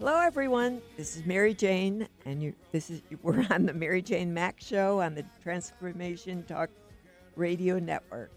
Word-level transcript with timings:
Hello, 0.00 0.18
everyone. 0.18 0.80
This 0.96 1.14
is 1.14 1.26
Mary 1.26 1.52
Jane, 1.52 2.08
and 2.24 2.42
you, 2.42 2.54
this 2.72 2.88
is 2.88 3.02
we're 3.22 3.46
on 3.50 3.66
the 3.66 3.74
Mary 3.74 4.00
Jane 4.00 4.32
Mack 4.32 4.58
Show 4.58 5.00
on 5.02 5.14
the 5.14 5.24
Transformation 5.42 6.42
Talk 6.44 6.70
Radio 7.36 7.78
Network. 7.78 8.30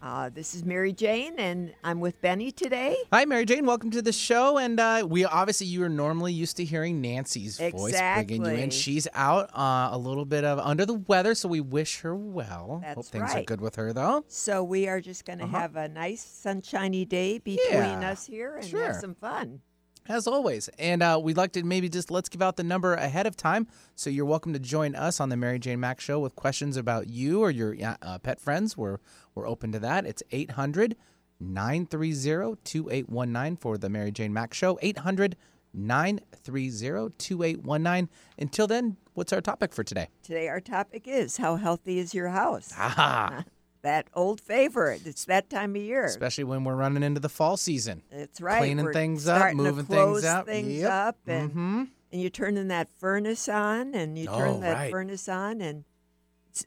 Uh, 0.00 0.28
this 0.32 0.54
is 0.54 0.64
Mary 0.64 0.92
Jane, 0.92 1.34
and 1.36 1.74
I'm 1.82 1.98
with 1.98 2.20
Benny 2.20 2.52
today. 2.52 2.96
Hi, 3.12 3.24
Mary 3.24 3.44
Jane. 3.44 3.66
Welcome 3.66 3.90
to 3.90 4.02
the 4.02 4.12
show. 4.12 4.56
And 4.58 4.78
uh, 4.78 5.04
we 5.10 5.24
obviously 5.24 5.66
you 5.66 5.82
are 5.82 5.88
normally 5.88 6.32
used 6.32 6.58
to 6.58 6.64
hearing 6.64 7.00
Nancy's 7.00 7.58
voice 7.58 7.98
bringing 8.14 8.44
you 8.44 8.50
in. 8.52 8.70
She's 8.70 9.08
out 9.14 9.50
uh, 9.58 9.88
a 9.90 9.98
little 9.98 10.24
bit 10.26 10.44
of 10.44 10.60
under 10.60 10.86
the 10.86 10.94
weather, 10.94 11.34
so 11.34 11.48
we 11.48 11.60
wish 11.60 12.02
her 12.02 12.14
well. 12.14 12.78
That's 12.84 12.94
Hope 12.94 13.06
things 13.06 13.34
are 13.34 13.42
good 13.42 13.60
with 13.60 13.74
her 13.76 13.92
though. 13.92 14.24
So 14.28 14.62
we 14.62 14.86
are 14.86 15.00
just 15.00 15.24
going 15.24 15.40
to 15.40 15.44
Uh-huh. 15.46 15.58
have 15.58 15.74
a 15.74 15.88
nice 15.88 16.22
sunshiny 16.22 17.04
day 17.04 17.38
between 17.38 17.72
Yeah, 17.72 18.10
us 18.12 18.26
here 18.26 18.56
and 18.58 18.64
sure. 18.64 18.84
have 18.84 18.96
some 18.96 19.16
fun. 19.16 19.60
As 20.06 20.26
always. 20.26 20.68
And 20.78 21.02
uh, 21.02 21.18
we'd 21.22 21.38
like 21.38 21.52
to 21.52 21.62
maybe 21.62 21.88
just 21.88 22.10
let's 22.10 22.28
give 22.28 22.42
out 22.42 22.56
the 22.56 22.62
number 22.62 22.92
ahead 22.92 23.26
of 23.26 23.36
time. 23.36 23.66
So 23.96 24.10
you're 24.10 24.26
welcome 24.26 24.52
to 24.52 24.58
join 24.58 24.94
us 24.94 25.18
on 25.18 25.30
the 25.30 25.36
Mary 25.36 25.58
Jane 25.58 25.80
Mack 25.80 25.98
Show 25.98 26.20
with 26.20 26.36
questions 26.36 26.76
about 26.76 27.08
you 27.08 27.42
or 27.42 27.50
your 27.50 27.74
uh, 28.02 28.18
pet 28.18 28.38
friends. 28.38 28.76
We're, 28.76 28.98
we're 29.34 29.48
open 29.48 29.72
to 29.72 29.78
that. 29.78 30.04
It's 30.04 30.22
800 30.30 30.96
930 31.40 32.56
2819 32.64 33.56
for 33.56 33.78
the 33.78 33.88
Mary 33.88 34.12
Jane 34.12 34.34
Mack 34.34 34.52
Show. 34.52 34.78
800 34.82 35.36
930 35.72 37.14
2819. 37.16 38.08
Until 38.38 38.66
then, 38.66 38.98
what's 39.14 39.32
our 39.32 39.40
topic 39.40 39.72
for 39.72 39.84
today? 39.84 40.08
Today, 40.22 40.48
our 40.48 40.60
topic 40.60 41.08
is 41.08 41.38
how 41.38 41.56
healthy 41.56 41.98
is 41.98 42.12
your 42.12 42.28
house? 42.28 42.74
Aha! 42.78 43.44
That 43.84 44.08
old 44.14 44.40
favorite. 44.40 45.06
It's 45.06 45.24
that 45.26 45.48
time 45.48 45.76
of 45.76 45.82
year. 45.82 46.04
Especially 46.06 46.42
when 46.44 46.64
we're 46.64 46.74
running 46.74 47.02
into 47.04 47.20
the 47.20 47.28
fall 47.28 47.56
season. 47.56 48.02
That's 48.10 48.40
right. 48.40 48.58
cleaning 48.58 48.84
We're 48.84 48.92
things 48.92 49.28
up, 49.28 49.54
moving 49.54 49.84
things 49.84 50.24
up. 50.24 50.46
things 50.46 50.68
Yep. 50.80 50.90
up, 50.90 51.16
and 51.26 51.50
Mm-hmm. 51.50 51.82
and 52.12 52.20
you're 52.20 52.30
turning 52.30 52.68
that 52.68 52.88
furnace 52.98 53.48
on, 53.48 53.94
and 53.94 54.18
you 54.18 54.26
Oh, 54.28 54.38
turn 54.38 54.60
that 54.60 54.72
right. 54.74 54.90
furnace 54.90 55.28
on, 55.28 55.60
and 55.60 55.84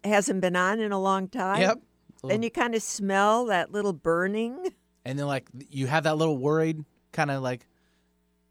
it 0.04 0.08
hasn't 0.08 0.42
been 0.42 0.56
on 0.56 0.80
in 0.80 0.92
a 0.94 1.00
long 1.02 1.28
time. 1.28 1.60
Yep. 1.62 1.82
Then 2.24 2.44
you 2.44 2.50
kind 2.52 2.76
of 2.76 2.82
smell 2.82 3.46
that 3.48 3.72
little 3.72 3.94
burning. 3.94 4.68
and 5.06 5.18
then 5.20 5.26
like 5.28 5.50
you 5.70 5.88
have 5.88 6.04
that 6.04 6.18
little 6.18 6.38
worried 6.38 6.86
kind 7.14 7.32
of 7.32 7.42
like 7.42 7.66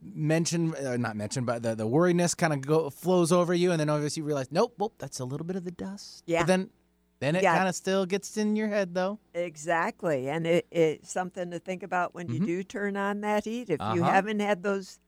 mention 0.03 0.75
uh, 0.75 0.97
not 0.97 1.17
mention 1.17 1.45
but 1.45 1.62
the, 1.62 1.75
the 1.75 1.87
worriedness 1.87 2.37
kind 2.37 2.53
of 2.53 2.61
go 2.61 2.91
flows 2.91 3.33
over 3.33 3.53
you 3.55 3.71
and 3.73 3.81
then 3.81 3.89
obviously 3.89 4.21
you 4.21 4.27
realize 4.27 4.49
nope 4.51 4.75
that's 4.99 5.21
a 5.21 5.25
little 5.25 5.47
bit 5.47 5.57
of 5.57 5.65
the 5.65 5.71
dust 5.71 6.23
Yeah. 6.27 6.41
but 6.43 6.47
then 6.49 6.71
then 7.20 7.36
it 7.36 7.42
Yeah. 7.42 7.56
kind 7.56 7.69
of 7.69 7.75
still 7.75 8.06
gets 8.06 8.36
in 8.36 8.56
your 8.56 8.69
head 8.69 8.95
though 8.95 9.19
Exactly, 9.34 10.28
and 10.31 10.47
it, 10.47 10.67
it's 10.70 11.11
something 11.12 11.50
to 11.50 11.59
think 11.59 11.83
about 11.83 12.14
when 12.14 12.28
you 12.28 12.41
Mhm. 12.41 12.47
do 12.47 12.62
turn 12.62 12.97
on 12.97 13.20
that 13.20 13.45
heat. 13.45 13.69
If 13.69 13.81
you 13.81 14.00
Uh-huh. 14.00 14.12
haven't 14.12 14.41
had 14.41 14.62
those 14.62 14.98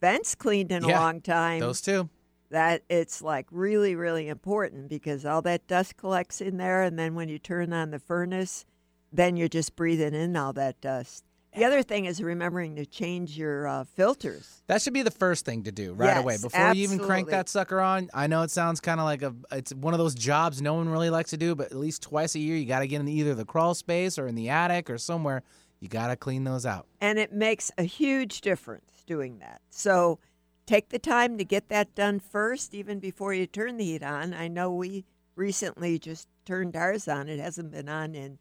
vents 0.00 0.34
cleaned 0.34 0.70
in 0.72 0.84
Yeah, 0.84 0.98
a 0.98 1.00
long 1.00 1.20
time, 1.20 1.60
those 1.60 1.80
two 1.80 2.08
that 2.50 2.82
it's 2.88 3.20
like 3.22 3.46
really 3.50 3.96
really 3.96 4.28
important 4.28 4.88
because 4.88 5.24
all 5.26 5.42
that 5.42 5.66
dust 5.66 5.96
collects 5.96 6.40
in 6.40 6.56
there 6.58 6.82
and 6.82 6.98
then 6.98 7.14
when 7.14 7.28
you 7.28 7.38
turn 7.38 7.72
on 7.72 7.90
the 7.90 7.98
furnace 7.98 8.64
then 9.12 9.36
you're 9.36 9.48
just 9.48 9.74
breathing 9.76 10.14
in 10.14 10.36
all 10.36 10.52
that 10.52 10.80
dust 10.80 11.24
the 11.54 11.64
other 11.64 11.82
thing 11.82 12.04
is 12.04 12.22
remembering 12.22 12.76
to 12.76 12.86
change 12.86 13.36
your 13.36 13.66
uh, 13.66 13.84
filters. 13.84 14.62
That 14.66 14.82
should 14.82 14.92
be 14.92 15.02
the 15.02 15.10
first 15.10 15.44
thing 15.44 15.64
to 15.64 15.72
do 15.72 15.92
right 15.92 16.16
away. 16.16 16.34
Yes, 16.34 16.42
before 16.42 16.72
you 16.72 16.82
even 16.82 16.98
crank 16.98 17.28
that 17.30 17.48
sucker 17.48 17.80
on 17.80 18.08
i 18.14 18.26
know 18.26 18.42
it 18.42 18.50
sounds 18.50 18.80
kind 18.80 19.00
of 19.00 19.04
like 19.04 19.22
a 19.22 19.34
it's 19.52 19.72
one 19.74 19.94
of 19.94 19.98
those 19.98 20.14
jobs 20.14 20.60
no 20.60 20.74
one 20.74 20.88
really 20.88 21.10
likes 21.10 21.30
to 21.30 21.36
do 21.36 21.54
but 21.54 21.66
at 21.66 21.76
least 21.76 22.02
twice 22.02 22.34
a 22.34 22.38
year 22.38 22.56
you 22.56 22.66
got 22.66 22.80
to 22.80 22.86
get 22.86 23.00
in 23.00 23.08
either 23.08 23.34
the 23.34 23.44
crawl 23.44 23.74
space 23.74 24.18
or 24.18 24.26
in 24.26 24.34
the 24.34 24.48
attic 24.48 24.90
or 24.90 24.98
somewhere 24.98 25.42
you 25.84 25.90
got 25.90 26.06
to 26.06 26.16
clean 26.16 26.44
those 26.44 26.64
out. 26.64 26.86
And 27.02 27.18
it 27.18 27.30
makes 27.30 27.70
a 27.76 27.82
huge 27.82 28.40
difference 28.40 29.04
doing 29.06 29.38
that. 29.40 29.60
So 29.68 30.18
take 30.64 30.88
the 30.88 30.98
time 30.98 31.36
to 31.36 31.44
get 31.44 31.68
that 31.68 31.94
done 31.94 32.20
first 32.20 32.74
even 32.74 33.00
before 33.00 33.34
you 33.34 33.46
turn 33.46 33.76
the 33.76 33.84
heat 33.84 34.02
on. 34.02 34.32
I 34.32 34.48
know 34.48 34.72
we 34.72 35.04
recently 35.36 35.98
just 35.98 36.26
turned 36.46 36.74
ours 36.74 37.06
on. 37.06 37.28
It 37.28 37.38
hasn't 37.38 37.70
been 37.70 37.90
on 37.90 38.14
in 38.14 38.38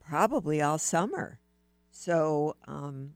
probably 0.00 0.60
all 0.60 0.76
summer 0.76 1.38
so 1.90 2.56
um, 2.66 3.12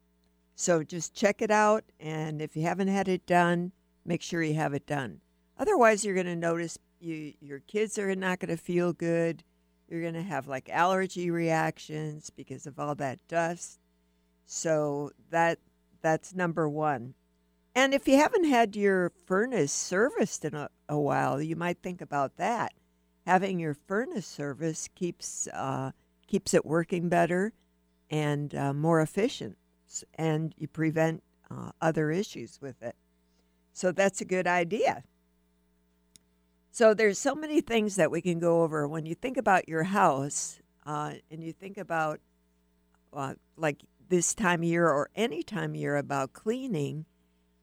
so 0.54 0.82
just 0.82 1.14
check 1.14 1.42
it 1.42 1.50
out 1.50 1.84
and 2.00 2.40
if 2.40 2.56
you 2.56 2.62
haven't 2.62 2.88
had 2.88 3.08
it 3.08 3.26
done 3.26 3.72
make 4.04 4.22
sure 4.22 4.42
you 4.42 4.54
have 4.54 4.74
it 4.74 4.86
done 4.86 5.20
otherwise 5.58 6.04
you're 6.04 6.14
going 6.14 6.26
to 6.26 6.36
notice 6.36 6.78
you 7.00 7.32
your 7.40 7.60
kids 7.60 7.98
are 7.98 8.14
not 8.14 8.38
going 8.38 8.54
to 8.54 8.62
feel 8.62 8.92
good 8.92 9.42
you're 9.88 10.02
going 10.02 10.14
to 10.14 10.22
have 10.22 10.46
like 10.46 10.68
allergy 10.70 11.30
reactions 11.30 12.30
because 12.30 12.66
of 12.66 12.78
all 12.78 12.94
that 12.94 13.18
dust 13.28 13.78
so 14.46 15.10
that 15.30 15.58
that's 16.04 16.34
number 16.34 16.68
one. 16.68 17.14
And 17.74 17.92
if 17.94 18.06
you 18.06 18.16
haven't 18.16 18.44
had 18.44 18.76
your 18.76 19.10
furnace 19.26 19.72
serviced 19.72 20.44
in 20.44 20.54
a, 20.54 20.68
a 20.88 20.98
while, 20.98 21.42
you 21.42 21.56
might 21.56 21.78
think 21.82 22.00
about 22.00 22.36
that. 22.36 22.72
Having 23.26 23.58
your 23.58 23.74
furnace 23.74 24.26
service 24.26 24.88
keeps 24.94 25.48
uh, 25.48 25.90
keeps 26.26 26.54
it 26.54 26.66
working 26.66 27.08
better 27.08 27.52
and 28.14 28.54
uh, 28.54 28.72
more 28.72 29.00
efficient, 29.00 29.58
and 30.14 30.54
you 30.56 30.68
prevent 30.68 31.20
uh, 31.50 31.72
other 31.80 32.12
issues 32.12 32.60
with 32.62 32.80
it. 32.80 32.94
So 33.72 33.90
that's 33.90 34.20
a 34.20 34.24
good 34.24 34.46
idea. 34.46 35.02
So 36.70 36.94
there's 36.94 37.18
so 37.18 37.34
many 37.34 37.60
things 37.60 37.96
that 37.96 38.12
we 38.12 38.20
can 38.20 38.38
go 38.38 38.62
over 38.62 38.86
when 38.86 39.04
you 39.04 39.16
think 39.16 39.36
about 39.36 39.68
your 39.68 39.82
house, 39.82 40.60
uh, 40.86 41.14
and 41.28 41.42
you 41.42 41.52
think 41.52 41.76
about 41.76 42.20
uh, 43.12 43.34
like 43.56 43.82
this 44.08 44.32
time 44.32 44.60
of 44.60 44.68
year 44.68 44.88
or 44.88 45.10
any 45.16 45.42
time 45.42 45.70
of 45.70 45.76
year 45.76 45.96
about 45.96 46.32
cleaning. 46.32 47.06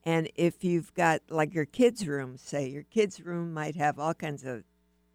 And 0.04 0.30
if 0.36 0.66
you've 0.66 0.94
got 0.96 1.22
like 1.30 1.54
your 1.54 1.66
kids' 1.66 2.06
room, 2.06 2.36
say 2.36 2.68
your 2.68 2.84
kids' 2.84 3.22
room 3.22 3.54
might 3.54 3.78
have 3.78 3.98
all 3.98 4.14
kinds 4.14 4.44
of 4.44 4.66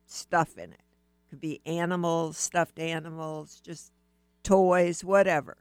stuff 0.06 0.56
in 0.56 0.72
it. 0.72 0.80
Could 1.28 1.40
be 1.42 1.60
animals, 1.66 2.38
stuffed 2.38 2.78
animals, 2.78 3.60
just 3.60 3.92
toys, 4.46 5.02
whatever. 5.02 5.56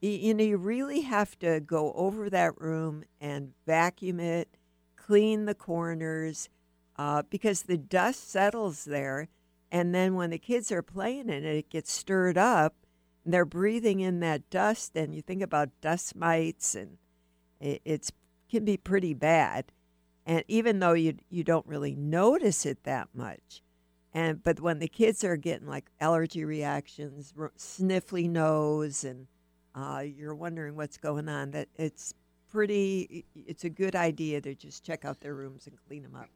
You, 0.00 0.34
know, 0.34 0.44
you 0.44 0.56
really 0.56 1.02
have 1.02 1.38
to 1.38 1.60
go 1.60 1.92
over 1.92 2.28
that 2.30 2.60
room 2.60 3.04
and 3.20 3.52
vacuum 3.66 4.20
it, 4.20 4.56
clean 4.96 5.44
the 5.44 5.54
corners, 5.54 6.48
uh, 6.96 7.22
because 7.28 7.62
the 7.62 7.78
dust 7.78 8.30
settles 8.30 8.84
there. 8.84 9.28
And 9.70 9.94
then 9.94 10.14
when 10.14 10.30
the 10.30 10.38
kids 10.38 10.70
are 10.72 10.82
playing 10.82 11.28
in 11.28 11.44
it, 11.44 11.56
it 11.56 11.70
gets 11.70 11.92
stirred 11.92 12.38
up 12.38 12.74
and 13.24 13.32
they're 13.32 13.44
breathing 13.44 14.00
in 14.00 14.20
that 14.20 14.48
dust 14.50 14.96
and 14.96 15.14
you 15.14 15.22
think 15.22 15.42
about 15.42 15.80
dust 15.80 16.14
mites 16.14 16.74
and 16.74 16.98
it, 17.60 17.80
it's 17.84 18.12
can 18.50 18.64
be 18.64 18.76
pretty 18.76 19.14
bad 19.14 19.72
and 20.26 20.44
even 20.46 20.78
though 20.78 20.92
you 20.92 21.16
you 21.30 21.42
don't 21.42 21.66
really 21.66 21.94
notice 21.94 22.64
it 22.64 22.84
that 22.84 23.08
much 23.14 23.62
and 24.14 24.42
but 24.42 24.60
when 24.60 24.78
the 24.78 24.88
kids 24.88 25.22
are 25.24 25.36
getting 25.36 25.66
like 25.66 25.90
allergy 26.00 26.44
reactions 26.44 27.34
r- 27.38 27.52
sniffly 27.58 28.28
nose 28.30 29.04
and 29.04 29.26
uh, 29.74 30.02
you're 30.04 30.34
wondering 30.36 30.76
what's 30.76 30.96
going 30.96 31.28
on 31.28 31.50
that 31.50 31.68
it's 31.74 32.14
pretty 32.50 33.24
it's 33.34 33.64
a 33.64 33.70
good 33.70 33.96
idea 33.96 34.40
to 34.40 34.54
just 34.54 34.84
check 34.84 35.04
out 35.04 35.20
their 35.20 35.34
rooms 35.34 35.66
and 35.66 35.76
clean 35.88 36.02
them 36.04 36.14
up 36.14 36.28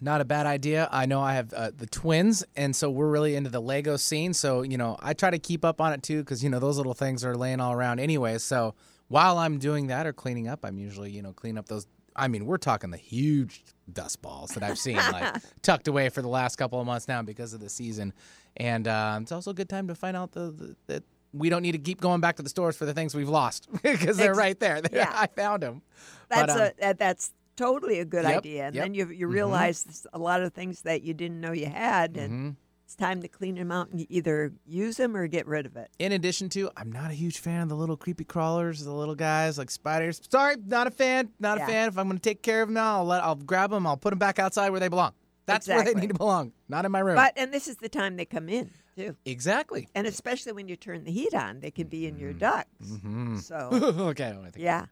Not 0.00 0.20
a 0.20 0.24
bad 0.24 0.46
idea. 0.46 0.88
I 0.92 1.06
know 1.06 1.20
I 1.20 1.34
have 1.34 1.52
uh, 1.52 1.72
the 1.76 1.86
twins, 1.86 2.44
and 2.54 2.76
so 2.76 2.88
we're 2.88 3.10
really 3.10 3.34
into 3.34 3.50
the 3.50 3.60
Lego 3.60 3.96
scene. 3.96 4.32
So 4.32 4.62
you 4.62 4.78
know, 4.78 4.96
I 5.00 5.12
try 5.12 5.30
to 5.30 5.40
keep 5.40 5.64
up 5.64 5.80
on 5.80 5.92
it 5.92 6.04
too, 6.04 6.20
because 6.22 6.44
you 6.44 6.50
know 6.50 6.60
those 6.60 6.76
little 6.76 6.94
things 6.94 7.24
are 7.24 7.34
laying 7.34 7.58
all 7.60 7.72
around 7.72 7.98
anyway. 7.98 8.38
So 8.38 8.76
while 9.08 9.38
I'm 9.38 9.58
doing 9.58 9.88
that 9.88 10.06
or 10.06 10.12
cleaning 10.12 10.46
up, 10.46 10.64
I'm 10.64 10.78
usually 10.78 11.10
you 11.10 11.20
know 11.22 11.32
clean 11.32 11.58
up 11.58 11.66
those. 11.66 11.84
I 12.18 12.28
mean, 12.28 12.44
we're 12.46 12.58
talking 12.58 12.90
the 12.90 12.96
huge 12.96 13.62
dust 13.92 14.20
balls 14.20 14.50
that 14.50 14.62
I've 14.62 14.78
seen 14.78 14.96
like 14.96 15.36
tucked 15.62 15.88
away 15.88 16.08
for 16.08 16.20
the 16.20 16.28
last 16.28 16.56
couple 16.56 16.80
of 16.80 16.86
months 16.86 17.08
now 17.08 17.22
because 17.22 17.54
of 17.54 17.60
the 17.60 17.68
season, 17.68 18.12
and 18.56 18.86
uh, 18.88 19.18
it's 19.22 19.32
also 19.32 19.52
a 19.52 19.54
good 19.54 19.68
time 19.68 19.88
to 19.88 19.94
find 19.94 20.16
out 20.16 20.32
the, 20.32 20.50
the 20.50 20.76
that 20.88 21.02
we 21.32 21.48
don't 21.50 21.62
need 21.62 21.72
to 21.72 21.78
keep 21.78 22.00
going 22.00 22.20
back 22.20 22.36
to 22.36 22.42
the 22.42 22.48
stores 22.48 22.76
for 22.76 22.86
the 22.86 22.94
things 22.94 23.14
we've 23.14 23.28
lost 23.28 23.68
because 23.82 24.16
they're 24.16 24.34
right 24.34 24.58
there. 24.58 24.80
yeah. 24.92 25.12
I 25.14 25.26
found 25.26 25.62
them. 25.62 25.82
That's 26.28 26.52
um, 26.52 26.70
a 26.82 26.94
that's 26.94 27.32
totally 27.56 27.98
a 28.00 28.04
good 28.04 28.24
Yep, 28.24 28.38
idea. 28.38 28.66
And 28.66 28.74
yep. 28.74 28.84
then 28.84 28.94
you 28.94 29.08
you 29.10 29.28
Mhm. 29.28 29.32
realize 29.32 29.84
this- 29.84 30.06
a 30.12 30.18
lot 30.18 30.42
of 30.42 30.52
things 30.52 30.82
that 30.82 31.02
you 31.02 31.14
didn't 31.14 31.40
know 31.40 31.52
you 31.52 31.66
had, 31.66 32.16
and 32.16 32.32
Mhm. 32.54 32.56
It's 32.88 32.96
time 32.96 33.20
to 33.20 33.28
clean 33.28 33.56
them 33.56 33.70
out 33.70 33.90
and 33.90 34.06
either 34.10 34.50
use 34.64 34.96
them 34.96 35.14
or 35.14 35.26
get 35.26 35.46
rid 35.46 35.66
of 35.66 35.76
it. 35.76 35.90
In 35.98 36.12
addition 36.12 36.48
to, 36.50 36.70
I'm 36.74 36.90
not 36.90 37.10
a 37.10 37.14
huge 37.14 37.38
fan 37.38 37.60
of 37.60 37.68
the 37.68 37.76
little 37.76 37.98
creepy 37.98 38.24
crawlers, 38.24 38.82
the 38.82 38.90
little 38.94 39.14
guys 39.14 39.58
like 39.58 39.70
spiders. 39.70 40.22
Sorry, 40.30 40.56
not 40.64 40.86
a 40.86 40.90
fan. 40.90 41.28
Not 41.38 41.58
Yeah. 41.58 41.64
a 41.64 41.66
fan. 41.68 41.88
If 41.88 41.98
I'm 41.98 42.06
going 42.08 42.16
to 42.16 42.22
take 42.22 42.40
care 42.42 42.62
of 42.62 42.68
them 42.68 42.74
now, 42.76 42.96
I'll 42.96 43.04
let 43.04 43.22
I'll 43.22 43.34
grab 43.34 43.68
them. 43.72 43.86
I'll 43.86 43.98
put 43.98 44.08
them 44.08 44.18
back 44.18 44.38
outside 44.38 44.70
where 44.70 44.80
they 44.80 44.88
belong. 44.88 45.12
That's 45.44 45.68
where 45.68 45.84
they 45.84 45.92
need 45.92 46.08
to 46.08 46.14
belong, 46.14 46.52
not 46.70 46.86
in 46.86 46.92
my 46.92 47.00
room. 47.00 47.16
But 47.16 47.34
and 47.36 47.52
this 47.52 47.68
is 47.68 47.76
the 47.76 47.90
time 47.90 48.16
they 48.16 48.24
come 48.24 48.48
in 48.48 48.70
too, 48.96 49.16
exactly. 49.26 49.86
and 49.94 50.06
especially 50.06 50.52
when 50.52 50.66
you 50.66 50.76
turn 50.76 51.04
the 51.04 51.12
heat 51.12 51.34
on, 51.34 51.60
they 51.60 51.70
can 51.70 51.88
be 51.88 52.06
in 52.06 52.16
your 52.18 52.32
ducts. 52.32 52.86
Mhm. 52.86 53.38
So 53.42 53.68
okay. 54.08 54.28
I 54.30 54.42
think- 54.50 54.56
yeah, 54.56 54.86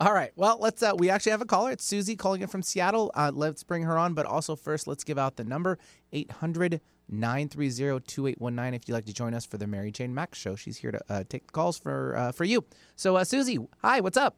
All 0.00 0.14
right. 0.14 0.30
Well, 0.36 0.56
let's. 0.58 0.82
Uh, 0.82 0.92
we 0.96 1.10
actually 1.10 1.32
have 1.32 1.42
a 1.42 1.46
caller. 1.46 1.70
It's 1.70 1.84
Susie 1.84 2.16
calling 2.16 2.40
in 2.40 2.48
from 2.48 2.62
Seattle. 2.62 3.10
Uh, 3.14 3.30
let's 3.34 3.62
bring 3.62 3.82
her 3.82 3.98
on. 3.98 4.14
But 4.14 4.24
also 4.24 4.56
first, 4.56 4.86
let's 4.86 5.04
give 5.04 5.18
out 5.18 5.36
the 5.36 5.44
number 5.44 5.78
800 6.14 6.80
930 7.12 8.00
2819 8.06 8.74
if 8.74 8.88
you'd 8.88 8.94
like 8.94 9.04
to 9.04 9.12
join 9.12 9.34
us 9.34 9.44
for 9.44 9.58
the 9.58 9.66
Mary 9.66 9.92
Jane 9.92 10.14
Max 10.14 10.38
show. 10.38 10.56
She's 10.56 10.78
here 10.78 10.90
to 10.90 11.00
uh, 11.08 11.24
take 11.28 11.52
calls 11.52 11.78
for 11.78 12.16
uh, 12.16 12.32
for 12.32 12.44
you. 12.44 12.64
So, 12.96 13.16
uh, 13.16 13.24
Susie, 13.24 13.58
hi. 13.82 14.00
What's 14.00 14.16
up? 14.16 14.36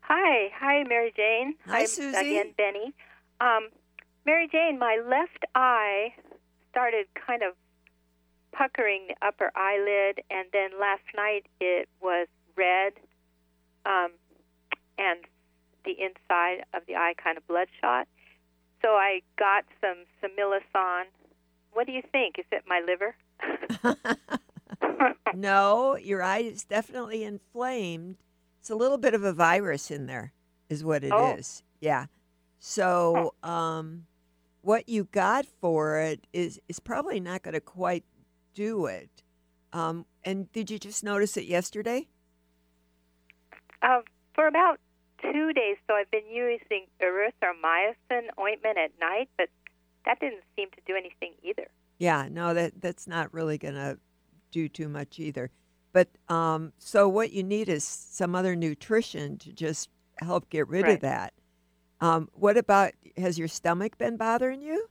Hi, 0.00 0.50
hi, 0.56 0.84
Mary 0.84 1.12
Jane. 1.16 1.54
Hi, 1.66 1.80
I'm 1.80 1.86
Susie. 1.86 2.16
Again, 2.16 2.54
Benny. 2.56 2.94
Um, 3.40 3.68
Mary 4.24 4.48
Jane, 4.50 4.78
my 4.78 5.00
left 5.08 5.44
eye 5.54 6.14
started 6.70 7.06
kind 7.14 7.42
of 7.42 7.54
puckering 8.52 9.08
the 9.08 9.26
upper 9.26 9.50
eyelid, 9.54 10.20
and 10.30 10.48
then 10.52 10.70
last 10.80 11.02
night 11.14 11.46
it 11.60 11.88
was 12.00 12.26
red, 12.56 12.94
um, 13.84 14.10
and 14.98 15.20
the 15.84 15.92
inside 15.92 16.64
of 16.74 16.82
the 16.86 16.96
eye 16.96 17.14
kind 17.22 17.36
of 17.36 17.46
bloodshot. 17.46 18.08
So 18.82 18.90
I 18.90 19.22
got 19.38 19.64
some 19.80 20.04
Similasan. 20.22 21.04
What 21.76 21.86
do 21.86 21.92
you 21.92 22.00
think? 22.10 22.38
Is 22.38 22.46
it 22.50 22.64
my 22.66 22.80
liver? 22.80 23.14
no, 25.34 25.94
your 25.96 26.22
eye 26.22 26.38
is 26.38 26.64
definitely 26.64 27.22
inflamed. 27.22 28.16
It's 28.60 28.70
a 28.70 28.74
little 28.74 28.96
bit 28.96 29.12
of 29.12 29.24
a 29.24 29.34
virus 29.34 29.90
in 29.90 30.06
there, 30.06 30.32
is 30.70 30.82
what 30.82 31.04
it 31.04 31.12
is. 31.12 31.62
Oh. 31.62 31.66
Yeah. 31.80 32.06
So, 32.58 33.34
um, 33.42 34.06
what 34.62 34.88
you 34.88 35.04
got 35.12 35.44
for 35.44 35.98
it 35.98 36.26
is 36.32 36.58
is 36.66 36.80
probably 36.80 37.20
not 37.20 37.42
going 37.42 37.52
to 37.52 37.60
quite 37.60 38.04
do 38.54 38.86
it. 38.86 39.10
Um, 39.74 40.06
and 40.24 40.50
did 40.52 40.70
you 40.70 40.78
just 40.78 41.04
notice 41.04 41.36
it 41.36 41.44
yesterday? 41.44 42.08
Uh, 43.82 44.00
for 44.34 44.46
about 44.48 44.80
two 45.20 45.52
days, 45.52 45.76
so 45.86 45.92
I've 45.92 46.10
been 46.10 46.30
using 46.30 46.86
erythromycin 47.02 48.28
ointment 48.40 48.78
at 48.78 48.92
night, 48.98 49.28
but 49.36 49.50
that 50.06 50.18
didn't 50.20 50.42
seem 50.56 50.70
to 50.70 50.80
do 50.86 50.94
anything 50.96 51.34
either. 51.42 51.68
Yeah, 51.98 52.28
no, 52.30 52.54
that 52.54 52.80
that's 52.80 53.06
not 53.06 53.32
really 53.34 53.58
going 53.58 53.74
to 53.74 53.98
do 54.50 54.68
too 54.68 54.88
much 54.88 55.18
either. 55.18 55.50
But 55.92 56.08
um, 56.28 56.72
so 56.78 57.08
what 57.08 57.32
you 57.32 57.42
need 57.42 57.68
is 57.68 57.84
some 57.84 58.34
other 58.34 58.54
nutrition 58.54 59.38
to 59.38 59.52
just 59.52 59.88
help 60.18 60.48
get 60.50 60.68
rid 60.68 60.86
of 60.88 61.00
that. 61.00 61.32
Um, 62.00 62.28
what 62.34 62.56
about 62.56 62.92
has 63.16 63.38
your 63.38 63.48
stomach 63.48 63.96
been 63.96 64.16
bothering 64.16 64.60
you? 64.60 64.88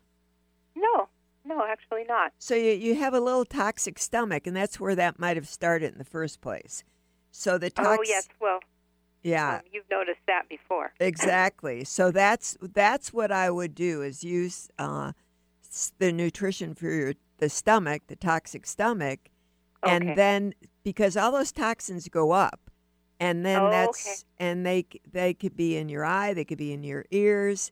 No, 0.75 1.07
no, 1.45 1.63
actually 1.63 2.03
not. 2.05 2.33
So 2.39 2.55
you, 2.55 2.71
you 2.71 2.95
have 2.95 3.13
a 3.13 3.19
little 3.19 3.45
toxic 3.45 3.99
stomach, 3.99 4.47
and 4.47 4.55
that's 4.55 4.79
where 4.79 4.95
that 4.95 5.19
might 5.19 5.37
have 5.37 5.47
started 5.47 5.93
in 5.93 5.99
the 5.99 6.03
first 6.03 6.41
place. 6.41 6.83
So 7.31 7.57
the 7.57 7.69
tox- 7.69 7.99
Oh 7.99 8.03
yes, 8.07 8.27
well, 8.41 8.59
yeah, 9.25 9.55
um, 9.55 9.61
you've 9.71 9.89
noticed 9.89 10.19
that 10.27 10.47
before. 10.47 10.93
exactly. 10.99 11.83
So 11.83 12.11
that's 12.11 12.55
that's 12.61 13.11
what 13.11 13.31
I 13.31 13.49
would 13.49 13.73
do 13.73 14.03
is 14.03 14.23
use 14.23 14.69
uh, 14.77 15.13
the 15.97 16.11
nutrition 16.11 16.75
for 16.75 16.85
your, 16.89 17.13
the 17.39 17.49
stomach, 17.49 18.03
the 18.07 18.15
toxic 18.15 18.67
stomach, 18.67 19.19
Okay. 19.83 19.95
and 19.95 20.15
then 20.15 20.53
because 20.83 21.17
all 21.17 21.31
those 21.31 21.51
toxins 21.51 22.07
go 22.07 22.31
up, 22.31 22.69
and 23.19 23.43
then 23.43 23.63
Oh, 23.63 23.69
that's 23.71 24.07
okay. 24.07 24.45
and 24.45 24.63
they 24.63 24.85
they 25.11 25.33
could 25.33 25.57
be 25.57 25.75
in 25.75 25.89
your 25.89 26.05
eye, 26.05 26.35
they 26.35 26.45
could 26.45 26.59
be 26.59 26.71
in 26.71 26.83
your 26.83 27.05
ears, 27.09 27.71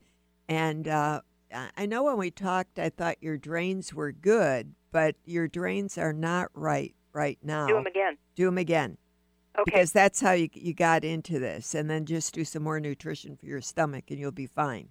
and 0.50 0.88
uh, 0.88 1.22
I 1.54 1.70
I 1.78 1.86
know 1.86 2.04
when 2.04 2.18
we 2.18 2.32
talked, 2.32 2.80
I 2.80 2.90
thought 2.90 3.18
your 3.22 3.38
drains 3.38 3.94
were 3.94 4.12
good, 4.12 4.74
but 4.92 5.16
your 5.24 5.48
drains 5.48 6.00
are 6.00 6.14
not 6.14 6.50
right 6.56 6.96
right 7.14 7.38
now. 7.44 7.68
Do 7.68 7.74
them 7.76 7.86
again. 7.86 8.18
Do 8.36 8.46
them 8.46 8.58
again 8.58 8.98
Okay. 9.58 9.64
because 9.66 9.92
that's 9.92 10.20
how 10.22 10.32
you 10.32 10.50
you 10.54 10.74
got 10.74 11.04
into 11.04 11.38
this, 11.40 11.76
and 11.76 11.90
then 11.90 12.06
just 12.06 12.34
do 12.34 12.44
some 12.44 12.64
more 12.64 12.80
nutrition 12.80 13.36
for 13.38 13.46
your 13.46 13.62
stomach, 13.62 14.06
and 14.10 14.20
you'll 14.20 14.32
be 14.32 14.48
fine. 14.48 14.90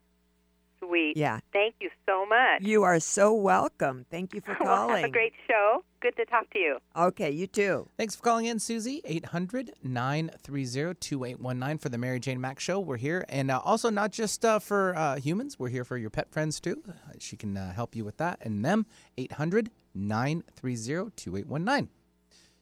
Sweet. 0.79 1.17
Yeah, 1.17 1.39
Thank 1.53 1.77
you 1.81 1.91
so 2.07 2.27
much. 2.27 2.61
you 2.63 2.83
are 2.83 2.99
so 3.01 3.33
welcome. 3.33 4.05
Thank 4.11 4.35
you 4.35 4.41
for 4.45 4.57
Well, 4.61 4.87
calling. 4.89 5.03
have 5.03 5.11
a 5.11 5.13
great 5.13 5.33
show. 5.49 5.85
Good 6.01 6.17
to 6.17 6.25
talk 6.27 6.51
to 6.51 6.59
you. 6.59 6.79
Okay, 6.97 7.31
you 7.31 7.47
too. 7.47 7.89
Thanks 7.97 8.17
for 8.17 8.23
calling 8.23 8.47
in, 8.47 8.59
Susie. 8.59 9.01
800 9.05 9.73
930 9.85 10.95
2819 10.99 11.79
for 11.79 11.89
the 11.89 11.99
Mary 11.99 12.19
Jane 12.19 12.41
Mack 12.41 12.59
Show. 12.59 12.81
We're 12.81 12.97
here. 12.97 13.25
And 13.29 13.51
uh, 13.51 13.61
also, 13.65 13.91
not 13.91 14.11
just 14.11 14.45
uh, 14.45 14.59
for 14.59 14.95
uh, 14.97 15.17
humans, 15.21 15.57
we're 15.59 15.69
here 15.69 15.85
for 15.85 15.97
your 15.97 16.11
pet 16.11 16.31
friends 16.33 16.59
too. 16.61 16.83
Uh, 16.89 16.93
She 17.21 17.37
can 17.37 17.57
uh, 17.57 17.73
help 17.73 17.95
you 17.95 18.05
with 18.05 18.17
that 18.19 18.39
and 18.43 18.65
them. 18.65 18.87
800 19.17 19.71
930 19.95 21.11
2819. 21.17 21.89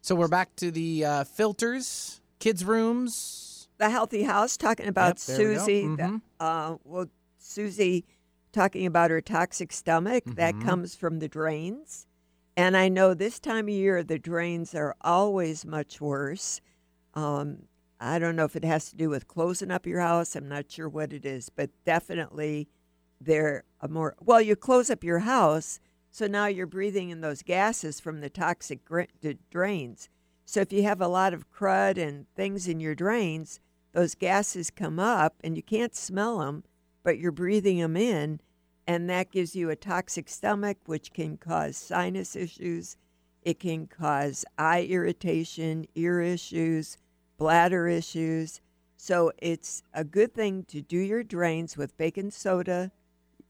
So 0.03 0.15
we're 0.15 0.29
back 0.29 0.57
to 0.57 0.71
the 0.71 1.05
uh, 1.05 1.25
filters, 1.25 2.21
kids' 2.39 2.65
rooms. 2.65 3.69
the 3.79 3.89
healthy 3.91 4.25
house 4.25 4.57
talking 4.59 4.87
about 4.87 5.19
Yep, 5.27 5.37
there 5.39 5.49
we. 5.49 5.57
Susie. 5.59 5.87
the- 5.97 6.21
uh, 6.39 6.77
well, 6.85 7.07
Susie 7.39 8.05
talking 8.53 8.85
about 8.85 9.11
her 9.11 9.21
toxic 9.23 9.73
stomach 9.73 10.25
that 10.27 10.57
Mhm. 10.57 10.61
comes 10.65 10.95
from 10.95 11.19
the 11.19 11.29
drains, 11.29 12.07
and 12.57 12.77
I 12.77 12.89
know 12.91 13.15
this 13.15 13.39
time 13.41 13.67
of 13.67 13.75
year 13.75 14.03
the 14.03 14.19
drains 14.19 14.75
are 14.75 14.95
always 15.01 15.65
much 15.65 15.99
worse. 16.01 16.61
Um, 17.15 17.69
I 17.99 18.19
don't 18.19 18.37
know 18.37 18.45
if 18.45 18.55
it 18.57 18.65
has 18.65 18.91
to 18.91 18.97
do 18.97 19.09
with 19.09 19.29
closing 19.29 19.71
up 19.71 19.87
your 19.87 20.01
house. 20.01 20.35
I'm 20.37 20.49
not 20.49 20.71
sure 20.71 20.89
what 20.89 21.13
it 21.15 21.25
is, 21.25 21.49
but 21.49 21.71
definitely 21.85 22.69
they're 23.21 23.65
a 23.81 23.89
more 23.89 24.15
well. 24.21 24.41
You 24.43 24.57
close 24.57 24.91
up 24.91 25.03
your 25.05 25.21
house, 25.21 25.81
so 26.11 26.27
now 26.27 26.47
you're 26.47 26.67
breathing 26.67 27.11
in 27.11 27.21
those 27.21 27.43
gases 27.43 28.01
from 28.01 28.21
the 28.21 28.31
toxic 28.31 28.81
drains. 29.51 30.09
So 30.45 30.61
if 30.61 30.73
you 30.73 30.83
have 30.83 31.01
a 31.01 31.09
lot 31.09 31.33
of 31.33 31.51
crud 31.51 31.97
and 31.97 32.27
things 32.35 32.67
in 32.67 32.81
your 32.81 32.95
drains, 32.95 33.61
those 33.93 34.15
gases 34.15 34.71
come 34.71 34.99
up 34.99 35.37
and 35.45 35.57
you 35.57 35.63
can't 35.63 35.95
smell 35.95 36.39
them, 36.39 36.65
but 37.03 37.19
you're 37.19 37.33
breathing 37.33 37.79
them 37.79 37.97
in, 37.97 38.41
and 38.87 39.09
that 39.09 39.31
gives 39.31 39.55
you 39.55 39.71
a 39.71 39.77
toxic 39.77 40.29
stomach, 40.29 40.79
which 40.87 41.13
can 41.13 41.37
cause 41.37 41.77
sinus 41.77 42.35
issues. 42.35 42.97
It 43.43 43.61
can 43.61 43.87
cause 43.87 44.45
eye 44.59 44.83
irritation, 44.83 45.87
ear 45.95 46.21
issues, 46.21 46.97
bladder 47.37 47.87
issues. 47.87 48.61
So 48.97 49.33
it's 49.39 49.83
a 49.95 50.05
good 50.05 50.35
thing 50.35 50.65
to 50.65 50.83
do 50.83 50.99
your 50.99 51.23
drains 51.23 51.77
with 51.77 51.97
baking 51.97 52.33
soda, 52.33 52.91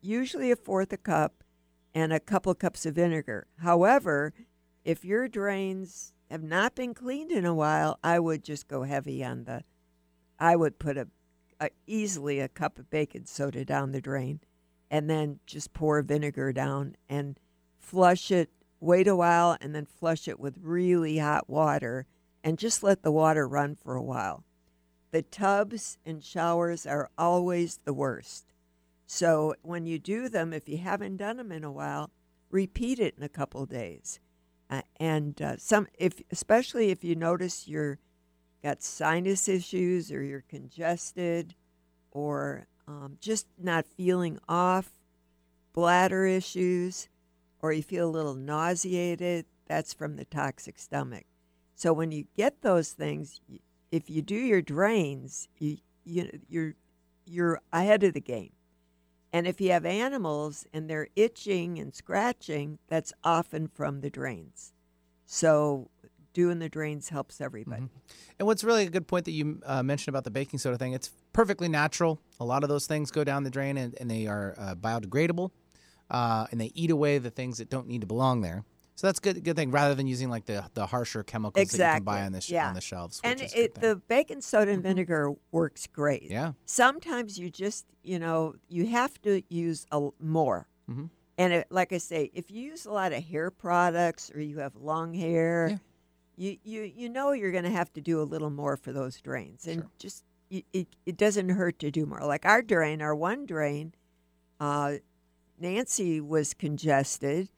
usually 0.01 0.53
a 0.53 0.57
fourth 0.57 0.93
a 0.93 0.97
cup, 0.97 1.43
and 1.95 2.13
a 2.13 2.21
couple 2.21 2.55
cups 2.55 2.87
of 2.87 2.95
vinegar. 2.95 3.47
However, 3.59 4.33
if 4.85 5.05
your 5.05 5.29
drains 5.29 6.13
have 6.31 6.43
not 6.43 6.75
been 6.75 6.95
cleaned 6.95 7.33
in 7.33 7.45
a 7.45 7.55
while, 7.55 7.99
I 8.03 8.19
would 8.19 8.45
just 8.45 8.69
go 8.69 8.85
heavy 8.85 9.25
on 9.25 9.45
the. 9.45 9.65
I 10.39 10.57
would 10.57 10.79
put 10.79 10.97
a, 10.97 11.09
a 11.61 11.71
easily 11.87 12.41
a 12.41 12.49
cup 12.49 12.79
of 12.79 12.91
baking 12.91 13.27
soda 13.27 13.65
down 13.65 13.93
the 13.93 14.01
drain, 14.01 14.41
and 14.91 15.11
then 15.11 15.41
just 15.47 15.73
pour 15.73 16.01
vinegar 16.03 16.53
down 16.53 16.97
and 17.09 17.39
flush 17.79 18.31
it. 18.31 18.51
Wait 18.79 19.07
a 19.07 19.17
while 19.17 19.59
and 19.61 19.75
then 19.75 19.85
flush 19.85 20.27
it 20.27 20.41
with 20.41 20.57
really 20.63 21.19
hot 21.19 21.51
water, 21.51 22.07
and 22.43 22.59
just 22.59 22.83
let 22.83 23.03
the 23.03 23.13
water 23.13 23.47
run 23.47 23.75
for 23.75 23.95
a 23.95 24.03
while. 24.03 24.45
The 25.11 25.23
tubs 25.23 25.99
and 26.07 26.25
showers 26.25 26.87
are 26.87 27.11
always 27.19 27.81
the 27.85 27.93
worst. 27.93 28.53
So 29.13 29.57
when 29.63 29.87
you 29.87 29.99
do 29.99 30.29
them, 30.29 30.53
if 30.53 30.69
you 30.69 30.79
haven't 30.79 31.17
done 31.17 31.39
them 31.39 31.51
in 31.51 31.65
a 31.65 31.73
while, 31.73 32.13
repeat 32.49 33.01
it 33.01 33.17
in 33.19 33.25
a 33.25 33.29
couple 33.29 33.67
days. 33.67 34.21
Uh, 34.71 34.83
and 35.01 35.43
uh, 35.43 35.57
some, 35.57 35.89
if 35.99 36.23
especially 36.31 36.91
if 36.91 37.03
you 37.03 37.17
notice 37.17 37.67
you're 37.67 37.99
got 38.63 38.85
sinus 38.85 39.49
issues 39.49 40.13
or 40.13 40.23
you're 40.23 40.45
congested, 40.49 41.57
or 42.13 42.69
um, 42.87 43.17
just 43.21 43.49
not 43.59 43.85
feeling 43.85 44.39
off, 44.49 44.93
bladder 45.73 46.25
issues, 46.25 47.09
or 47.59 47.73
you 47.73 47.83
feel 47.83 48.09
a 48.09 48.17
little 48.17 48.37
nauseated, 48.37 49.45
that's 49.67 49.93
from 49.93 50.15
the 50.15 50.25
toxic 50.25 50.79
stomach. 50.79 51.25
So 51.75 51.93
when 51.93 52.13
you 52.13 52.27
get 52.37 52.63
those 52.63 52.93
things, 52.93 53.41
if 53.91 54.09
you 54.09 54.23
do 54.23 54.37
your 54.37 54.63
drains, 54.63 55.49
you, 55.59 55.79
you 56.05 56.31
you're 56.49 56.75
you're 57.27 57.61
ahead 57.73 58.05
of 58.05 58.15
the 58.15 58.21
game. 58.21 58.53
And 59.33 59.47
if 59.47 59.61
you 59.61 59.71
have 59.71 59.87
animals 59.87 60.67
and 60.73 60.91
they're 60.91 61.09
itching 61.15 61.79
and 61.79 61.95
scratching, 61.95 62.79
that's 62.89 63.13
often 63.23 63.69
from 63.69 64.01
the 64.01 64.11
drains. 64.11 64.73
So 65.25 65.91
doing 66.33 66.59
the 66.59 66.69
drains 66.69 67.09
helps 67.09 67.41
everybody. 67.41 67.89
And 68.39 68.47
what's 68.47 68.65
really 68.65 68.87
a 68.87 68.91
good 68.91 69.07
point 69.07 69.25
that 69.27 69.33
you 69.33 69.61
uh, 69.65 69.83
mentioned 69.83 70.13
about 70.13 70.25
the 70.25 70.31
baking 70.31 70.59
soda 70.59 70.79
thing, 70.79 70.93
it's 70.93 71.11
perfectly 71.33 71.69
natural. 71.69 72.21
A 72.41 72.45
lot 72.45 72.63
of 72.63 72.69
those 72.69 72.87
things 72.87 73.11
go 73.11 73.25
down 73.25 73.45
the 73.45 73.51
drain 73.51 73.77
and, 73.77 73.95
and 74.01 74.11
they 74.11 74.27
are 74.27 74.55
uh, 74.59 74.75
biodegradable 74.75 75.51
uh, 76.11 76.47
and 76.51 76.61
they 76.61 76.73
eat 76.75 76.91
away 76.91 77.19
the 77.19 77.31
things 77.31 77.59
that 77.59 77.71
don't 77.71 77.87
need 77.87 78.01
to 78.01 78.07
belong 78.07 78.41
there. 78.41 78.65
So 79.01 79.07
that's 79.07 79.19
good 79.19 79.43
good 79.43 79.57
thing 79.57 79.71
rather 79.71 79.95
than 79.95 80.07
using 80.07 80.29
like 80.29 80.45
the, 80.45 80.63
the 80.75 80.85
harsher 80.85 81.23
chemicals 81.23 81.71
that 81.71 81.73
you 81.89 81.95
can 81.95 82.03
buy 82.05 82.21
on 82.21 82.33
the, 82.33 82.43
sh- 82.43 82.51
Yeah. 82.51 82.69
on 82.69 82.75
the 82.75 82.83
shelves. 82.83 83.19
And 83.25 83.41
is 83.41 83.55
it, 83.55 83.77
the 83.77 83.97
baking 84.09 84.43
soda 84.43 84.73
and 84.73 84.83
vinegar 84.83 85.33
works 85.53 85.87
great. 85.87 86.25
yeah. 86.31 86.53
Sometimes 86.67 87.39
you 87.39 87.49
just, 87.49 87.87
you 88.03 88.19
know, 88.19 88.57
you 88.69 88.85
have 88.89 89.19
to 89.23 89.43
use 89.49 89.87
a, 89.91 90.11
more. 90.21 90.67
Mhm. 90.91 91.09
And 91.39 91.53
it, 91.55 91.69
like 91.71 91.95
I 91.95 91.97
say, 91.97 92.31
if 92.35 92.51
you 92.51 92.61
use 92.63 92.85
a 92.85 92.93
lot 92.93 93.15
of 93.15 93.25
hair 93.25 93.51
products 93.51 94.31
or 94.35 94.41
you 94.43 94.59
have 94.59 94.77
long 94.77 95.15
hair, 95.15 95.69
Yeah. 95.71 95.79
you, 96.37 96.59
you 96.63 96.83
you 96.83 97.09
know 97.09 97.33
you're 97.33 97.53
going 97.53 97.65
to 97.65 97.71
have 97.71 97.91
to 97.95 98.03
do 98.03 98.21
a 98.21 98.25
little 98.35 98.51
more 98.51 98.77
for 98.77 98.93
those 98.93 99.19
drains, 99.23 99.67
and 99.67 99.77
Sure. 99.81 99.91
just 99.99 100.25
it, 100.51 100.67
it, 100.75 100.89
it 101.07 101.17
doesn't 101.17 101.49
hurt 101.49 101.79
to 101.79 101.91
do 101.91 102.05
more. 102.05 102.21
Like 102.21 102.45
our 102.45 102.61
drain, 102.61 103.01
our 103.01 103.15
one 103.15 103.47
drain, 103.47 103.95
uh, 104.61 104.97
Nancy 105.59 106.21
was 106.21 106.53
congested, 106.53 107.49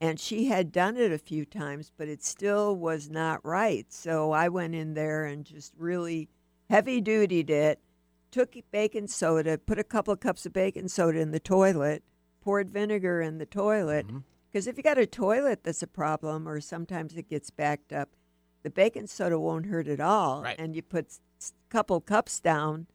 and 0.00 0.20
she 0.20 0.46
had 0.46 0.72
done 0.72 0.96
it 0.96 1.12
a 1.12 1.18
few 1.18 1.44
times, 1.44 1.90
but 1.96 2.08
it 2.08 2.22
still 2.22 2.76
was 2.76 3.10
not 3.10 3.44
right. 3.44 3.86
So 3.92 4.32
I 4.32 4.48
went 4.48 4.74
in 4.74 4.94
there 4.94 5.24
and 5.24 5.44
just 5.44 5.72
really 5.76 6.28
heavy 6.70 7.02
dutied 7.02 7.50
it, 7.50 7.80
took 8.30 8.54
baking 8.70 9.08
soda, 9.08 9.58
put 9.58 9.78
a 9.78 9.84
couple 9.84 10.12
of 10.12 10.20
cups 10.20 10.46
of 10.46 10.52
baking 10.52 10.88
soda 10.88 11.18
in 11.18 11.32
the 11.32 11.40
toilet, 11.40 12.04
poured 12.40 12.70
vinegar 12.70 13.20
in 13.20 13.38
the 13.38 13.46
toilet. 13.46 14.06
Mm-hmm. 14.06 14.18
Because 14.50 14.66
if 14.66 14.76
you 14.76 14.82
got 14.82 14.98
a 14.98 15.06
toilet 15.06 15.64
that's 15.64 15.82
a 15.82 15.86
problem, 15.86 16.48
or 16.48 16.60
sometimes 16.60 17.16
it 17.16 17.28
gets 17.28 17.50
backed 17.50 17.92
up, 17.92 18.10
the 18.62 18.70
baking 18.70 19.06
soda 19.06 19.38
won't 19.38 19.66
hurt 19.66 19.88
at 19.88 20.00
all. 20.00 20.42
Right. 20.42 20.58
And 20.58 20.74
you 20.74 20.82
put 20.82 21.18
a 21.40 21.52
couple 21.70 22.00
cups 22.00 22.40
down 22.40 22.86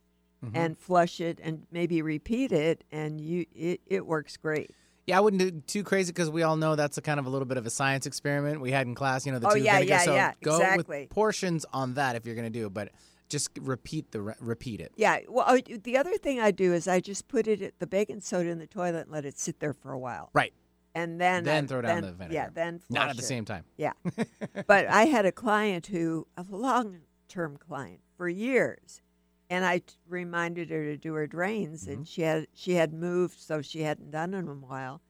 Mm-hmm. 0.44 0.58
and 0.58 0.78
flush 0.78 1.22
it, 1.22 1.40
and 1.42 1.66
maybe 1.72 2.02
repeat 2.02 2.52
it, 2.52 2.84
and 2.92 3.22
you 3.22 3.46
it, 3.56 3.80
it 3.88 4.06
works 4.06 4.36
great. 4.36 4.72
Yeah, 5.06 5.18
I 5.18 5.22
wouldn't 5.22 5.42
do 5.42 5.52
too 5.68 5.84
crazy 5.84 6.12
because 6.14 6.30
we 6.30 6.44
all 6.44 6.56
know 6.56 6.76
that's 6.78 6.98
a 6.98 7.02
kind 7.02 7.20
of 7.20 7.26
a 7.26 7.30
little 7.30 7.46
bit 7.46 7.58
of 7.58 7.66
a 7.66 7.70
science 7.70 8.06
experiment 8.06 8.62
we 8.62 8.72
had 8.72 8.88
in 8.88 8.96
class. 8.96 9.26
You 9.26 9.34
know, 9.34 9.40
the 9.40 9.48
Oh, 9.50 9.54
two 9.54 9.60
yeah, 9.60 9.74
vinegar. 9.80 9.90
yeah, 9.90 10.00
so 10.04 10.14
yeah, 10.16 10.32
go 10.42 10.56
exactly. 10.56 11.02
with 11.02 11.10
portions 11.10 11.66
on 11.74 11.96
that 11.96 12.16
if 12.16 12.26
you're 12.26 12.36
going 12.36 12.52
to 12.52 12.60
do, 12.60 12.68
it, 12.68 12.74
but 12.74 12.90
just 13.28 13.50
repeat 13.60 14.12
the 14.12 14.22
re- 14.22 14.34
repeat 14.40 14.80
it. 14.80 14.94
Yeah. 14.96 15.20
Well, 15.28 15.44
oh, 15.48 15.60
the 15.60 15.98
other 15.98 16.18
thing 16.18 16.40
I 16.40 16.52
do 16.52 16.74
is 16.74 16.88
I 16.88 17.00
just 17.02 17.28
put 17.28 17.48
it 17.48 17.78
the 17.80 17.88
baking 17.88 18.22
soda 18.22 18.50
in 18.50 18.60
the 18.60 18.68
toilet 18.68 19.02
and 19.04 19.12
let 19.12 19.26
it 19.26 19.38
sit 19.38 19.60
there 19.60 19.74
for 19.74 19.92
a 19.92 20.00
while, 20.00 20.30
Right. 20.34 20.54
and 20.96 21.20
then 21.20 21.44
Then 21.44 21.66
I- 21.66 21.68
throw 21.68 21.82
down 21.82 21.96
then- 21.96 22.04
the 22.06 22.12
vinegar. 22.14 22.34
Yeah, 22.34 22.50
then 22.54 22.80
Not 22.90 23.10
at 23.10 23.18
the 23.18 23.24
it. 23.24 23.26
same 23.26 23.44
time. 23.44 23.66
Yeah. 23.76 23.94
but 24.68 24.88
I 24.88 25.06
had 25.06 25.26
a 25.26 25.32
client 25.34 25.88
who, 25.88 26.28
a 26.38 26.46
long 26.50 27.00
term 27.28 27.58
client 27.58 28.00
for 28.16 28.30
years, 28.30 29.02
and 29.50 29.66
I 29.66 29.80
t- 29.80 29.96
reminded 30.08 30.70
her 30.70 30.84
to 30.86 30.98
do 30.98 31.14
her 31.14 31.28
drains, 31.28 31.88
and 31.88 31.98
mm-hmm. 31.98 32.04
she 32.04 32.22
had 32.22 32.48
she 32.54 32.74
had 32.76 32.94
moved, 32.94 33.40
so 33.40 33.62
she 33.62 33.82
hadn't 33.82 34.12
done 34.12 34.32
them 34.32 34.48
in 34.50 34.50
a 34.50 34.54
while, 34.68 35.02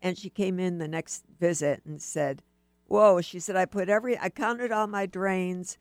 and 0.00 0.16
she 0.16 0.30
came 0.30 0.58
in 0.58 0.78
the 0.78 0.88
next 0.88 1.24
visit 1.38 1.82
and 1.84 2.00
said, 2.00 2.42
"Whoa!" 2.86 3.20
She 3.20 3.40
said, 3.40 3.56
"I 3.56 3.64
put 3.66 3.88
every, 3.88 4.18
I 4.18 4.28
counted 4.30 4.72
all 4.72 4.86
my 4.86 5.06
drains, 5.06 5.78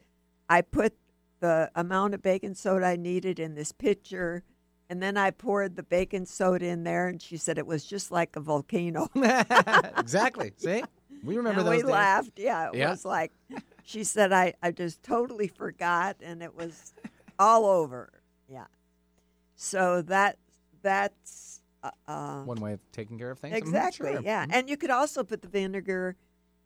I 0.50 0.62
put 0.62 0.94
the 1.39 1.72
amount 1.75 2.13
of 2.13 2.22
baking 2.22 2.56
soda 2.56 2.86
I 2.86 2.96
needed 2.96 3.39
in 3.39 3.56
this 3.56 3.72
pitcher." 3.72 4.44
And 4.92 5.04
then 5.04 5.18
I 5.18 5.30
poured 5.30 5.75
the 5.75 5.84
baking 5.84 6.25
soda 6.25 6.66
in 6.66 6.84
there, 6.84 7.08
and 7.10 7.22
she 7.22 7.38
said 7.38 7.60
it 7.60 7.68
was 7.68 7.86
just 7.86 8.12
like 8.12 8.36
a 8.36 8.39
volcano. 8.39 9.08
exactly. 9.98 10.51
See, 10.58 10.84
we 11.24 11.38
remember 11.38 11.60
and 11.60 11.68
those 11.68 11.75
we 11.75 11.82
days. 11.84 11.92
laughed. 11.92 12.32
Yeah, 12.38 12.70
it 12.70 12.75
Yeah. 12.75 12.89
was 12.89 13.06
like 13.06 13.32
she 13.89 14.04
said, 14.04 14.32
I, 14.32 14.54
I 14.62 14.72
just 14.72 15.01
totally 15.01 15.48
forgot, 15.48 16.18
and 16.22 16.44
it 16.44 16.56
was 16.56 16.94
all 17.39 17.65
over. 17.65 18.22
Yeah. 18.48 18.65
So 19.55 20.01
that 20.03 20.38
that's 20.81 21.62
uh, 21.84 21.91
uh, 22.08 22.43
One 22.43 22.60
way 22.60 22.74
of 22.74 22.79
taking 22.91 23.17
care 23.17 23.31
of 23.31 23.39
things. 23.39 23.55
Exactly 23.55 24.13
sure. 24.13 24.22
yeah. 24.22 24.46
Mhm. 24.46 24.50
And 24.53 24.69
you 24.69 24.77
could 24.77 24.89
also 24.89 25.24
put 25.24 25.41
the 25.41 25.48
vinegar 25.48 26.15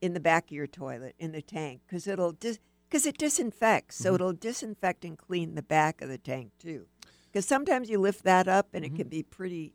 in 0.01 0.13
the 0.13 0.20
back 0.20 0.46
of 0.46 0.51
your 0.51 0.68
toilet 0.68 1.15
in 1.20 1.32
the 1.32 1.42
tank 1.42 1.82
because 1.88 2.08
it'll 2.08 2.32
dis 2.34 2.60
because 2.89 3.06
it 3.06 3.18
disinfects, 3.18 3.96
Mm-hmm. 3.98 4.03
so 4.03 4.15
it'll 4.15 4.34
disinfect 4.34 5.06
and 5.06 5.18
clean 5.18 5.56
the 5.56 5.62
back 5.63 6.01
of 6.01 6.10
the 6.10 6.18
tank 6.18 6.51
too. 6.60 6.88
Because 7.32 7.46
sometimes 7.48 7.89
you 7.89 8.00
lift 8.00 8.24
that 8.24 8.48
up 8.48 8.70
and 8.74 8.84
Mm-hmm. 8.84 8.94
it 8.96 8.98
can 8.98 9.08
be 9.08 9.24
pretty 9.24 9.74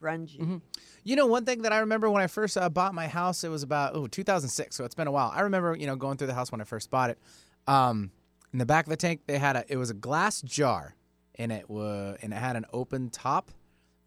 grungy. 0.00 0.60
You 1.02 1.16
know, 1.16 1.26
one 1.26 1.44
thing 1.44 1.62
that 1.62 1.72
I 1.72 1.78
remember 1.78 2.10
when 2.10 2.22
I 2.22 2.26
first 2.26 2.56
uh, 2.56 2.68
bought 2.68 2.94
my 2.94 3.06
house, 3.08 3.42
it 3.44 3.48
was 3.48 3.62
about 3.62 3.94
oh 3.94 4.06
2006, 4.06 4.76
so 4.76 4.84
it's 4.84 4.94
been 4.94 5.06
a 5.08 5.12
while. 5.12 5.32
I 5.34 5.40
remember, 5.42 5.74
you 5.76 5.86
know, 5.86 5.96
going 5.96 6.16
through 6.18 6.26
the 6.28 6.34
house 6.34 6.52
when 6.52 6.60
I 6.60 6.64
first 6.64 6.90
bought 6.90 7.10
it. 7.10 7.18
Um, 7.66 8.10
in 8.54 8.58
the 8.58 8.64
back 8.64 8.86
of 8.86 8.90
the 8.90 8.96
tank, 8.96 9.22
they 9.26 9.36
had 9.38 9.56
a 9.56 9.64
it 9.68 9.76
was 9.76 9.90
a 9.90 9.94
glass 9.94 10.40
jar, 10.40 10.94
and 11.34 11.52
it 11.52 11.68
was 11.68 12.16
and 12.22 12.32
it 12.32 12.36
had 12.36 12.54
an 12.56 12.64
open 12.72 13.10
top, 13.10 13.50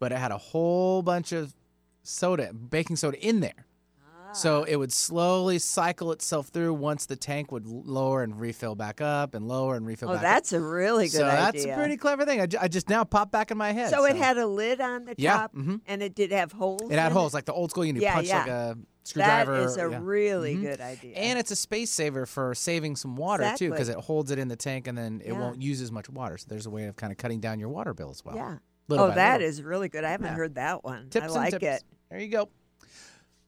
but 0.00 0.10
it 0.10 0.18
had 0.18 0.32
a 0.32 0.38
whole 0.38 1.02
bunch 1.02 1.30
of 1.32 1.54
soda, 2.02 2.52
baking 2.54 2.96
soda 2.96 3.20
in 3.24 3.40
there. 3.40 3.66
Ah. 4.02 4.32
So 4.32 4.64
it 4.64 4.76
would 4.76 4.92
slowly 4.92 5.58
cycle 5.58 6.12
itself 6.12 6.48
through 6.48 6.72
once 6.74 7.04
the 7.06 7.16
tank 7.16 7.52
would 7.52 7.66
lower 7.66 8.22
and 8.22 8.40
refill 8.40 8.74
back 8.74 9.00
up 9.02 9.34
and 9.34 9.46
lower 9.46 9.76
and 9.76 9.86
refill 9.86 10.08
back 10.08 10.16
up. 10.16 10.20
Oh, 10.20 10.24
back 10.24 10.34
that's 10.36 10.52
a 10.54 10.60
really 10.60 11.06
up. 11.06 11.12
good 11.12 11.18
So 11.18 11.24
idea. 11.26 11.36
that's 11.40 11.64
a 11.66 11.74
pretty 11.74 11.96
clever 11.98 12.24
thing. 12.24 12.40
I, 12.40 12.46
ju- 12.46 12.58
I 12.60 12.68
just 12.68 12.88
now 12.88 13.04
popped 13.04 13.32
back 13.32 13.50
in 13.50 13.58
my 13.58 13.72
head. 13.72 13.90
So, 13.90 14.04
it 14.06 14.16
had 14.16 14.38
a 14.38 14.46
lid 14.46 14.80
on 14.80 15.04
the 15.04 15.14
Yeah, 15.18 15.34
top, 15.36 15.54
mhm. 15.54 15.80
and 15.86 16.02
it 16.02 16.14
did 16.14 16.32
have 16.32 16.52
holes. 16.52 16.90
it 16.90 16.98
had 16.98 17.08
in 17.08 17.12
holes 17.12 17.34
like 17.34 17.44
the 17.44 17.52
old 17.52 17.70
school. 17.70 17.84
You 17.84 17.92
Yeah, 17.94 18.14
punch 18.14 18.28
like 18.30 18.46
yeah. 18.46 18.74
Screwdriver. 19.08 19.56
is 19.64 19.76
a 19.76 19.88
yeah. 19.90 19.98
really 20.02 20.56
Mhm. 20.56 20.62
good 20.62 20.80
idea. 20.80 21.16
And 21.16 21.38
it's 21.38 21.50
a 21.50 21.56
space 21.56 21.90
saver 21.90 22.26
for 22.26 22.54
saving 22.54 22.96
some 22.96 23.16
water 23.16 23.52
too, 23.56 23.70
because 23.70 23.88
it 23.88 23.96
holds 23.96 24.30
it 24.30 24.38
in 24.38 24.48
the 24.48 24.56
tank 24.56 24.86
and 24.86 24.96
then 24.96 25.20
it 25.24 25.32
Yeah. 25.32 25.38
won't 25.40 25.60
use 25.62 25.80
as 25.80 25.90
much 25.92 26.08
water. 26.08 26.36
So 26.38 26.46
there's 26.48 26.66
a 26.66 26.70
way 26.70 26.84
of 26.84 26.96
kind 26.96 27.10
of 27.12 27.16
cutting 27.18 27.40
down 27.40 27.58
your 27.60 27.68
water 27.70 27.94
bill 27.94 28.10
as 28.10 28.24
well. 28.24 28.36
yeah. 28.36 28.58
Little 28.88 29.06
Oh, 29.06 29.14
that 29.14 29.40
little. 29.40 29.48
is 29.48 29.62
really 29.62 29.88
good. 29.90 30.02
I 30.04 30.10
haven't 30.10 30.28
Yeah. 30.28 30.34
heard 30.34 30.54
that 30.54 30.82
one. 30.84 31.08
tips 31.10 31.24
I 31.24 31.26
and 31.26 31.34
like 31.34 31.50
tips. 31.50 31.64
it. 31.64 31.82
There 32.10 32.20
you 32.20 32.28
go. 32.28 32.48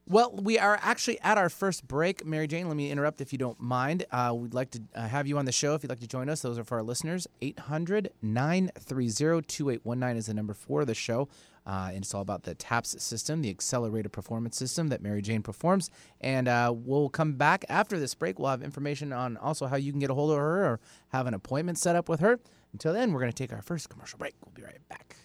Well, 0.06 0.32
we 0.34 0.58
are 0.58 0.76
actually 0.82 1.20
at 1.20 1.38
our 1.38 1.48
first 1.48 1.86
break. 1.86 2.26
Mary 2.26 2.48
Jane, 2.48 2.66
let 2.66 2.76
me 2.76 2.90
interrupt 2.90 3.20
if 3.20 3.32
you 3.32 3.38
don't 3.38 3.60
mind. 3.60 4.04
Uh, 4.10 4.34
we'd 4.36 4.54
like 4.54 4.70
to 4.72 4.82
uh, 4.94 5.06
have 5.06 5.28
you 5.28 5.38
on 5.38 5.44
the 5.44 5.52
show 5.52 5.74
if 5.74 5.84
you'd 5.84 5.88
like 5.90 6.00
to 6.00 6.08
join 6.08 6.28
us. 6.28 6.42
Those 6.42 6.58
are 6.58 6.64
for 6.64 6.78
our 6.78 6.82
listeners. 6.82 7.28
800 7.40 8.10
930 8.20 9.42
2819 9.46 10.16
is 10.16 10.26
the 10.26 10.34
number 10.34 10.52
for 10.52 10.84
the 10.84 10.94
show. 10.94 11.28
Uh, 11.66 11.88
and 11.88 11.98
it's 11.98 12.14
all 12.14 12.22
about 12.22 12.44
the 12.44 12.54
TAPS 12.54 13.02
system, 13.02 13.42
the 13.42 13.50
accelerated 13.50 14.12
performance 14.12 14.56
system 14.56 14.88
that 14.88 15.02
Mary 15.02 15.22
Jane 15.22 15.42
performs. 15.42 15.90
And 16.20 16.48
uh, 16.48 16.72
we'll 16.74 17.08
come 17.08 17.34
back 17.34 17.64
after 17.68 17.98
this 17.98 18.14
break. 18.14 18.38
We'll 18.38 18.50
have 18.50 18.62
information 18.62 19.12
on 19.12 19.36
also 19.36 19.66
how 19.66 19.76
you 19.76 19.92
can 19.92 20.00
get 20.00 20.10
a 20.10 20.14
hold 20.14 20.30
of 20.30 20.38
her 20.38 20.64
or 20.64 20.80
have 21.08 21.26
an 21.26 21.34
appointment 21.34 21.78
set 21.78 21.96
up 21.96 22.08
with 22.08 22.20
her. 22.20 22.40
Until 22.72 22.92
then, 22.92 23.12
we're 23.12 23.20
going 23.20 23.32
to 23.32 23.36
take 23.36 23.52
our 23.52 23.62
first 23.62 23.88
commercial 23.88 24.18
break. 24.18 24.34
We'll 24.44 24.54
be 24.54 24.62
right 24.62 24.88
back. 24.88 25.16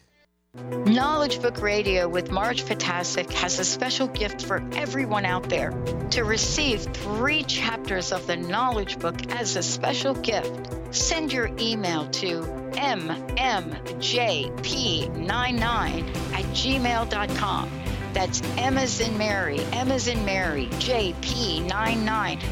Knowledge 0.86 1.42
Book 1.42 1.62
Radio 1.62 2.08
with 2.08 2.32
Marge 2.32 2.64
Fatasic 2.64 3.30
has 3.34 3.60
a 3.60 3.66
special 3.66 4.08
gift 4.08 4.42
for 4.42 4.64
everyone 4.74 5.26
out 5.26 5.50
there. 5.50 5.72
To 6.12 6.24
receive 6.24 6.82
three 6.82 7.44
chapters 7.44 8.12
of 8.12 8.26
the 8.26 8.38
Knowledge 8.38 8.98
Book 9.00 9.32
as 9.34 9.56
a 9.58 9.64
special 9.64 10.14
gift, 10.14 10.70
send 10.92 11.34
your 11.34 11.50
email 11.60 12.08
to 12.08 12.42
mmjp99 12.72 13.60
at 16.34 16.46
gmail.com. 16.46 17.82
That's 18.14 18.42
M 18.58 18.78
as 18.78 19.02
in 19.02 19.18
Mary, 19.18 19.60
M 19.74 19.92
as 19.92 20.08
in 20.08 20.24
Mary, 20.24 20.68
JP99 20.68 22.08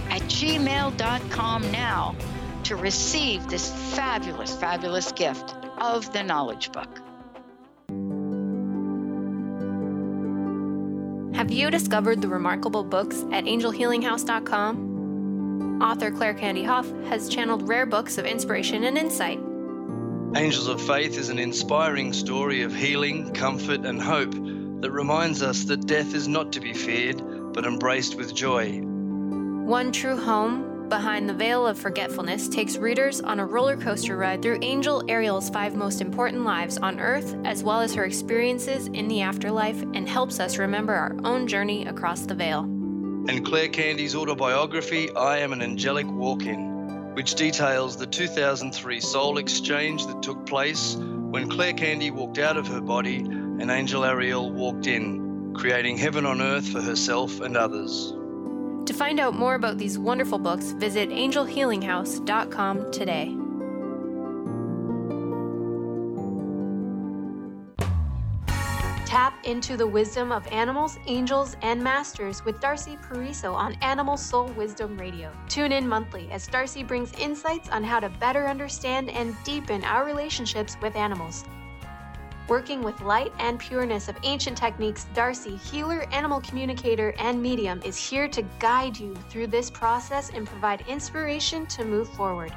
at 0.10 0.22
gmail.com 0.24 1.72
now 1.72 2.16
to 2.64 2.76
receive 2.76 3.48
this 3.48 3.72
fabulous, 3.96 4.56
fabulous 4.56 5.12
gift 5.14 5.56
of 5.78 6.12
the 6.12 6.22
Knowledge 6.22 6.72
Book. 6.72 7.03
Have 11.44 11.52
you 11.52 11.70
discovered 11.70 12.22
the 12.22 12.30
remarkable 12.30 12.86
books 12.86 13.26
at 13.34 13.44
angelhealinghouse.com? 13.44 15.82
Author 15.82 16.10
Claire 16.10 16.36
Candy 16.36 16.64
Hoff 16.64 16.90
has 17.10 17.28
channeled 17.28 17.68
rare 17.68 17.86
books 17.86 18.18
of 18.18 18.26
inspiration 18.26 18.86
and 18.86 18.98
insight. 18.98 19.42
Angels 20.38 20.70
of 20.70 20.82
Faith 20.82 21.18
is 21.18 21.28
an 21.28 21.40
inspiring 21.40 22.14
story 22.14 22.62
of 22.62 22.74
healing, 22.74 23.34
comfort, 23.34 23.82
and 23.82 24.02
hope 24.02 24.32
that 24.32 24.92
reminds 24.92 25.44
us 25.44 25.66
that 25.66 25.86
death 25.86 26.16
is 26.16 26.30
not 26.30 26.54
to 26.54 26.62
be 26.62 26.72
feared, 26.72 27.22
but 27.52 27.66
embraced 27.66 28.16
with 28.16 28.34
joy. 28.34 28.80
One 28.80 29.92
True 29.92 30.16
Home, 30.16 30.73
Behind 30.94 31.28
the 31.28 31.34
Veil 31.34 31.66
of 31.66 31.80
Forgetfulness, 31.80 32.48
takes 32.48 32.78
readers 32.78 33.20
on 33.20 33.40
a 33.40 33.46
roller 33.48 33.76
coaster 33.76 34.16
ride 34.16 34.44
through 34.44 34.60
Angel 34.62 35.04
Ariel's 35.10 35.50
five 35.50 35.76
most 35.76 36.02
important 36.02 36.46
lives 36.46 36.78
on 36.78 37.00
Earth, 37.00 37.36
as 37.46 37.64
well 37.64 37.82
as 37.82 37.96
her 37.96 38.06
experiences 38.06 38.86
in 38.94 39.08
the 39.08 39.24
afterlife, 39.24 39.82
and 39.96 40.08
helps 40.08 40.40
us 40.40 40.60
remember 40.60 40.94
our 40.94 41.16
own 41.24 41.48
journey 41.48 41.88
across 41.88 42.28
the 42.28 42.36
veil. 42.36 42.60
And 42.60 43.44
Claire 43.44 43.70
Candy's 43.70 44.14
autobiography, 44.14 45.12
I 45.16 45.40
Am 45.40 45.52
an 45.52 45.64
Angelic 45.64 46.06
Walk 46.06 46.44
In, 46.44 47.16
which 47.16 47.34
details 47.34 47.98
the 47.98 48.06
2003 48.06 49.00
soul 49.00 49.40
exchange 49.40 50.06
that 50.06 50.22
took 50.22 50.46
place 50.46 50.94
when 50.96 51.50
Claire 51.50 51.74
Candy 51.74 52.12
walked 52.12 52.38
out 52.38 52.56
of 52.56 52.68
her 52.68 52.82
body 52.82 53.18
and 53.18 53.72
Angel 53.72 54.06
Ariel 54.06 54.52
walked 54.52 54.86
in, 54.86 55.56
creating 55.56 55.98
heaven 55.98 56.28
on 56.28 56.40
earth 56.40 56.68
for 56.68 56.84
herself 56.84 57.42
and 57.42 57.58
others. 57.58 58.14
To 58.86 58.94
find 58.94 59.20
out 59.20 59.34
more 59.34 59.56
about 59.56 59.78
these 59.78 59.98
wonderful 59.98 60.38
books, 60.38 60.72
visit 60.72 61.10
angelhealinghouse.com 61.10 62.92
today. 62.92 63.36
Tap 69.06 69.46
into 69.46 69.78
the 69.78 69.86
wisdom 69.86 70.32
of 70.32 70.46
animals, 70.48 70.98
angels, 71.06 71.56
and 71.62 71.82
masters 71.82 72.44
with 72.44 72.60
Darcy 72.60 72.98
Pariso 72.98 73.54
on 73.54 73.74
Animal 73.76 74.18
Soul 74.18 74.48
Wisdom 74.58 74.98
Radio. 74.98 75.32
Tune 75.48 75.72
in 75.72 75.88
monthly 75.88 76.28
as 76.32 76.48
Darcy 76.48 76.84
brings 76.84 77.14
insights 77.20 77.70
on 77.70 77.84
how 77.84 78.00
to 78.00 78.10
better 78.10 78.48
understand 78.48 79.10
and 79.12 79.36
deepen 79.44 79.84
our 79.86 80.04
relationships 80.04 80.76
with 80.82 80.96
animals. 80.96 81.46
Working 82.48 82.84
with 82.84 83.00
light 83.00 83.32
and 83.40 83.58
pureness 83.58 84.10
of 84.10 84.18
ancient 84.24 84.58
techniques, 84.58 85.06
Darcy, 85.14 85.56
healer, 85.56 86.06
animal 86.12 86.42
communicator, 86.42 87.14
and 87.18 87.42
medium, 87.42 87.82
is 87.86 87.98
here 87.98 88.28
to 88.28 88.42
guide 88.60 88.98
you 88.98 89.16
through 89.30 89.48
this 89.48 89.70
process 89.70 90.30
and 90.30 90.46
provide 90.46 90.84
inspiration 90.88 91.66
to 91.68 91.86
move 91.86 92.10
forward. 92.10 92.54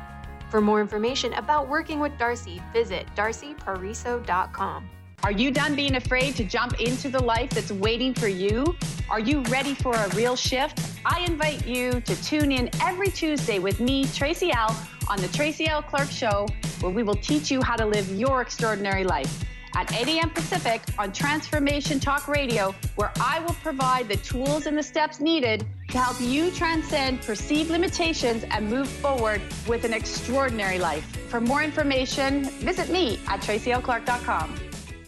For 0.51 0.61
more 0.61 0.81
information 0.81 1.33
about 1.35 1.69
working 1.69 2.01
with 2.01 2.19
Darcy, 2.19 2.61
visit 2.73 3.07
darcypariso.com. 3.17 4.91
Are 5.23 5.33
you 5.33 5.51
done 5.51 5.75
being 5.75 5.97
afraid 5.97 6.37
to 6.37 6.45
jump 6.45 6.81
into 6.81 7.09
the 7.09 7.23
life 7.23 7.51
that's 7.51 7.73
waiting 7.73 8.13
for 8.13 8.29
you? 8.29 8.77
Are 9.09 9.21
you 9.21 9.43
ready 9.45 9.75
for 9.75 9.95
a 9.95 10.09
real 10.17 10.37
shift? 10.37 10.81
I 11.05 11.21
invite 11.21 11.67
you 11.67 12.01
to 12.01 12.23
tune 12.23 12.53
in 12.53 12.71
every 12.83 13.09
Tuesday 13.09 13.61
with 13.61 13.81
me, 13.81 14.05
Tracy 14.07 14.53
L, 14.53 14.77
on 15.09 15.19
the 15.19 15.29
Tracy 15.29 15.69
L. 15.69 15.83
Clark 15.83 16.11
Show 16.11 16.47
where 16.81 16.93
we 16.93 17.03
will 17.03 17.15
teach 17.17 17.51
you 17.51 17.63
how 17.63 17.77
to 17.77 17.87
live 17.87 18.09
your 18.11 18.43
extraordinary 18.43 19.05
life. 19.05 19.45
At 19.77 19.93
8 19.93 20.09
a.m. 20.09 20.31
Pacific 20.31 20.81
on 20.99 21.13
Transformation 21.13 22.01
Talk 22.01 22.29
Radio, 22.29 22.75
where 22.95 23.13
I 23.21 23.41
will 23.41 23.55
provide 23.63 24.09
the 24.09 24.17
tools 24.17 24.65
and 24.65 24.77
the 24.77 24.83
steps 24.83 25.21
needed 25.21 25.67
to 25.91 25.99
help 25.99 26.19
you 26.19 26.51
transcend 26.51 27.21
perceived 27.21 27.69
limitations 27.69 28.47
and 28.51 28.71
move 28.71 28.89
forward 28.89 29.43
with 29.69 29.85
an 29.85 29.93
extraordinary 29.93 30.79
life. 30.79 31.05
For 31.29 31.43
more 31.43 31.63
information, 31.63 32.45
visit 32.45 32.89
me 32.89 33.21
at 33.29 33.43
tracylclark.com. 33.43 34.66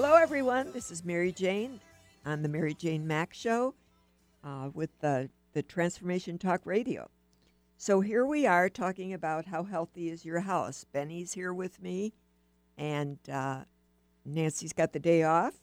Hello, 0.00 0.14
everyone. 0.14 0.70
This 0.72 0.92
is 0.92 1.04
Mary 1.04 1.32
Jane 1.32 1.80
on 2.24 2.42
the 2.42 2.48
Mary 2.48 2.72
Jane 2.72 3.04
Mack 3.04 3.34
Show 3.34 3.74
uh, 4.44 4.70
with 4.72 4.90
the, 5.00 5.28
the 5.54 5.62
Transformation 5.64 6.38
Talk 6.38 6.60
Radio. 6.64 7.10
So 7.78 8.00
here 8.00 8.24
we 8.24 8.46
are 8.46 8.68
talking 8.68 9.12
about 9.12 9.46
how 9.46 9.64
healthy 9.64 10.08
is 10.08 10.24
your 10.24 10.38
house. 10.38 10.84
Benny's 10.92 11.32
here 11.32 11.52
with 11.52 11.82
me, 11.82 12.12
and 12.76 13.18
uh, 13.28 13.64
Nancy's 14.24 14.72
got 14.72 14.92
the 14.92 15.00
day 15.00 15.24
off. 15.24 15.54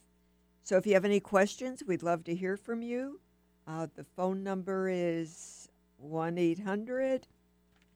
So 0.64 0.76
if 0.76 0.86
you 0.86 0.96
have 0.96 1.06
any 1.06 1.22
questions, 1.22 1.82
we'd 1.88 2.04
love 2.04 2.26
to 2.26 2.36
hear 2.36 2.58
from 2.58 2.82
you. 2.82 3.22
Uh, 3.66 3.88
the 3.96 4.04
phone 4.04 4.44
number 4.44 4.90
is 4.90 5.70
1 5.96 6.38
800 6.38 7.26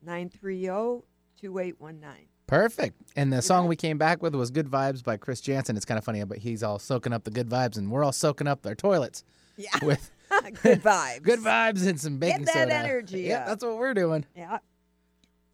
930 0.01 1.01
2819. 1.39 2.27
Perfect. 2.48 2.96
And 3.15 3.31
the 3.31 3.41
song 3.41 3.67
we 3.67 3.75
came 3.75 3.98
back 3.98 4.22
with 4.24 4.34
was 4.36 4.50
Good 4.50 4.67
Vibes 4.67 5.03
by 5.03 5.17
Chris 5.17 5.39
Janson. 5.39 5.77
It's 5.77 5.86
kind 5.86 5.98
of 5.98 6.03
funny, 6.03 6.24
but 6.24 6.39
he's 6.39 6.63
all 6.63 6.79
soaking 6.79 7.13
up 7.13 7.24
the 7.24 7.31
good 7.31 7.48
vibes, 7.48 7.77
and 7.77 7.91
we're 7.91 8.03
all 8.03 8.12
soaking 8.12 8.48
up 8.48 8.65
our 8.65 8.75
toilets 8.75 9.24
Yeah. 9.58 9.69
with 9.84 10.10
Good 10.62 10.81
vibes. 10.84 11.24
good 11.24 11.39
vibes 11.39 11.88
and 11.88 12.00
some 12.00 12.17
baking 12.19 12.46
Get 12.46 12.53
that 12.53 12.63
soda. 12.69 12.75
energy 12.75 13.22
Yep, 13.24 13.41
up. 13.41 13.48
that's 13.48 13.63
what 13.63 13.77
we're 13.77 13.93
doing. 13.96 14.25
Yeah. 14.36 14.60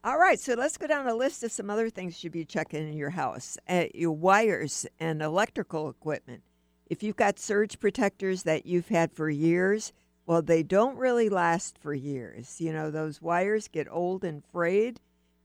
All 0.04 0.18
right, 0.20 0.40
so 0.40 0.54
let's 0.54 0.78
go 0.78 0.86
down 0.86 1.08
a 1.08 1.16
list 1.16 1.44
of 1.44 1.52
some 1.52 1.70
other 1.70 1.90
things 1.90 2.14
you 2.16 2.28
should 2.28 2.32
be 2.34 2.46
checking 2.46 2.88
in 2.88 2.96
your 2.98 3.10
house. 3.10 3.58
Uh, 3.68 3.86
your 3.94 4.12
wires 4.12 4.86
and 5.00 5.22
electrical 5.22 5.90
equipment. 5.90 6.44
If 6.88 7.02
you've 7.04 7.16
got 7.16 7.40
surge 7.40 7.80
protectors 7.80 8.44
that 8.44 8.66
you've 8.66 8.90
had 8.90 9.12
for 9.14 9.30
years, 9.30 9.92
well, 10.28 10.42
they 10.42 10.62
don't 10.62 10.98
really 10.98 11.30
last 11.30 11.78
for 11.80 11.94
years. 11.94 12.60
You 12.60 12.72
know, 12.74 12.92
those 12.92 13.22
wires 13.22 13.68
get 13.68 13.88
old 13.90 14.24
and 14.24 14.44
frayed, 14.46 15.00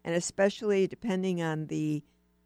and 0.04 0.14
especially 0.14 0.86
depending 0.86 1.42
on 1.42 1.66
the 1.66 2.02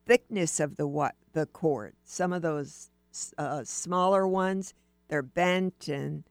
thickness 0.07 0.61
of 0.61 0.77
the 0.77 0.87
what 0.87 1.15
the 1.33 1.47
cord. 1.47 1.95
Some 2.05 2.33
of 2.33 2.43
those 2.43 2.91
uh, 3.39 3.65
smaller 3.65 4.27
ones, 4.27 4.75
they're 5.09 5.23
bent 5.23 5.89
and 5.89 6.25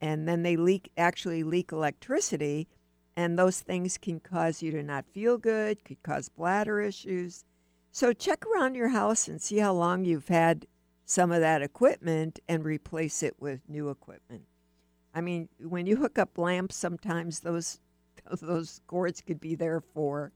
and 0.00 0.28
then 0.28 0.42
they 0.42 0.56
leak 0.56 0.90
actually 0.96 1.42
leak 1.42 1.72
electricity 1.72 2.68
and 3.16 3.36
those 3.36 3.60
things 3.60 3.98
can 3.98 4.20
cause 4.20 4.62
you 4.62 4.70
to 4.70 4.80
not 4.80 5.04
feel 5.08 5.38
good, 5.38 5.84
could 5.84 6.00
cause 6.04 6.28
bladder 6.28 6.80
issues. 6.80 7.44
So 7.90 8.12
check 8.12 8.44
around 8.46 8.76
your 8.76 8.90
house 8.90 9.26
and 9.26 9.42
see 9.42 9.58
how 9.58 9.72
long 9.72 10.04
you've 10.04 10.28
had 10.28 10.66
some 11.04 11.32
of 11.32 11.40
that 11.40 11.60
equipment 11.60 12.38
and 12.46 12.64
replace 12.64 13.24
it 13.24 13.34
with 13.40 13.68
new 13.68 13.88
equipment. 13.90 14.44
I 15.12 15.20
mean, 15.20 15.48
when 15.58 15.86
you 15.86 15.96
hook 15.96 16.16
up 16.16 16.38
lamps, 16.38 16.76
sometimes 16.76 17.40
those 17.40 17.80
those 18.40 18.80
cords 18.86 19.20
could 19.20 19.40
be 19.40 19.56
there 19.56 19.80
for 19.80 20.32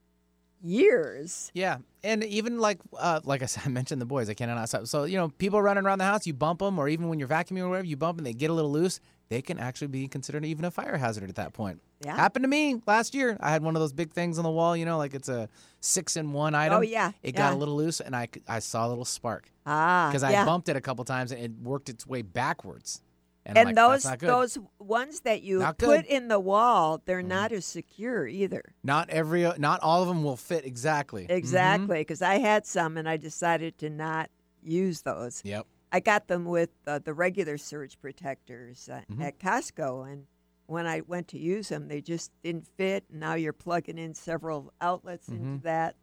years. 0.63 1.51
Yeah, 1.53 1.77
and 2.03 2.23
even 2.23 2.57
like 2.59 2.79
uh, 2.97 3.19
like 3.23 3.43
I 3.43 3.45
said, 3.45 3.63
I 3.67 3.69
mentioned 3.69 4.01
the 4.01 4.05
boys. 4.05 4.29
I 4.29 4.33
cannot 4.33 4.67
stop. 4.69 4.87
So 4.87 5.03
you 5.03 5.17
know, 5.17 5.29
people 5.29 5.61
running 5.61 5.85
around 5.85 5.99
the 5.99 6.05
house, 6.05 6.25
you 6.25 6.33
bump 6.33 6.59
them, 6.59 6.79
or 6.79 6.87
even 6.89 7.09
when 7.09 7.19
you're 7.19 7.27
vacuuming 7.27 7.61
or 7.61 7.69
whatever, 7.69 7.85
you 7.87 7.97
bump 7.97 8.17
them, 8.17 8.25
and 8.25 8.33
they 8.33 8.37
get 8.37 8.49
a 8.49 8.53
little 8.53 8.71
loose. 8.71 8.99
They 9.29 9.41
can 9.41 9.57
actually 9.57 9.87
be 9.87 10.07
considered 10.07 10.45
even 10.45 10.65
a 10.65 10.69
fire 10.71 10.97
hazard 10.97 11.27
at 11.29 11.35
that 11.35 11.53
point. 11.53 11.81
Yeah. 12.05 12.15
Happened 12.15 12.43
to 12.43 12.49
me 12.49 12.81
last 12.85 13.15
year. 13.15 13.37
I 13.39 13.51
had 13.51 13.63
one 13.63 13.75
of 13.75 13.79
those 13.79 13.93
big 13.93 14.11
things 14.11 14.37
on 14.37 14.43
the 14.43 14.51
wall. 14.51 14.75
You 14.77 14.85
know, 14.85 14.97
like 14.97 15.13
it's 15.13 15.29
a 15.29 15.49
six 15.79 16.17
in 16.17 16.33
one 16.33 16.53
item. 16.53 16.77
Oh, 16.77 16.81
yeah, 16.81 17.11
It 17.23 17.31
got 17.31 17.53
a 17.53 17.55
little 17.55 17.75
loose, 17.75 17.99
and 17.99 18.15
I 18.15 18.27
I 18.47 18.59
saw 18.59 18.85
a 18.87 18.89
little 18.89 19.05
spark 19.05 19.49
Ah, 19.65 20.09
because 20.11 20.29
yeah. 20.29 20.43
I 20.43 20.45
bumped 20.45 20.69
it 20.69 20.75
a 20.75 20.81
couple 20.81 21.03
times, 21.05 21.31
and 21.31 21.41
it 21.41 21.51
worked 21.63 21.89
its 21.89 22.05
way 22.05 22.21
backwards. 22.21 23.01
And, 23.45 23.57
and 23.57 23.65
like, 23.67 23.75
those 23.75 24.03
That's 24.03 24.05
not 24.05 24.19
good. 24.19 24.29
those 24.29 24.57
ones 24.79 25.19
that 25.21 25.41
you 25.43 25.59
put. 25.77 26.05
Mm-hmm. 26.05 26.11
in 26.11 26.27
the 26.29 26.39
wall, 26.39 27.01
they're 27.05 27.21
not 27.21 27.51
as 27.51 27.65
secure 27.65 28.25
either. 28.25 28.73
not 28.83 29.09
every 29.09 29.41
not 29.57 29.81
all 29.81 30.01
of 30.01 30.07
them 30.07 30.23
will 30.23 30.37
fit 30.37 30.65
exactly. 30.65 31.23
Mhm. 31.27 31.31
Exactly, 31.31 31.99
because 31.99 32.21
I 32.21 32.35
had 32.39 32.65
some 32.65 32.95
and 32.97 33.07
I 33.09 33.17
decided 33.17 33.77
to 33.79 33.89
not 33.89 34.29
use 34.61 35.01
those. 35.01 35.41
Yep. 35.43 35.65
I 35.91 35.99
got 35.99 36.27
them 36.27 36.45
with 36.45 36.69
uh, 36.87 36.99
the 36.99 37.13
regular 37.13 37.57
surge 37.57 37.99
protectors 37.99 38.87
uh, 38.89 39.01
Mm-hmm. 39.11 39.21
at 39.21 39.39
Costco, 39.39 40.09
and 40.11 40.25
when 40.67 40.87
I 40.87 41.01
went 41.01 41.27
to 41.29 41.37
use 41.37 41.67
them, 41.67 41.89
they 41.89 41.99
just 42.01 42.31
didn't 42.43 42.65
fit. 42.77 43.03
And 43.11 43.19
now 43.19 43.33
you're 43.33 43.51
plugging 43.53 43.97
in 43.97 44.15
several 44.15 44.71
outlets 44.79 45.27
Mm-hmm. 45.27 45.43
into 45.55 45.63
that. 45.65 45.95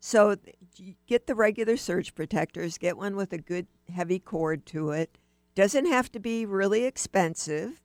So 0.00 0.34
th- 0.36 0.94
get 1.06 1.26
the 1.26 1.34
regular 1.34 1.76
surge 1.76 2.14
protectors. 2.14 2.76
Get 2.78 2.96
one 2.98 3.16
with 3.16 3.32
a 3.32 3.38
good 3.38 3.66
heavy 3.92 4.18
cord 4.20 4.66
to 4.66 4.90
it. 4.90 5.18
Doesn't 5.58 5.86
have 5.86 6.12
to 6.12 6.20
be 6.20 6.46
really 6.46 6.84
expensive. 6.84 7.82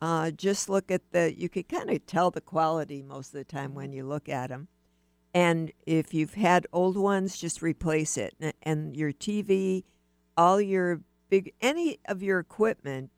Uh, 0.00 0.30
just 0.30 0.68
look 0.68 0.92
at 0.92 1.10
the. 1.10 1.36
You 1.36 1.48
can 1.48 1.64
kind 1.64 1.90
of 1.90 2.06
tell 2.06 2.30
the 2.30 2.40
quality 2.40 3.02
most 3.02 3.34
of 3.34 3.38
the 3.38 3.44
time 3.44 3.74
when 3.74 3.92
you 3.92 4.04
look 4.06 4.28
at 4.28 4.50
them. 4.50 4.68
And 5.34 5.72
if 5.88 6.14
you've 6.14 6.34
had 6.34 6.68
old 6.72 6.96
ones, 6.96 7.36
just 7.36 7.62
replace 7.62 8.16
it. 8.16 8.36
And 8.62 8.96
your 8.96 9.12
TV, 9.12 9.82
all 10.36 10.60
your 10.60 11.00
big, 11.28 11.52
any 11.60 11.98
of 12.04 12.22
your 12.22 12.38
equipment, 12.38 13.10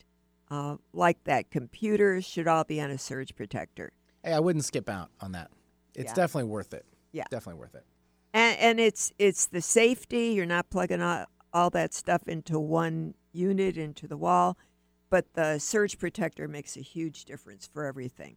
uh, 0.50 0.76
like 0.94 1.22
that, 1.24 1.50
computers 1.50 2.24
should 2.24 2.48
all 2.48 2.64
be 2.64 2.80
on 2.80 2.90
a 2.90 2.96
surge 2.96 3.36
protector. 3.36 3.92
Hey, 4.24 4.32
I 4.32 4.40
wouldn't 4.40 4.64
skip 4.64 4.88
out 4.88 5.10
on 5.20 5.32
that. 5.32 5.50
It's 5.94 6.12
Yeah. 6.12 6.14
definitely 6.14 6.48
worth 6.48 6.72
it. 6.72 6.86
Yeah. 7.12 7.24
Definitely 7.30 7.60
worth 7.60 7.74
it. 7.74 7.84
And, 8.32 8.58
and 8.58 8.80
it's 8.80 9.12
it's 9.18 9.44
the 9.44 9.60
safety. 9.60 10.28
You're 10.28 10.46
not 10.46 10.70
plugging 10.70 11.02
all, 11.02 11.26
all 11.52 11.68
that 11.70 11.92
stuff 11.92 12.26
into 12.26 12.58
one 12.58 13.12
unit 13.38 13.78
into 13.78 14.06
the 14.06 14.16
wall, 14.16 14.58
but 15.10 15.32
the 15.34 15.58
surge 15.58 15.98
protector 15.98 16.48
makes 16.48 16.76
a 16.76 16.80
huge 16.80 17.24
difference 17.24 17.66
for 17.72 17.84
everything. 17.84 18.36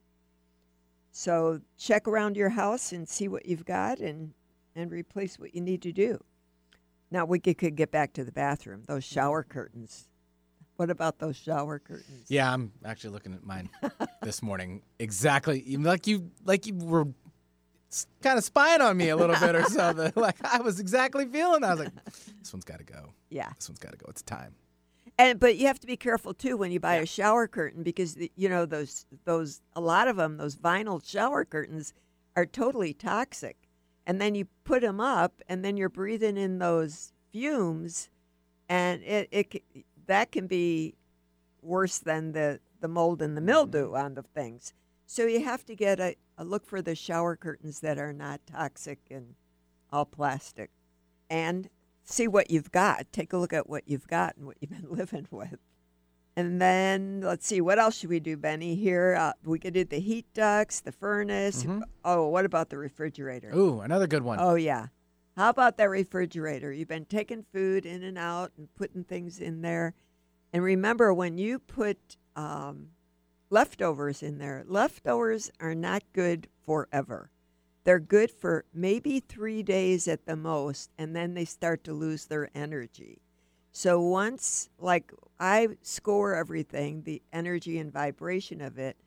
So 1.12 1.60
check 1.78 2.08
around 2.08 2.38
your 2.38 2.50
house 2.50 2.92
and 2.94 3.08
see 3.08 3.28
what 3.28 3.46
you've 3.46 3.66
got 3.66 4.00
and 4.00 4.34
and 4.76 4.90
replace 4.90 5.38
what 5.38 5.54
you 5.54 5.60
need 5.60 5.82
to 5.82 5.92
do. 5.92 6.24
Now 7.10 7.26
we 7.26 7.40
could, 7.40 7.76
get 7.76 7.92
back 7.92 8.14
to 8.14 8.24
the 8.24 8.32
bathroom. 8.32 8.84
Those 8.88 9.04
shower 9.04 9.44
curtains. 9.44 10.08
What 10.78 10.90
about 10.90 11.20
those 11.20 11.36
shower 11.36 11.78
curtains? 11.78 12.28
Yeah, 12.30 12.52
I'm 12.52 12.72
actually 12.86 13.10
looking 13.10 13.34
at 13.34 13.44
mine 13.44 13.70
this 14.22 14.42
morning. 14.42 14.82
Exactly, 14.98 15.76
like 15.78 16.08
you, 16.08 16.32
like 16.46 16.66
you 16.66 16.76
were 16.76 17.08
kind 18.24 18.38
of 18.38 18.44
spying 18.44 18.82
on 18.82 18.96
me 18.96 19.10
a 19.10 19.16
little 19.18 19.36
bit 19.36 19.56
or 19.56 19.64
something. 19.70 20.14
Like 20.16 20.38
I 20.44 20.62
was 20.62 20.80
exactly 20.80 21.26
feeling. 21.26 21.64
I 21.64 21.72
was 21.72 21.80
like, 21.82 22.06
this 22.40 22.54
one's 22.54 22.64
got 22.66 22.80
to 22.80 22.86
go. 22.86 23.10
Yeah. 23.30 23.52
This 23.58 23.70
one's 23.70 23.80
got 23.80 23.92
to 23.92 23.98
go. 23.98 24.06
It's 24.10 24.22
time. 24.22 24.56
And 25.22 25.40
but 25.40 25.56
you 25.58 25.68
have 25.68 25.80
to 25.82 25.86
be 25.86 25.98
careful 25.98 26.34
too 26.34 26.58
when 26.58 26.72
you 26.72 26.80
buy 26.80 26.96
a 26.96 27.06
shower 27.06 27.48
curtain 27.48 27.84
because 27.84 28.16
the, 28.16 28.32
you 28.36 28.50
know 28.50 28.66
those 28.66 29.06
those 29.26 29.62
a 29.76 29.80
lot 29.80 30.08
of 30.08 30.16
them 30.16 30.38
those 30.38 30.56
vinyl 30.56 31.00
shower 31.08 31.46
curtains 31.46 31.94
are 32.36 32.48
totally 32.48 32.92
toxic. 32.92 33.56
And 34.08 34.20
then 34.20 34.34
you 34.34 34.48
put 34.64 34.82
them 34.82 35.00
up 35.00 35.44
and 35.48 35.64
then 35.64 35.78
you're 35.78 35.90
breathing 35.90 36.38
in 36.38 36.58
those 36.58 37.14
fumes 37.32 38.10
and 38.68 39.04
it, 39.04 39.30
it 39.32 39.64
that 40.08 40.32
can 40.32 40.48
be 40.48 40.96
worse 41.62 42.00
than 42.00 42.32
the 42.32 42.60
the 42.80 42.88
mold 42.88 43.22
and 43.22 43.38
the 43.38 43.42
mildew 43.42 43.92
mm-hmm. 43.92 44.04
on 44.04 44.16
the 44.16 44.24
things. 44.24 44.74
So 45.06 45.28
you 45.28 45.44
have 45.44 45.64
to 45.68 45.76
get 45.76 46.00
a, 46.00 46.16
a 46.36 46.44
look 46.44 46.66
for 46.66 46.82
the 46.82 46.96
shower 46.96 47.36
curtains 47.36 47.82
that 47.82 48.00
are 48.00 48.14
not 48.14 48.42
toxic 48.48 48.98
and 49.12 49.36
all 49.92 50.06
plastic 50.06 50.72
and 51.30 51.70
see 52.04 52.28
what 52.28 52.52
you've 52.52 52.72
got. 52.72 53.12
Take 53.12 53.34
a 53.34 53.38
look 53.38 53.54
at 53.54 53.70
what 53.70 53.88
you've 53.88 54.08
got 54.08 54.36
and 54.38 54.46
what 54.46 54.58
you've 54.60 54.72
been 54.72 54.88
living 54.90 55.28
with. 55.32 55.60
And 56.36 56.62
then 56.62 57.22
let's 57.22 57.46
see, 57.46 57.60
what 57.60 57.78
else 57.78 57.98
should 57.98 58.10
we 58.10 58.20
do, 58.20 58.38
Benny? 58.38 58.76
Here, 58.76 59.16
uh, 59.20 59.34
we 59.44 59.60
could 59.60 59.74
do 59.74 59.84
the 59.84 60.00
heat 60.00 60.26
ducts, 60.34 60.80
the 60.80 60.92
furnace. 60.92 61.66
Oh, 62.06 62.28
what 62.28 62.46
about 62.46 62.70
the 62.70 62.78
refrigerator? 62.78 63.52
Ooh, 63.54 63.82
another 63.82 64.08
good 64.08 64.24
one. 64.24 64.38
Oh, 64.40 64.56
yeah. 64.56 64.88
How 65.36 65.50
about 65.50 65.78
that 65.78 65.90
refrigerator? 65.90 66.72
You've 66.72 66.88
been 66.88 67.06
taking 67.06 67.46
food 67.54 67.86
in 67.86 68.04
and 68.04 68.18
out 68.18 68.52
and 68.58 68.74
putting 68.76 69.04
things 69.04 69.40
in 69.40 69.62
there. 69.62 69.94
And 70.54 70.64
remember, 70.64 71.14
when 71.14 71.38
you 71.38 71.60
put 71.60 72.18
um, 72.36 72.90
leftovers 73.50 74.24
in 74.24 74.38
there, 74.38 74.64
leftovers 74.66 75.52
are 75.60 75.76
not 75.76 76.04
good 76.14 76.48
forever. 76.66 77.30
They're 77.84 78.00
good 78.00 78.32
for 78.32 78.66
maybe 78.74 79.20
three 79.20 79.64
days 79.64 80.08
at 80.08 80.26
the 80.26 80.36
most, 80.36 80.92
and 80.98 81.16
then 81.16 81.34
they 81.34 81.46
start 81.46 81.84
to 81.86 81.94
lose 81.94 82.26
their 82.26 82.50
energy. 82.54 83.22
So 83.72 84.02
once, 84.02 84.70
like 84.78 85.12
I 85.40 85.70
score 85.82 86.36
everything, 86.36 87.04
the 87.04 87.22
energy 87.32 87.80
and 87.80 87.92
vibration 87.92 88.62
of 88.62 88.78
it. 88.78 88.98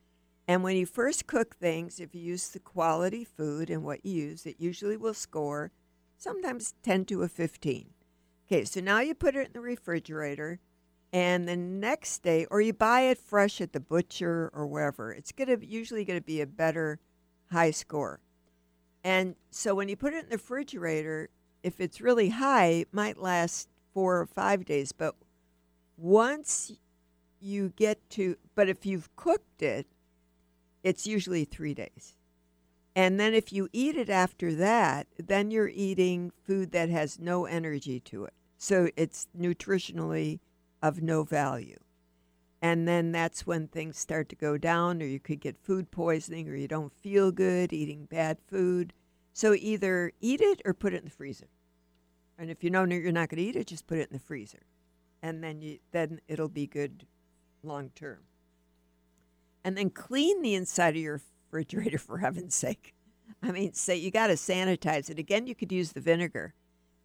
And 0.49 0.63
when 0.63 0.77
you 0.77 0.87
first 0.87 1.27
cook 1.27 1.57
things, 1.57 2.01
if 2.01 2.15
you 2.15 2.21
use 2.21 2.49
the 2.49 2.59
quality 2.59 3.25
food 3.25 3.71
and 3.71 3.85
what 3.85 4.05
you 4.05 4.13
use, 4.13 4.47
it 4.47 4.57
usually 4.59 4.97
will 4.97 5.15
score 5.15 5.71
sometimes 6.17 6.75
10 6.83 7.05
to 7.07 7.23
a 7.23 7.29
15. 7.29 7.91
Okay, 8.47 8.65
so 8.65 8.81
now 8.81 9.01
you 9.01 9.15
put 9.15 9.37
it 9.37 9.47
in 9.47 9.53
the 9.53 9.61
refrigerator, 9.61 10.61
and 11.13 11.49
the 11.49 11.57
next 11.57 12.23
day, 12.23 12.45
or 12.51 12.61
you 12.61 12.73
buy 12.73 13.03
it 13.03 13.19
fresh 13.19 13.61
at 13.61 13.73
the 13.73 13.81
butcher 13.81 14.51
or 14.53 14.67
wherever, 14.67 15.13
it's 15.13 15.33
gonna 15.33 15.57
usually 15.61 16.05
gonna 16.05 16.21
be 16.21 16.41
a 16.41 16.47
better 16.47 16.99
high 17.51 17.71
score. 17.71 18.21
And 19.05 19.37
so 19.51 19.75
when 19.75 19.89
you 19.91 19.97
put 19.97 20.15
it 20.15 20.25
in 20.25 20.31
the 20.31 20.37
refrigerator, 20.37 21.29
if 21.63 21.79
it's 21.79 22.01
really 22.01 22.31
high, 22.31 22.67
it 22.67 22.89
might 22.91 23.19
last 23.19 23.69
four 23.93 24.19
or 24.19 24.27
five 24.27 24.65
days. 24.65 24.93
But 24.93 25.15
once 25.99 26.73
you 27.41 27.73
get 27.77 27.99
to, 28.11 28.37
but 28.55 28.69
if 28.69 28.87
you've 28.87 29.15
cooked 29.15 29.63
it, 29.63 29.87
it's 30.83 31.07
usually 31.07 31.45
three 31.45 31.75
days. 31.75 32.15
And 32.97 33.21
then 33.21 33.35
if 33.35 33.53
you 33.53 33.69
eat 33.73 33.97
it 33.97 34.09
after 34.09 34.55
that, 34.55 35.07
then 35.19 35.51
you're 35.51 35.69
eating 35.69 36.33
food 36.47 36.73
that 36.73 36.89
has 36.89 37.19
no 37.19 37.45
energy 37.45 38.01
to 38.01 38.25
it. 38.25 38.35
So 38.57 38.89
it's 38.97 39.27
nutritionally 39.37 40.41
of 40.83 41.03
no 41.03 41.25
value. 41.25 41.79
And 42.65 42.89
then 42.89 43.13
that's 43.13 43.47
when 43.47 43.69
things 43.69 43.99
start 43.99 44.31
to 44.31 44.37
go 44.37 44.57
down, 44.57 45.03
or 45.03 45.05
you 45.05 45.21
could 45.21 45.39
get 45.39 45.63
food 45.63 45.91
poisoning, 45.91 46.49
or 46.49 46.57
you 46.57 46.67
don't 46.67 46.95
feel 46.95 47.31
good 47.31 47.75
eating 47.75 48.07
bad 48.07 48.39
food. 48.47 48.95
So 49.35 49.53
either 49.53 50.13
eat 50.23 50.41
it 50.41 50.63
or 50.65 50.73
put 50.73 50.95
it 50.95 51.01
in 51.01 51.05
the 51.05 51.11
freezer. 51.11 51.51
And 52.39 52.51
if 52.51 52.65
you 52.65 52.71
know 52.71 52.85
you're 52.85 53.13
not 53.13 53.29
going 53.29 53.37
to 53.37 53.43
eat 53.43 53.55
it, 53.55 53.67
just 53.67 53.87
put 53.87 53.99
it 53.99 54.09
in 54.09 54.15
the 54.15 54.19
freezer, 54.19 54.63
and 55.23 55.45
then 55.45 55.61
you 55.61 55.79
then 55.93 56.23
it'll 56.27 56.49
be 56.49 56.67
good 56.67 57.07
long 57.63 57.91
term. 57.95 58.21
And 59.63 59.77
then 59.77 59.91
clean 59.91 60.41
the 60.41 60.55
inside 60.55 60.97
of 60.97 61.03
your 61.03 61.21
refrigerator 61.51 61.99
for 62.07 62.17
heaven's 62.17 62.55
sake. 62.55 62.95
I 63.43 63.53
mean, 63.53 63.75
say 63.75 63.97
you 63.97 64.11
got 64.11 64.29
to 64.29 64.35
sanitize 64.35 65.11
it. 65.11 65.19
Again, 65.19 65.47
you 65.47 65.55
could 65.55 65.71
use 65.71 65.93
the 65.93 66.01
vinegar, 66.01 66.55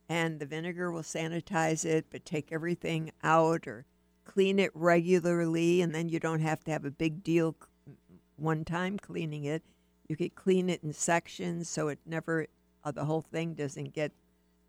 and 0.07 0.39
the 0.39 0.45
vinegar 0.45 0.89
will 0.89 1.01
sanitize 1.01 1.83
it, 1.83 2.05
but 2.09 2.23
take 2.23 2.53
everything 2.53 3.11
out 3.23 3.67
or 3.67 3.85
clean 4.33 4.59
it 4.59 4.71
regularly, 4.75 5.81
and 5.81 5.93
then 5.93 6.07
you 6.07 6.19
don't 6.19 6.41
have 6.41 6.63
to 6.63 6.71
have 6.71 6.85
a 6.85 6.91
big 6.91 7.23
deal 7.23 7.55
one 8.35 8.63
time 8.63 8.99
cleaning 8.99 9.45
it. 9.45 9.63
You 10.07 10.15
could 10.15 10.35
clean 10.35 10.69
it 10.69 10.83
in 10.83 10.93
sections 10.93 11.67
so 11.67 11.87
it 11.87 11.99
never, 12.05 12.45
uh, 12.83 12.91
the 12.91 13.05
whole 13.05 13.21
thing 13.21 13.55
doesn't 13.55 13.93
get 13.93 14.11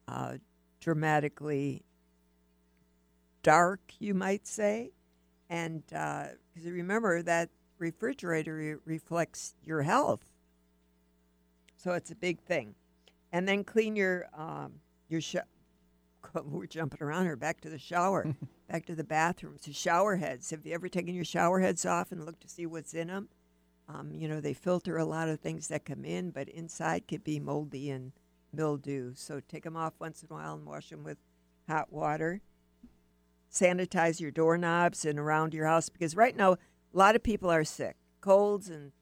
uh, 0.08 0.38
dramatically 0.80 1.82
dark, 3.42 3.80
you 3.98 4.14
might 4.14 4.46
say. 4.46 4.92
And 5.50 5.82
because 5.86 6.66
uh, 6.66 6.70
remember 6.70 7.22
that 7.22 7.50
refrigerator 7.78 8.54
re- 8.54 8.94
reflects 8.94 9.54
your 9.62 9.82
health, 9.82 10.24
so 11.76 11.92
it's 11.92 12.10
a 12.10 12.16
big 12.16 12.40
thing. 12.40 12.74
And 13.32 13.46
then 13.46 13.64
clean 13.64 13.94
your 13.94 14.26
um, 14.36 14.72
your 15.08 15.20
sh- 15.20 15.36
we're 16.34 16.66
jumping 16.66 17.02
around 17.02 17.24
here. 17.24 17.36
Back 17.36 17.60
to 17.62 17.70
the 17.70 17.78
shower, 17.78 18.34
back 18.70 18.86
to 18.86 18.94
the 18.94 19.04
bathroom. 19.04 19.56
So 19.60 19.72
shower 19.72 20.16
heads. 20.16 20.50
Have 20.50 20.66
you 20.66 20.74
ever 20.74 20.88
taken 20.88 21.14
your 21.14 21.24
shower 21.24 21.60
heads 21.60 21.84
off 21.86 22.12
and 22.12 22.24
looked 22.24 22.42
to 22.42 22.48
see 22.48 22.66
what's 22.66 22.94
in 22.94 23.08
them? 23.08 23.28
Um, 23.88 24.12
you 24.14 24.28
know 24.28 24.40
they 24.40 24.54
filter 24.54 24.96
a 24.98 25.04
lot 25.04 25.28
of 25.28 25.40
things 25.40 25.68
that 25.68 25.84
come 25.84 26.04
in, 26.04 26.30
but 26.30 26.48
inside 26.48 27.08
could 27.08 27.24
be 27.24 27.40
moldy 27.40 27.90
and 27.90 28.12
mildew. 28.52 29.14
So 29.14 29.40
take 29.40 29.64
them 29.64 29.76
off 29.76 29.94
once 29.98 30.22
in 30.22 30.28
a 30.30 30.34
while 30.34 30.54
and 30.54 30.66
wash 30.66 30.90
them 30.90 31.04
with 31.04 31.18
hot 31.68 31.92
water. 31.92 32.40
Sanitize 33.50 34.20
your 34.20 34.30
doorknobs 34.30 35.04
and 35.04 35.18
around 35.18 35.54
your 35.54 35.66
house 35.66 35.88
because 35.88 36.14
right 36.14 36.36
now 36.36 36.52
a 36.52 36.58
lot 36.92 37.16
of 37.16 37.22
people 37.22 37.50
are 37.50 37.64
sick, 37.64 37.96
colds 38.20 38.68
and 38.68 38.92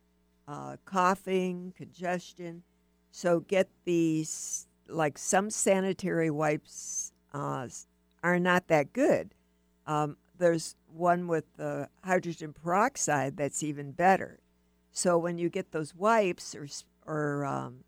uh, 0.46 0.76
coughing, 0.86 1.74
congestion. 1.76 2.62
So 3.10 3.40
get 3.40 3.68
these 3.84 4.66
like 4.88 5.18
some 5.18 5.50
sanitary 5.50 6.30
wipes 6.30 7.12
uh, 7.32 7.68
are 8.22 8.38
not 8.38 8.68
that 8.68 8.92
good. 8.92 9.34
Um, 9.86 10.16
there's 10.38 10.76
one 10.86 11.28
with 11.28 11.44
the 11.56 11.88
hydrogen 12.04 12.52
peroxide 12.52 13.36
that's 13.36 13.62
even 13.62 13.92
better. 13.92 14.38
So 14.92 15.18
when 15.18 15.38
you 15.38 15.48
get 15.48 15.72
those 15.72 15.94
wipes 15.94 16.54
or 16.54 16.68
or 17.06 17.44
um, 17.44 17.84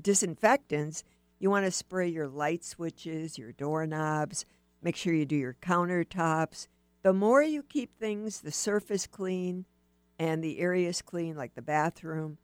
disinfectants, 0.00 1.04
you 1.38 1.50
want 1.50 1.64
to 1.64 1.70
spray 1.70 2.08
your 2.08 2.28
light 2.28 2.64
switches, 2.64 3.38
your 3.38 3.52
doorknobs. 3.52 4.44
Make 4.82 4.96
sure 4.96 5.14
you 5.14 5.26
do 5.26 5.36
your 5.36 5.56
countertops. 5.62 6.68
The 7.02 7.12
more 7.12 7.42
you 7.42 7.62
keep 7.62 7.96
things, 7.98 8.40
the 8.40 8.50
surface 8.50 9.06
clean 9.06 9.66
and 10.18 10.42
the 10.42 10.58
areas 10.58 11.02
clean, 11.02 11.36
like 11.36 11.54
the 11.54 11.62
bathroom, 11.62 12.38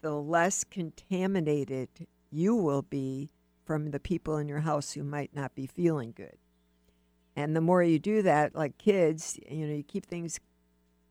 the 0.00 0.14
less 0.14 0.64
contaminated 0.64 1.88
you 2.30 2.54
will 2.54 2.82
be 2.82 3.30
from 3.64 3.90
the 3.90 4.00
people 4.00 4.36
in 4.36 4.48
your 4.48 4.60
house 4.60 4.92
who 4.92 5.02
might 5.02 5.34
not 5.34 5.54
be 5.54 5.66
feeling 5.66 6.12
good. 6.16 6.36
And 7.36 7.54
the 7.54 7.60
more 7.60 7.82
you 7.82 7.98
do 7.98 8.22
that, 8.22 8.54
like 8.54 8.78
kids, 8.78 9.38
you 9.48 9.66
know, 9.66 9.74
you 9.74 9.82
keep 9.82 10.06
things 10.06 10.40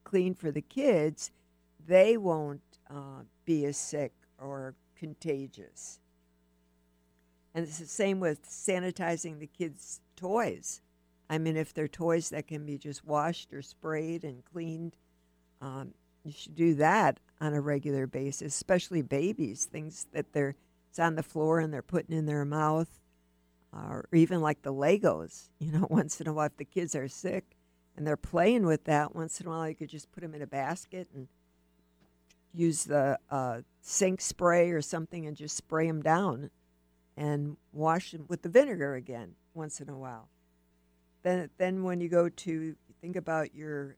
clean 0.04 0.34
for 0.34 0.52
the 0.52 0.62
kids, 0.62 1.32
they 1.88 2.18
won't 2.18 2.62
uh, 2.90 3.24
be 3.46 3.66
as 3.66 3.78
sick 3.78 4.14
or 4.38 4.76
contagious. 4.96 6.00
And 7.54 7.66
it's 7.66 7.80
the 7.80 7.86
same 7.86 8.20
with 8.20 8.48
sanitizing 8.48 9.40
the 9.40 9.48
kids' 9.48 10.02
toys. 10.16 10.82
I 11.30 11.38
mean, 11.38 11.58
if 11.58 11.74
they're 11.74 11.88
toys 11.88 12.30
that 12.30 12.48
can 12.48 12.66
be 12.66 12.78
just 12.78 13.06
washed 13.06 13.54
or 13.54 13.62
sprayed 13.62 14.24
and 14.24 14.44
cleaned, 14.46 14.96
um, 15.62 15.94
you 16.24 16.32
should 16.32 16.56
do 16.56 16.74
that 16.76 17.20
on 17.40 17.54
a 17.54 17.62
regular 17.62 18.08
basis, 18.08 18.56
especially 18.56 19.02
babies, 19.02 19.66
things 19.66 20.08
that 20.12 20.34
they're 20.34 20.56
it's 20.90 21.00
on 21.00 21.16
the 21.16 21.24
floor 21.24 21.60
and 21.60 21.74
they're 21.74 21.82
putting 21.82 22.18
in 22.18 22.26
their 22.26 22.46
mouth, 22.46 23.00
or 23.72 24.08
even 24.14 24.42
like 24.42 24.62
the 24.64 24.74
Legos. 24.74 25.50
You 25.60 25.72
know, 25.74 25.88
once 25.90 26.20
in 26.20 26.28
a 26.28 26.34
while, 26.34 26.48
if 26.48 26.58
the 26.58 26.66
kids 26.66 26.96
are 26.96 27.08
sick 27.08 27.56
and 27.96 28.08
they're 28.08 28.18
playing 28.18 28.66
with 28.66 28.86
that, 28.86 29.16
once 29.16 29.40
in 29.40 29.48
a 29.48 29.50
while 29.50 29.70
you 29.70 29.76
could 29.76 29.90
just 29.90 30.12
put 30.12 30.22
them 30.22 30.34
in 30.34 30.42
a 30.42 30.48
basket 30.48 31.10
and 31.14 31.28
use 32.54 32.86
the 32.86 33.20
uh, 33.30 33.62
sink 33.82 34.22
spray 34.22 34.72
or 34.72 34.82
something 34.82 35.28
and 35.28 35.38
just 35.38 35.56
spray 35.56 35.86
them 35.88 36.02
down 36.02 36.50
and 37.16 37.58
wash 37.74 38.12
them 38.12 38.26
with 38.28 38.42
the 38.42 38.50
vinegar 38.50 38.96
again 38.96 39.36
once 39.54 39.80
in 39.82 39.90
a 39.90 39.98
while. 39.98 40.30
Then, 41.22 41.50
then 41.58 41.84
when 41.84 42.00
you 42.00 42.08
go 42.08 42.30
to 42.30 42.76
think 43.02 43.16
about 43.16 43.54
your 43.54 43.98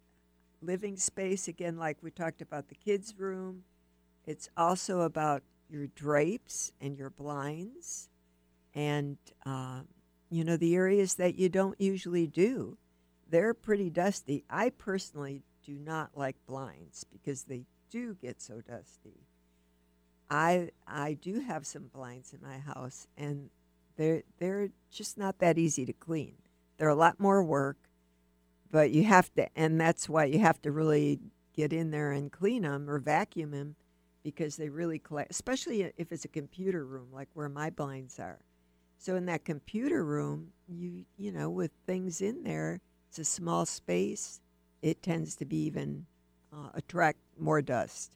living 0.61 0.97
space 0.97 1.47
again, 1.47 1.77
like 1.77 1.97
we 2.01 2.11
talked 2.11 2.41
about 2.41 2.67
the 2.67 2.75
kids' 2.75 3.13
room, 3.17 3.63
it's 4.25 4.49
also 4.57 5.01
about 5.01 5.43
your 5.71 5.87
drapes 5.87 6.71
and 6.81 6.97
your 6.97 7.09
blinds, 7.09 8.09
and 8.73 9.17
uh, 9.45 9.81
you 10.29 10.43
know 10.43 10.57
the 10.57 10.75
areas 10.75 11.15
that 11.15 11.35
you 11.35 11.49
don't 11.49 11.79
usually 11.79 12.27
do. 12.27 12.77
They're 13.29 13.53
pretty 13.53 13.89
dusty. 13.89 14.43
I 14.49 14.69
personally 14.69 15.43
do 15.65 15.79
not 15.79 16.11
like 16.15 16.35
blinds 16.45 17.05
because 17.11 17.43
they 17.43 17.65
do 17.89 18.15
get 18.15 18.41
so 18.41 18.61
dusty. 18.61 19.27
I 20.29 20.69
I 20.87 21.13
do 21.13 21.41
have 21.41 21.65
some 21.65 21.89
blinds 21.93 22.33
in 22.33 22.41
my 22.41 22.57
house 22.57 23.07
and 23.17 23.49
they're 23.97 24.23
they're 24.39 24.69
just 24.89 25.17
not 25.17 25.39
that 25.39 25.57
easy 25.57 25.85
to 25.85 25.93
clean. 25.93 26.35
They're 26.77 26.89
a 26.89 26.95
lot 26.95 27.19
more 27.19 27.43
work, 27.43 27.77
but 28.71 28.91
you 28.91 29.03
have 29.03 29.33
to 29.35 29.47
and 29.55 29.79
that's 29.79 30.09
why 30.09 30.25
you 30.25 30.39
have 30.39 30.61
to 30.63 30.71
really 30.71 31.19
get 31.53 31.73
in 31.73 31.91
there 31.91 32.11
and 32.11 32.31
clean 32.31 32.61
them 32.61 32.89
or 32.89 32.97
vacuum 32.99 33.51
them 33.51 33.75
because 34.23 34.55
they 34.55 34.69
really 34.69 34.99
collect 34.99 35.31
especially 35.31 35.81
if 35.97 36.11
it's 36.11 36.25
a 36.25 36.29
computer 36.29 36.85
room 36.85 37.07
like 37.11 37.29
where 37.33 37.49
my 37.49 37.69
blinds 37.69 38.19
are. 38.19 38.39
So 38.97 39.15
in 39.15 39.25
that 39.25 39.45
computer 39.45 40.05
room, 40.05 40.51
you 40.67 41.05
you 41.17 41.31
know 41.31 41.49
with 41.49 41.71
things 41.85 42.21
in 42.21 42.43
there, 42.43 42.79
it's 43.09 43.19
a 43.19 43.25
small 43.25 43.65
space. 43.65 44.41
It 44.81 45.01
tends 45.01 45.35
to 45.37 45.45
be 45.45 45.57
even 45.65 46.05
uh, 46.53 46.69
attract 46.73 47.19
more 47.39 47.61
dust. 47.61 48.11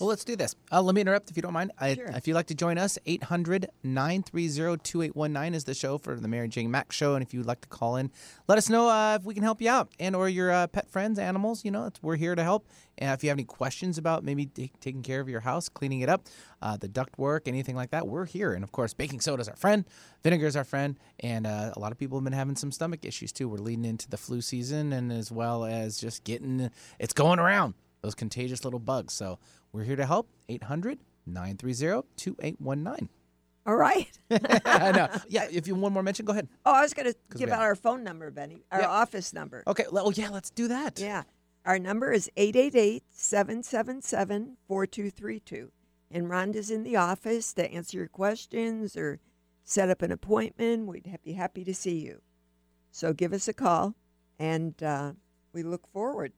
Well, 0.00 0.08
let's 0.08 0.24
do 0.24 0.36
this. 0.36 0.56
Uh, 0.72 0.80
let 0.82 0.94
me 0.94 1.02
interrupt 1.02 1.30
if 1.30 1.36
you 1.36 1.42
don't 1.42 1.52
mind. 1.52 1.72
I, 1.78 1.94
Sure. 1.94 2.06
If 2.06 2.26
you'd 2.26 2.34
like 2.34 2.46
to 2.46 2.54
join 2.54 2.78
us, 2.78 2.98
800 3.04 3.68
930 3.82 4.78
2819 4.82 5.54
is 5.54 5.64
the 5.64 5.74
show 5.74 5.98
for 5.98 6.18
the 6.18 6.28
Mary 6.28 6.48
Jane 6.48 6.70
Mack 6.70 6.92
Show. 6.92 7.14
And 7.14 7.22
if 7.22 7.34
you'd 7.34 7.46
like 7.46 7.60
to 7.60 7.68
call 7.68 7.96
in, 7.96 8.10
let 8.48 8.56
us 8.56 8.70
know 8.70 8.88
uh, 8.88 9.18
if 9.20 9.24
we 9.24 9.34
can 9.34 9.42
help 9.42 9.60
you 9.60 9.68
out 9.68 9.90
and 10.00 10.16
or 10.16 10.28
your 10.28 10.50
uh, 10.50 10.66
pet 10.66 10.88
friends, 10.90 11.18
animals. 11.18 11.64
You 11.64 11.70
know, 11.70 11.90
we're 12.00 12.16
here 12.16 12.34
to 12.34 12.42
help. 12.42 12.66
And 12.98 13.12
if 13.12 13.22
you 13.22 13.28
have 13.28 13.36
any 13.36 13.44
questions 13.44 13.98
about 13.98 14.24
maybe 14.24 14.46
t- 14.46 14.72
taking 14.80 15.02
care 15.02 15.20
of 15.20 15.28
your 15.28 15.40
house, 15.40 15.68
cleaning 15.68 16.00
it 16.00 16.08
up, 16.08 16.26
uh, 16.62 16.76
the 16.76 16.88
duct 16.88 17.18
work, 17.18 17.46
anything 17.46 17.76
like 17.76 17.90
that, 17.90 18.06
we're 18.06 18.26
here. 18.26 18.54
And 18.54 18.64
of 18.64 18.72
course, 18.72 18.94
baking 18.94 19.20
soda 19.20 19.42
is 19.42 19.48
our 19.48 19.56
friend, 19.56 19.84
vinegar 20.22 20.46
is 20.46 20.56
our 20.56 20.64
friend. 20.64 20.98
And 21.20 21.46
uh, 21.46 21.72
a 21.76 21.78
lot 21.78 21.92
of 21.92 21.98
people 21.98 22.18
have 22.18 22.24
been 22.24 22.32
having 22.32 22.56
some 22.56 22.72
stomach 22.72 23.04
issues 23.04 23.30
too. 23.30 23.48
We're 23.48 23.58
leading 23.58 23.84
into 23.84 24.08
the 24.08 24.16
flu 24.16 24.40
season 24.40 24.92
and 24.92 25.12
as 25.12 25.30
well 25.30 25.64
as 25.64 25.98
just 25.98 26.24
getting 26.24 26.70
it's 26.98 27.12
going 27.12 27.38
around 27.38 27.74
those 28.02 28.14
contagious 28.14 28.64
little 28.64 28.80
bugs. 28.80 29.14
So 29.14 29.38
we're 29.72 29.84
here 29.84 29.96
to 29.96 30.06
help. 30.06 30.28
800 30.48 30.98
930 31.26 32.06
2819. 32.16 33.08
All 33.64 33.76
right. 33.76 34.10
I 34.64 34.92
know. 34.92 35.08
Yeah, 35.28 35.46
if 35.50 35.66
you 35.68 35.74
want 35.74 35.82
one 35.84 35.92
more 35.92 36.02
mention, 36.02 36.26
go 36.26 36.32
ahead. 36.32 36.48
Oh, 36.66 36.74
I 36.74 36.82
was 36.82 36.92
going 36.94 37.12
to 37.12 37.16
give 37.38 37.48
out 37.48 37.58
have- 37.58 37.62
our 37.62 37.74
phone 37.76 38.02
number, 38.04 38.30
Benny, 38.30 38.64
our 38.72 38.80
Yeah. 38.80 38.88
office 38.88 39.32
number. 39.32 39.62
Okay, 39.66 39.84
well, 39.90 40.08
oh, 40.08 40.12
yeah, 40.14 40.28
let's 40.30 40.50
do 40.50 40.68
that. 40.68 40.98
Yeah. 41.00 41.22
Our 41.64 41.78
number 41.78 42.10
is 42.12 42.28
888 42.36 43.04
777 43.10 44.56
4232. 44.66 45.70
And 46.10 46.26
Rhonda's 46.28 46.70
in 46.72 46.82
the 46.82 46.96
office 46.96 47.52
to 47.54 47.70
answer 47.72 47.98
your 47.98 48.08
questions 48.08 48.96
or 48.96 49.20
set 49.62 49.88
up 49.88 50.02
an 50.02 50.10
appointment. 50.10 50.88
We'd 50.88 51.06
be 51.24 51.32
happy 51.34 51.62
to 51.64 51.72
see 51.72 52.00
you. 52.00 52.20
So 52.90 53.12
give 53.12 53.32
us 53.32 53.46
a 53.48 53.54
call, 53.54 53.94
and 54.38 54.82
uh, 54.82 55.12
we 55.54 55.62
look 55.62 55.86
forward 55.86 56.32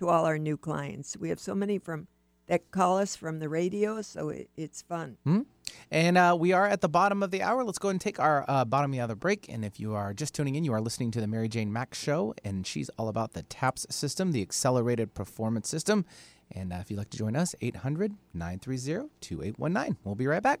to 0.00 0.08
all 0.08 0.24
our 0.24 0.38
new 0.38 0.56
clients. 0.56 1.14
We 1.16 1.28
have 1.28 1.38
so 1.38 1.54
many 1.54 1.78
from 1.78 2.08
that 2.46 2.70
call 2.72 2.98
us 2.98 3.14
from 3.14 3.38
the 3.38 3.48
radio, 3.48 4.02
so 4.02 4.30
it, 4.30 4.50
it's 4.56 4.82
fun. 4.82 5.18
Hmm? 5.24 5.42
And 5.90 6.18
uh, 6.18 6.36
we 6.40 6.52
are 6.52 6.66
at 6.66 6.80
the 6.80 6.88
bottom 6.88 7.22
of 7.22 7.30
the 7.30 7.42
hour. 7.42 7.62
Let's 7.62 7.78
go 7.78 7.90
and 7.90 8.00
take 8.00 8.18
our 8.18 8.44
uh, 8.48 8.64
bottom 8.64 8.90
of 8.90 8.96
the 8.96 9.02
hour 9.02 9.14
break. 9.14 9.48
And 9.48 9.64
if 9.64 9.78
you 9.78 9.94
are 9.94 10.12
just 10.12 10.34
tuning 10.34 10.56
in, 10.56 10.64
you 10.64 10.72
are 10.72 10.80
listening 10.80 11.12
to 11.12 11.20
the 11.20 11.28
Mary 11.28 11.48
Jane 11.48 11.72
Max 11.72 12.02
Show, 12.02 12.34
and 12.42 12.66
she's 12.66 12.88
all 12.98 13.08
about 13.08 13.34
the 13.34 13.42
TAPS 13.44 13.86
system, 13.90 14.32
the 14.32 14.42
Accelerated 14.42 15.14
Performance 15.14 15.68
System. 15.68 16.06
And 16.50 16.72
uh, 16.72 16.76
if 16.80 16.90
you'd 16.90 16.96
like 16.96 17.10
to 17.10 17.18
join 17.18 17.36
us, 17.36 17.54
800 17.60 18.14
930 18.34 19.10
2819. 19.20 19.98
We'll 20.02 20.16
be 20.16 20.26
right 20.26 20.42
back. 20.42 20.60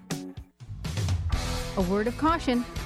A 1.76 1.82
word 1.82 2.06
of 2.08 2.16
caution 2.18 2.66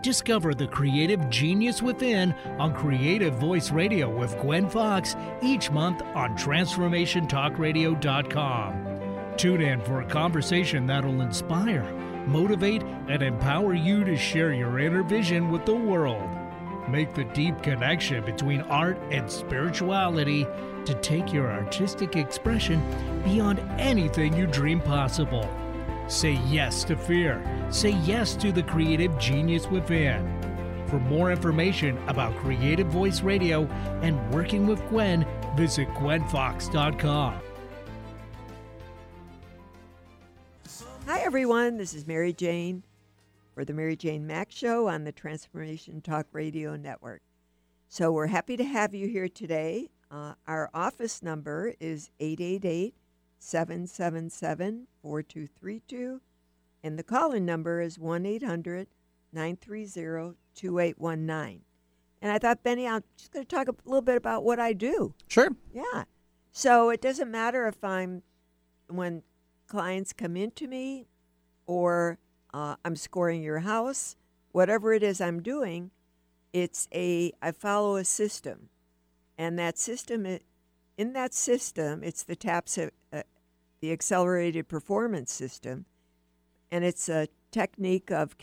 Discover 0.00 0.54
the 0.54 0.68
creative 0.68 1.28
genius 1.28 1.82
within 1.82 2.32
on 2.58 2.72
Creative 2.72 3.34
Voice 3.34 3.72
Radio 3.72 4.08
with 4.08 4.38
Gwen 4.38 4.70
Fox 4.70 5.16
each 5.42 5.72
month 5.72 6.02
on 6.14 6.36
TransformationTalkRadio.com. 6.36 9.34
Tune 9.36 9.60
in 9.60 9.80
for 9.80 10.02
a 10.02 10.06
conversation 10.06 10.86
that'll 10.86 11.20
inspire, 11.20 11.82
motivate, 12.26 12.84
and 13.08 13.22
empower 13.22 13.74
you 13.74 14.04
to 14.04 14.16
share 14.16 14.52
your 14.52 14.78
inner 14.78 15.02
vision 15.02 15.50
with 15.50 15.66
the 15.66 15.74
world. 15.74 16.30
Make 16.88 17.14
the 17.14 17.24
deep 17.24 17.60
connection 17.62 18.24
between 18.24 18.60
art 18.62 18.98
and 19.10 19.28
spirituality 19.30 20.46
to 20.84 20.94
take 21.02 21.32
your 21.32 21.50
artistic 21.50 22.14
expression 22.14 22.80
beyond 23.24 23.58
anything 23.78 24.34
you 24.34 24.46
dream 24.46 24.80
possible. 24.80 25.50
Say 26.08 26.40
yes 26.48 26.84
to 26.84 26.96
fear. 26.96 27.42
Say 27.70 27.90
yes 28.04 28.34
to 28.36 28.50
the 28.50 28.62
creative 28.62 29.16
genius 29.18 29.66
within. 29.66 30.34
For 30.88 30.98
more 30.98 31.30
information 31.30 31.98
about 32.08 32.34
Creative 32.38 32.86
Voice 32.86 33.20
Radio 33.20 33.66
and 34.00 34.32
working 34.32 34.66
with 34.66 34.80
Gwen, 34.88 35.26
visit 35.54 35.86
gwenfox.com. 35.88 37.40
Hi, 41.06 41.20
everyone. 41.20 41.76
This 41.76 41.92
is 41.92 42.06
Mary 42.06 42.32
Jane 42.32 42.84
for 43.54 43.66
the 43.66 43.74
Mary 43.74 43.96
Jane 43.96 44.26
Mack 44.26 44.50
Show 44.50 44.88
on 44.88 45.04
the 45.04 45.12
Transformation 45.12 46.00
Talk 46.00 46.26
Radio 46.32 46.74
Network. 46.76 47.20
So, 47.88 48.12
we're 48.12 48.26
happy 48.28 48.56
to 48.56 48.64
have 48.64 48.94
you 48.94 49.08
here 49.08 49.28
today. 49.28 49.90
Uh, 50.10 50.34
our 50.46 50.70
office 50.72 51.22
number 51.22 51.74
is 51.80 52.10
888 52.18 52.94
777 53.38 54.86
4232, 55.08 56.20
and 56.82 56.98
the 56.98 57.02
call 57.02 57.32
in 57.32 57.46
number 57.46 57.80
is 57.80 57.98
1 57.98 58.26
800 58.26 58.88
930 59.32 60.36
2819. 60.54 61.62
And 62.20 62.32
I 62.32 62.38
thought, 62.38 62.62
Benny, 62.62 62.86
I'm 62.86 63.02
just 63.16 63.32
going 63.32 63.46
to 63.46 63.56
talk 63.56 63.68
a 63.68 63.74
little 63.86 64.02
bit 64.02 64.16
about 64.16 64.44
what 64.44 64.60
I 64.60 64.74
do. 64.74 65.14
Sure. 65.28 65.48
Yeah. 65.72 66.04
So 66.52 66.90
it 66.90 67.00
doesn't 67.00 67.30
matter 67.30 67.66
if 67.68 67.82
I'm, 67.82 68.22
when 68.88 69.22
clients 69.66 70.12
come 70.12 70.36
into 70.36 70.66
me 70.66 71.06
or 71.66 72.18
uh, 72.52 72.76
I'm 72.84 72.96
scoring 72.96 73.42
your 73.42 73.60
house, 73.60 74.14
whatever 74.52 74.92
it 74.92 75.02
is 75.02 75.22
I'm 75.22 75.40
doing, 75.40 75.90
it's 76.52 76.86
a, 76.92 77.32
I 77.40 77.52
follow 77.52 77.96
a 77.96 78.04
system. 78.04 78.68
And 79.38 79.58
that 79.58 79.78
system, 79.78 80.26
in 80.98 81.12
that 81.14 81.32
system, 81.32 82.02
it's 82.02 82.24
the 82.24 82.36
TAPS, 82.36 82.76
uh, 82.76 83.22
the 83.80 83.92
Accelerated 83.92 84.68
Performance 84.68 85.32
System, 85.32 85.86
and 86.70 86.84
it's 86.84 87.08
a 87.08 87.28
technique 87.50 88.10
of 88.10 88.36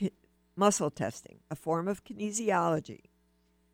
muscle 0.56 0.92
testing, 0.92 1.40
a 1.50 1.56
form 1.56 1.88
of 1.88 2.04
kinesiology. 2.04 3.06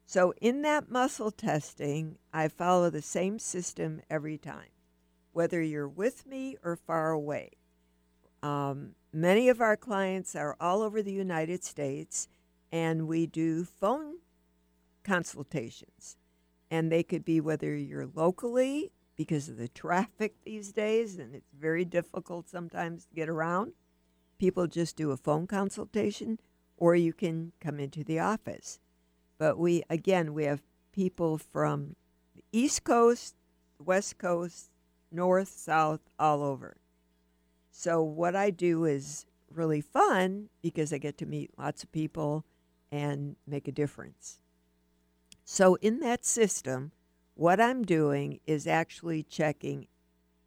So, 0.06 0.34
in 0.41 0.62
that 0.63 0.89
muscle 0.89 1.32
testing, 1.32 2.17
I 2.34 2.47
follow 2.50 2.89
the 2.89 3.02
same 3.02 3.39
system 3.39 4.02
every 4.10 4.38
time, 4.38 4.69
whether 5.32 5.62
you're 5.62 5.88
with 5.88 6.26
me 6.26 6.58
or 6.63 6.76
far 6.76 7.12
away. 7.12 7.52
Um, 8.43 8.95
many 9.13 9.47
of 9.47 9.62
our 9.62 9.78
clients 9.78 10.36
are 10.36 10.58
all 10.60 10.82
over 10.82 11.02
the 11.02 11.13
United 11.13 11.63
States, 11.63 12.28
and 12.71 13.08
we 13.08 13.26
do 13.26 13.63
phone 13.63 14.15
consultations. 15.04 16.17
And 16.69 16.91
they 16.91 17.04
could 17.04 17.26
be 17.26 17.41
whether 17.41 17.76
you're 17.76 18.08
locally 18.13 18.91
because 19.15 19.50
of 19.50 19.58
the 19.58 19.67
traffic 19.67 20.36
these 20.43 20.71
days, 20.71 21.17
and 21.17 21.36
it's 21.36 21.52
very 21.58 21.86
difficult 21.86 22.50
sometimes 22.50 23.06
to 23.06 23.15
get 23.15 23.30
around. 23.30 23.74
People 24.38 24.67
just 24.67 24.95
do 24.95 25.12
a 25.12 25.17
phone 25.17 25.47
consultation, 25.47 26.39
or 26.78 26.95
you 26.95 27.13
can 27.13 27.52
come 27.60 27.80
into 27.80 28.04
the 28.04 28.19
office. 28.19 28.80
But 29.38 29.58
we, 29.58 29.84
again, 29.89 30.34
we 30.34 30.45
have 30.45 30.62
people 30.91 31.38
from 31.38 31.95
the 32.36 32.43
East 32.52 32.84
Coast, 32.84 33.36
West 33.80 34.17
Coast, 34.17 34.71
North, 35.12 35.50
South, 35.50 36.02
all 36.17 36.43
over. 36.43 36.78
So, 37.71 38.02
what 38.02 38.36
I 38.36 38.50
do 38.50 38.86
is 38.86 39.26
really 39.50 39.82
fun 39.82 40.50
because 40.62 40.93
I 40.93 40.97
get 40.97 41.17
to 41.19 41.26
meet 41.26 41.52
lots 41.58 41.84
of 41.84 41.91
people 41.91 42.45
and 42.91 43.36
make 43.47 43.67
a 43.67 43.71
difference. 43.71 44.39
So, 45.43 45.76
in 45.76 46.00
that 46.00 46.26
system, 46.26 46.91
what 47.41 47.60
I'm 47.60 47.82
doing 47.82 48.39
is 48.45 48.67
actually 48.67 49.23
checking, 49.23 49.88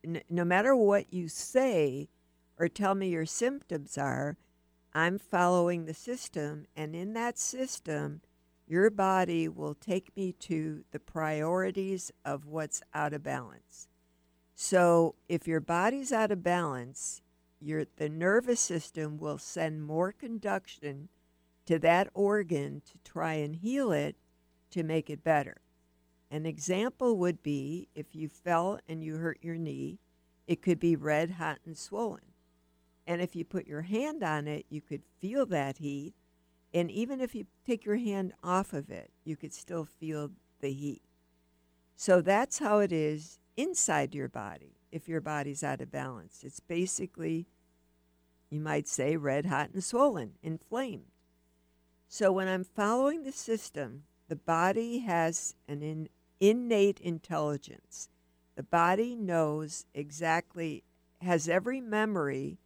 n- 0.04 0.22
no 0.30 0.44
matter 0.44 0.76
what 0.76 1.12
you 1.12 1.26
say 1.26 2.08
or 2.56 2.68
tell 2.68 2.94
me 2.94 3.08
your 3.08 3.26
symptoms 3.26 3.98
are, 3.98 4.36
I'm 4.92 5.18
following 5.18 5.86
the 5.86 5.92
system. 5.92 6.66
And 6.76 6.94
in 6.94 7.12
that 7.14 7.36
system, 7.36 8.20
your 8.68 8.90
body 8.90 9.48
will 9.48 9.74
take 9.74 10.16
me 10.16 10.34
to 10.34 10.84
the 10.92 11.00
priorities 11.00 12.12
of 12.24 12.46
what's 12.46 12.80
out 12.94 13.12
of 13.12 13.24
balance. 13.24 13.88
So, 14.54 15.16
if 15.28 15.48
your 15.48 15.58
body's 15.58 16.12
out 16.12 16.30
of 16.30 16.44
balance, 16.44 17.22
your 17.58 17.86
the 17.96 18.08
nervous 18.08 18.60
system 18.60 19.18
will 19.18 19.38
send 19.38 19.82
more 19.82 20.12
conduction 20.12 21.08
to 21.66 21.80
that 21.80 22.08
organ 22.14 22.82
to 22.86 22.98
try 23.02 23.32
and 23.32 23.56
heal 23.56 23.90
it 23.90 24.14
to 24.70 24.84
make 24.84 25.10
it 25.10 25.24
better. 25.24 25.56
An 26.30 26.46
example 26.46 27.16
would 27.18 27.42
be 27.42 27.88
if 27.94 28.14
you 28.14 28.28
fell 28.28 28.80
and 28.88 29.02
you 29.04 29.16
hurt 29.16 29.38
your 29.42 29.56
knee, 29.56 29.98
it 30.46 30.62
could 30.62 30.80
be 30.80 30.96
red, 30.96 31.32
hot, 31.32 31.58
and 31.64 31.76
swollen. 31.76 32.32
And 33.06 33.20
if 33.20 33.36
you 33.36 33.44
put 33.44 33.66
your 33.66 33.82
hand 33.82 34.22
on 34.22 34.48
it, 34.48 34.66
you 34.68 34.80
could 34.80 35.02
feel 35.20 35.46
that 35.46 35.78
heat. 35.78 36.14
And 36.72 36.90
even 36.90 37.20
if 37.20 37.34
you 37.34 37.46
take 37.66 37.84
your 37.84 37.96
hand 37.96 38.32
off 38.42 38.72
of 38.72 38.90
it, 38.90 39.10
you 39.24 39.36
could 39.36 39.52
still 39.52 39.84
feel 39.84 40.30
the 40.60 40.72
heat. 40.72 41.02
So 41.96 42.20
that's 42.20 42.58
how 42.58 42.78
it 42.78 42.92
is 42.92 43.38
inside 43.56 44.14
your 44.14 44.28
body 44.28 44.76
if 44.90 45.08
your 45.08 45.20
body's 45.20 45.62
out 45.62 45.80
of 45.80 45.92
balance. 45.92 46.42
It's 46.42 46.60
basically, 46.60 47.46
you 48.50 48.60
might 48.60 48.88
say, 48.88 49.16
red, 49.16 49.46
hot, 49.46 49.70
and 49.72 49.84
swollen, 49.84 50.32
inflamed. 50.42 51.06
So 52.08 52.32
when 52.32 52.48
I'm 52.48 52.64
following 52.64 53.22
the 53.22 53.32
system, 53.32 54.04
the 54.28 54.36
body 54.36 54.98
has 55.00 55.54
an 55.68 55.82
in, 55.82 56.08
innate 56.40 57.00
intelligence. 57.00 58.08
The 58.56 58.62
body 58.62 59.16
knows 59.16 59.86
exactly, 59.94 60.84
has 61.20 61.48
every 61.48 61.80
memory 61.80 62.58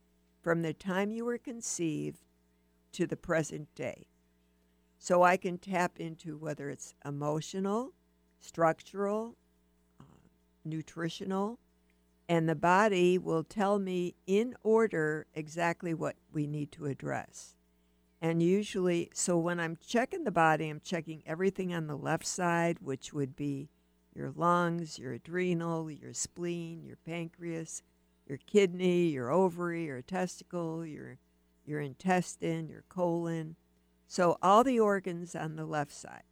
from 0.42 0.62
the 0.62 0.72
time 0.72 1.10
you 1.10 1.24
were 1.24 1.38
conceived 1.38 2.24
to 2.92 3.06
the 3.06 3.16
present 3.16 3.74
day. 3.74 4.06
So 4.98 5.22
I 5.22 5.36
can 5.36 5.58
tap 5.58 5.98
into 5.98 6.36
whether 6.36 6.70
it's 6.70 6.94
emotional, 7.04 7.92
structural, 8.40 9.36
uh, 10.00 10.04
nutritional, 10.64 11.58
and 12.28 12.48
the 12.48 12.54
body 12.54 13.16
will 13.16 13.44
tell 13.44 13.78
me 13.78 14.14
in 14.26 14.54
order 14.62 15.26
exactly 15.34 15.94
what 15.94 16.16
we 16.32 16.46
need 16.46 16.72
to 16.72 16.86
address. 16.86 17.54
And 18.20 18.42
usually, 18.42 19.10
so 19.14 19.38
when 19.38 19.60
I'm 19.60 19.76
checking 19.76 20.24
the 20.24 20.32
body, 20.32 20.68
I'm 20.68 20.80
checking 20.80 21.22
everything 21.24 21.72
on 21.72 21.86
the 21.86 21.96
left 21.96 22.26
side, 22.26 22.78
which 22.80 23.12
would 23.12 23.36
be 23.36 23.68
your 24.14 24.32
lungs, 24.34 24.98
your 24.98 25.12
adrenal, 25.12 25.90
your 25.90 26.12
spleen, 26.12 26.82
your 26.84 26.96
pancreas, 27.06 27.82
your 28.26 28.38
kidney, 28.38 29.06
your 29.06 29.30
ovary, 29.30 29.84
your 29.84 30.02
testicle, 30.02 30.84
your 30.84 31.18
your 31.64 31.80
intestine, 31.80 32.68
your 32.68 32.82
colon. 32.88 33.54
So 34.06 34.38
all 34.42 34.64
the 34.64 34.80
organs 34.80 35.36
on 35.36 35.56
the 35.56 35.66
left 35.66 35.92
side. 35.92 36.22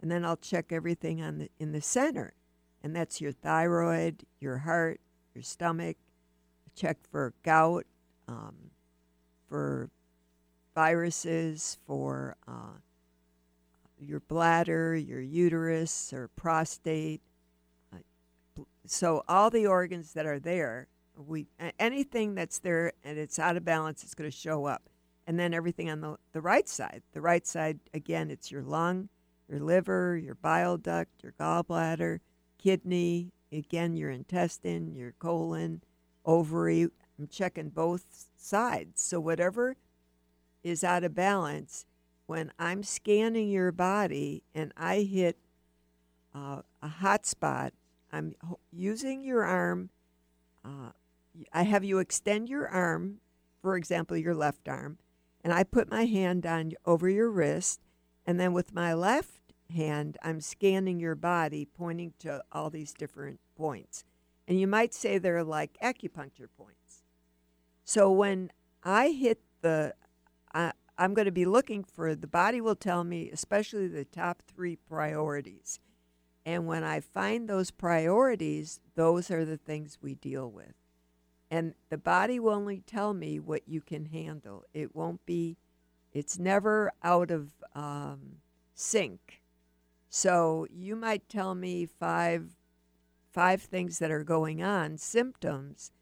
And 0.00 0.10
then 0.10 0.24
I'll 0.24 0.36
check 0.36 0.70
everything 0.70 1.22
on 1.22 1.38
the 1.38 1.50
in 1.58 1.72
the 1.72 1.80
center. 1.80 2.34
And 2.82 2.94
that's 2.94 3.20
your 3.20 3.32
thyroid, 3.32 4.24
your 4.38 4.58
heart, 4.58 5.00
your 5.34 5.42
stomach. 5.42 5.96
check 6.74 6.98
for 7.10 7.34
gout, 7.42 7.86
um, 8.28 8.70
for 9.48 9.90
viruses, 10.74 11.78
for 11.86 12.36
uh, 12.46 12.78
your 13.98 14.20
bladder, 14.20 14.96
your 14.96 15.20
uterus, 15.20 16.12
or 16.12 16.28
prostate. 16.28 17.22
So 18.86 19.22
all 19.28 19.48
the 19.50 19.66
organs 19.66 20.12
that 20.14 20.26
are 20.26 20.40
there, 20.40 20.88
we 21.16 21.46
anything 21.78 22.34
that's 22.34 22.58
there 22.58 22.92
and 23.04 23.18
it's 23.18 23.38
out 23.38 23.56
of 23.56 23.64
balance, 23.64 24.02
it's 24.02 24.14
going 24.14 24.30
to 24.30 24.36
show 24.36 24.66
up. 24.66 24.82
And 25.26 25.38
then 25.38 25.54
everything 25.54 25.88
on 25.88 26.00
the, 26.00 26.16
the 26.32 26.40
right 26.40 26.68
side. 26.68 27.02
The 27.12 27.20
right 27.20 27.46
side, 27.46 27.78
again, 27.94 28.28
it's 28.30 28.50
your 28.50 28.62
lung, 28.62 29.08
your 29.48 29.60
liver, 29.60 30.16
your 30.16 30.34
bile 30.34 30.76
duct, 30.76 31.22
your 31.22 31.32
gallbladder, 31.40 32.18
kidney, 32.58 33.30
again, 33.52 33.94
your 33.96 34.10
intestine, 34.10 34.96
your 34.96 35.12
colon, 35.20 35.82
ovary. 36.24 36.88
I'm 37.18 37.28
checking 37.28 37.68
both 37.68 38.26
sides. 38.36 39.00
So 39.00 39.20
whatever 39.20 39.76
is 40.62 40.84
out 40.84 41.04
of 41.04 41.14
balance, 41.14 41.86
when 42.26 42.52
I'm 42.58 42.82
scanning 42.82 43.50
your 43.50 43.72
body 43.72 44.42
and 44.54 44.72
I 44.76 45.00
hit 45.00 45.36
uh, 46.34 46.62
a 46.80 46.88
hot 46.88 47.26
spot, 47.26 47.72
I'm 48.12 48.34
using 48.70 49.24
your 49.24 49.42
arm. 49.44 49.90
Uh, 50.64 50.90
I 51.52 51.62
have 51.62 51.84
you 51.84 51.98
extend 51.98 52.48
your 52.48 52.68
arm, 52.68 53.18
for 53.60 53.76
example, 53.76 54.16
your 54.16 54.34
left 54.34 54.68
arm, 54.68 54.98
and 55.42 55.52
I 55.52 55.64
put 55.64 55.90
my 55.90 56.04
hand 56.04 56.46
on 56.46 56.72
over 56.86 57.08
your 57.08 57.30
wrist, 57.30 57.80
and 58.26 58.38
then 58.38 58.52
with 58.52 58.74
my 58.74 58.94
left 58.94 59.54
hand, 59.74 60.18
I'm 60.22 60.40
scanning 60.40 61.00
your 61.00 61.14
body, 61.14 61.64
pointing 61.64 62.12
to 62.20 62.44
all 62.52 62.70
these 62.70 62.92
different 62.92 63.40
points. 63.56 64.04
And 64.46 64.60
you 64.60 64.66
might 64.66 64.92
say 64.92 65.18
they're 65.18 65.44
like 65.44 65.78
acupuncture 65.82 66.48
points. 66.56 67.02
So 67.84 68.10
when 68.10 68.50
I 68.84 69.10
hit 69.10 69.40
the, 69.62 69.94
I, 70.54 70.72
I'm 70.98 71.14
going 71.14 71.26
to 71.26 71.32
be 71.32 71.44
looking 71.44 71.84
for, 71.84 72.14
the 72.14 72.26
body 72.26 72.60
will 72.60 72.76
tell 72.76 73.04
me, 73.04 73.30
especially 73.30 73.88
the 73.88 74.04
top 74.04 74.42
three 74.42 74.76
priorities. 74.76 75.80
And 76.44 76.66
when 76.66 76.84
I 76.84 77.00
find 77.00 77.48
those 77.48 77.70
priorities, 77.70 78.80
those 78.94 79.30
are 79.30 79.44
the 79.44 79.56
things 79.56 79.98
we 80.02 80.14
deal 80.14 80.50
with. 80.50 80.74
And 81.50 81.74
the 81.90 81.98
body 81.98 82.40
will 82.40 82.54
only 82.54 82.82
tell 82.86 83.14
me 83.14 83.38
what 83.38 83.68
you 83.68 83.80
can 83.80 84.06
handle. 84.06 84.64
It 84.72 84.94
won't 84.94 85.24
be, 85.26 85.56
it's 86.12 86.38
never 86.38 86.92
out 87.02 87.30
of 87.30 87.50
um, 87.74 88.36
sync. 88.74 89.42
So 90.08 90.66
you 90.70 90.96
might 90.96 91.28
tell 91.28 91.54
me 91.54 91.86
five, 91.86 92.56
five 93.32 93.62
things 93.62 93.98
that 93.98 94.10
are 94.10 94.24
going 94.24 94.62
on, 94.62 94.98
symptoms, 94.98 95.92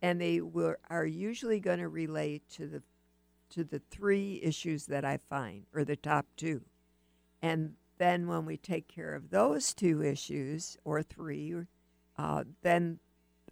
and 0.00 0.20
they 0.20 0.40
will, 0.40 0.76
are 0.88 1.06
usually 1.06 1.60
going 1.60 1.80
to 1.80 1.88
relate 1.88 2.42
to 2.50 2.66
the, 2.66 2.82
to 3.50 3.64
the 3.64 3.80
three 3.90 4.40
issues 4.42 4.86
that 4.86 5.04
I 5.04 5.18
find, 5.28 5.66
or 5.74 5.84
the 5.84 5.96
top 5.96 6.26
two. 6.36 6.62
And 7.40 7.74
then 7.98 8.28
when 8.28 8.44
we 8.44 8.56
take 8.56 8.88
care 8.88 9.14
of 9.14 9.30
those 9.30 9.74
two 9.74 10.02
issues, 10.02 10.76
or 10.84 11.02
three, 11.02 11.54
uh, 12.16 12.44
then 12.62 12.98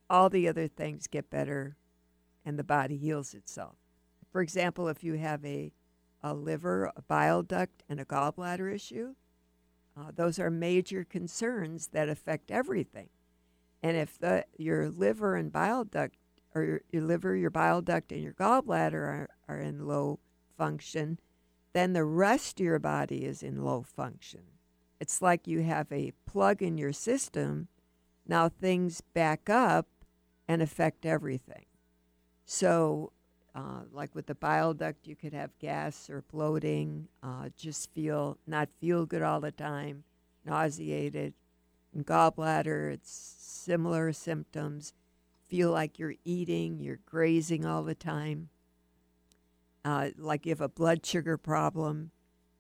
all 0.09 0.29
the 0.29 0.49
other 0.49 0.69
things 0.69 1.07
get 1.07 1.31
better 1.31 1.77
and 2.45 2.59
the 2.59 2.65
body 2.65 2.97
heals 2.97 3.35
itself. 3.35 3.77
For 4.31 4.41
example, 4.41 4.89
if 4.89 5.03
you 5.03 5.15
have 5.15 5.45
a, 5.45 5.73
a 6.23 6.33
liver, 6.35 6.93
a 6.97 7.03
bile 7.03 7.43
duct, 7.43 7.83
and 7.89 7.99
a 7.99 8.05
gallbladder 8.05 8.73
issue, 8.73 9.15
uh, 9.99 10.13
those 10.15 10.39
are 10.39 10.51
major 10.51 11.05
concerns 11.05 11.89
that 11.89 12.09
affect 12.09 12.51
everything. 12.51 13.09
And 13.83 13.97
if 13.97 14.19
the, 14.19 14.45
your 14.57 14.91
liver 14.91 15.37
and 15.37 15.53
bile 15.53 15.85
duct, 15.85 16.17
or 16.55 16.63
your, 16.63 16.81
your 16.91 17.03
liver, 17.03 17.35
your 17.37 17.51
bile 17.51 17.83
duct, 17.83 18.13
and 18.13 18.23
your 18.23 18.35
gallbladder 18.35 18.95
are, 18.95 19.29
are 19.49 19.59
in 19.59 19.87
low 19.87 20.19
function, 20.57 21.19
then 21.73 21.93
the 21.93 22.05
rest 22.05 22.61
of 22.61 22.65
your 22.65 22.79
body 22.79 23.25
is 23.25 23.43
in 23.43 23.65
low 23.65 23.83
function. 23.83 24.43
It's 24.99 25.21
like 25.21 25.47
you 25.47 25.63
have 25.63 25.91
a 25.93 26.13
plug 26.25 26.63
in 26.63 26.79
your 26.79 26.93
system. 26.93 27.69
Now 28.27 28.49
things 28.49 29.01
back 29.01 29.51
up 29.51 29.87
and 30.49 30.63
affect 30.63 31.05
everything. 31.05 31.67
So, 32.45 33.13
uh, 33.55 33.83
like 33.93 34.15
with 34.15 34.27
the 34.27 34.35
bile 34.35 34.75
duct, 34.75 35.07
you 35.07 35.17
could 35.17 35.33
have 35.33 35.59
gas 35.59 36.09
or 36.09 36.23
bloating, 36.31 37.09
uh, 37.23 37.49
just 37.57 37.91
feel 37.93 38.39
not 38.47 38.69
feel 38.81 39.07
good 39.07 39.23
all 39.23 39.41
the 39.41 39.51
time, 39.51 40.05
nauseated. 40.45 41.35
In 41.95 42.05
gallbladder, 42.05 42.93
it's 42.93 43.11
similar 43.11 44.13
symptoms. 44.13 44.93
Feel 45.49 45.71
like 45.71 45.99
you're 45.99 46.15
eating, 46.25 46.81
you're 46.81 47.01
grazing 47.07 47.65
all 47.65 47.83
the 47.83 47.95
time. 47.95 48.51
Uh, 49.87 50.11
like 50.19 50.45
you 50.45 50.51
have 50.51 50.61
a 50.61 50.69
blood 50.69 51.07
sugar 51.07 51.39
problem 51.39 52.11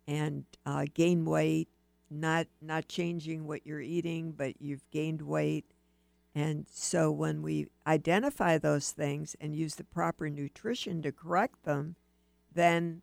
and 0.06 0.44
uh, 0.64 0.84
gain 0.94 1.24
weight, 1.24 1.68
not 2.08 2.46
not 2.62 2.86
changing 2.86 3.46
what 3.46 3.66
you're 3.66 3.80
eating, 3.80 4.30
but 4.30 4.62
you've 4.62 4.88
gained 4.92 5.22
weight. 5.22 5.64
And 6.36 6.66
so 6.70 7.10
when 7.10 7.42
we 7.42 7.66
identify 7.86 8.58
those 8.58 8.92
things 8.92 9.34
and 9.40 9.56
use 9.56 9.74
the 9.74 9.84
proper 9.84 10.30
nutrition 10.30 11.02
to 11.02 11.10
correct 11.10 11.64
them, 11.64 11.96
then 12.54 13.02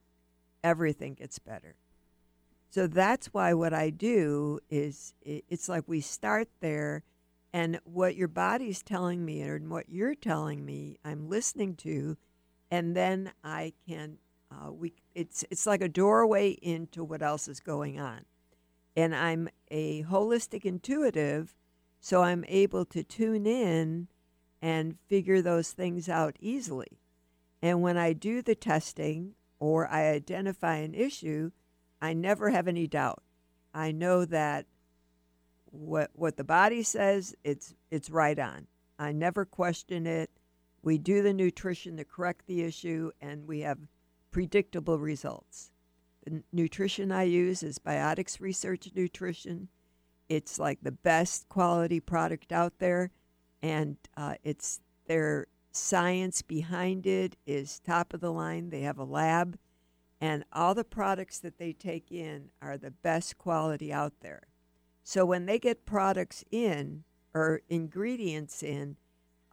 everything 0.63 1.15
gets 1.15 1.37
better. 1.39 1.75
So 2.69 2.87
that's 2.87 3.33
why 3.33 3.53
what 3.53 3.73
I 3.73 3.89
do 3.89 4.59
is 4.69 5.13
it's 5.21 5.67
like 5.67 5.83
we 5.85 5.99
start 5.99 6.47
there 6.61 7.03
and 7.51 7.79
what 7.83 8.15
your 8.15 8.27
body's 8.29 8.81
telling 8.81 9.25
me 9.25 9.41
and 9.41 9.69
what 9.69 9.89
you're 9.89 10.15
telling 10.15 10.65
me, 10.65 10.97
I'm 11.03 11.29
listening 11.29 11.75
to, 11.77 12.17
and 12.73 12.95
then 12.95 13.31
I 13.43 13.73
can 13.87 14.17
uh, 14.49 14.71
we 14.71 14.93
it's 15.13 15.45
it's 15.51 15.67
like 15.67 15.83
a 15.83 15.87
doorway 15.87 16.49
into 16.53 17.03
what 17.03 17.21
else 17.21 17.47
is 17.47 17.59
going 17.59 17.99
on, 17.99 18.25
and 18.95 19.15
I'm 19.15 19.47
a 19.69 20.01
holistic 20.01 20.65
intuitive, 20.65 21.53
so 21.99 22.23
I'm 22.23 22.43
able 22.47 22.83
to 22.85 23.03
tune 23.03 23.45
in 23.45 24.07
and 24.59 24.97
figure 25.07 25.39
those 25.39 25.69
things 25.69 26.09
out 26.09 26.35
easily. 26.39 26.97
And 27.61 27.83
when 27.83 27.95
I 27.95 28.11
do 28.11 28.41
the 28.41 28.55
testing 28.55 29.35
or 29.59 29.87
I 29.87 30.07
identify 30.07 30.77
an 30.77 30.95
issue, 30.95 31.51
I 32.01 32.13
never 32.13 32.49
have 32.49 32.67
any 32.67 32.87
doubt. 32.87 33.21
I 33.71 33.91
know 33.91 34.25
that 34.25 34.65
what 35.65 36.09
what 36.13 36.37
the 36.37 36.43
body 36.43 36.81
says 36.81 37.35
it's 37.43 37.75
it's 37.91 38.09
right 38.09 38.39
on. 38.39 38.65
I 38.97 39.11
never 39.11 39.45
question 39.45 40.07
it. 40.07 40.31
We 40.83 40.97
do 40.97 41.23
the 41.23 41.33
nutrition 41.33 41.97
to 41.97 42.03
correct 42.03 42.45
the 42.45 42.61
issue, 42.61 43.11
and 43.21 43.47
we 43.47 43.61
have 43.61 43.79
predictable 44.31 44.99
results. 44.99 45.71
The 46.25 46.43
nutrition 46.51 47.11
I 47.11 47.23
use 47.23 47.63
is 47.63 47.79
Biotics 47.79 48.41
Research 48.41 48.89
Nutrition. 48.93 49.69
It's 50.27 50.59
like 50.59 50.79
the 50.81 50.91
best 50.91 51.47
quality 51.47 52.01
product 52.01 52.51
out 52.51 52.79
there, 52.79 53.11
and 53.61 53.95
uh, 54.17 54.35
it's 54.43 54.81
their 55.07 55.47
science 55.71 56.41
behind 56.41 57.07
it 57.07 57.37
is 57.47 57.79
top 57.79 58.13
of 58.13 58.19
the 58.19 58.31
line. 58.31 58.69
They 58.69 58.81
have 58.81 58.97
a 58.97 59.05
lab, 59.05 59.57
and 60.19 60.43
all 60.51 60.75
the 60.75 60.83
products 60.83 61.39
that 61.39 61.57
they 61.57 61.71
take 61.71 62.11
in 62.11 62.49
are 62.61 62.77
the 62.77 62.91
best 62.91 63.37
quality 63.37 63.91
out 63.91 64.13
there. 64.19 64.43
So 65.03 65.25
when 65.25 65.45
they 65.45 65.59
get 65.59 65.85
products 65.85 66.43
in 66.51 67.03
or 67.33 67.61
ingredients 67.69 68.61
in, 68.63 68.97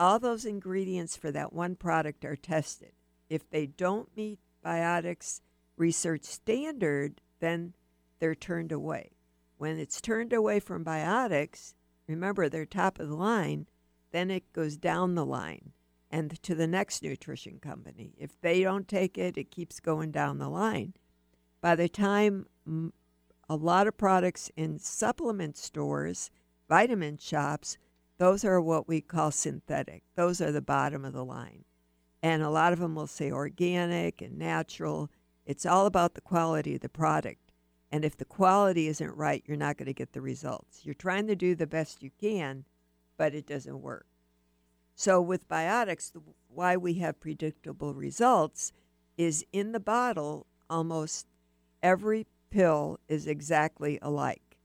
all 0.01 0.19
those 0.19 0.47
ingredients 0.47 1.15
for 1.15 1.31
that 1.31 1.53
one 1.53 1.77
product 1.77 2.25
are 2.25 2.35
tested. 2.35 2.93
If 3.29 3.49
they 3.51 3.67
don't 3.67 4.17
meet 4.17 4.41
biotics 4.65 5.43
research 5.77 6.25
standard, 6.25 7.21
then 7.39 7.75
they're 8.19 8.35
turned 8.35 8.73
away. 8.73 9.11
When 9.59 9.79
it's 9.79 10.01
turned 10.01 10.33
away 10.33 10.59
from 10.59 10.85
biotics, 10.85 11.75
remember 12.09 12.49
they're 12.49 12.65
top 12.65 12.99
of 12.99 13.09
the 13.09 13.15
line, 13.15 13.67
then 14.11 14.31
it 14.31 14.51
goes 14.55 14.79
down 14.79 15.15
the 15.15 15.27
line 15.27 15.73
and 16.11 16.43
to 16.43 16.55
the 16.55 16.67
next 16.67 17.03
nutrition 17.03 17.59
company. 17.61 18.15
If 18.19 18.41
they 18.41 18.63
don't 18.63 18.89
take 18.89 19.19
it, 19.19 19.37
it 19.37 19.51
keeps 19.51 19.81
going 19.81 20.11
down 20.11 20.39
the 20.39 20.49
line. 20.49 20.95
By 21.61 21.77
the 21.77 21.89
time 21.89 22.47
a 23.49 23.57
lot 23.57 23.87
of 23.87 23.99
products 23.99 24.51
in 24.57 24.79
supplement 24.79 25.59
stores, 25.59 26.31
vitamin 26.69 27.19
shops, 27.19 27.77
those 28.21 28.45
are 28.45 28.61
what 28.61 28.87
we 28.87 29.01
call 29.01 29.31
synthetic. 29.31 30.03
Those 30.15 30.43
are 30.43 30.53
the 30.53 30.61
bottom 30.61 31.07
of 31.07 31.15
the 31.15 31.25
line. 31.25 31.65
And 32.23 32.43
a 32.43 32.51
lot 32.51 32.75
of 32.75 32.79
them 32.79 32.95
will 32.95 33.07
say 33.07 33.33
organic 33.33 34.21
and 34.21 34.39
natural. 34.39 35.09
It's 35.47 35.65
all 35.65 35.87
about 35.87 36.13
the 36.13 36.21
quality 36.21 36.75
of 36.75 36.83
the 36.83 36.91
product. 36.91 37.51
And 37.91 38.05
if 38.05 38.19
the 38.19 38.27
quality 38.27 38.89
isn't 38.89 39.17
right, 39.17 39.43
you're 39.47 39.57
not 39.57 39.79
going 39.79 39.87
to 39.87 39.95
get 39.95 40.13
the 40.13 40.21
results. 40.21 40.85
You're 40.85 40.95
trying 40.95 41.29
to 41.29 41.35
do 41.35 41.55
the 41.55 41.67
best 41.67 42.03
you 42.03 42.11
can, 42.21 42.67
but 43.17 43.35
it 43.35 43.47
doesn't 43.47 43.81
work. 43.81 44.05
So 44.95 45.23
with 45.23 45.49
biotics, 45.49 46.13
why 46.49 46.77
we 46.77 46.95
have 46.97 47.21
predictable 47.21 47.95
results 47.95 48.71
is 49.17 49.47
in 49.51 49.73
the 49.73 49.81
bottle, 49.81 50.45
almost 50.69 51.27
every 51.83 52.27
pill 52.51 53.01
is 53.09 53.27
exactly 53.27 53.99
alike. 54.03 54.59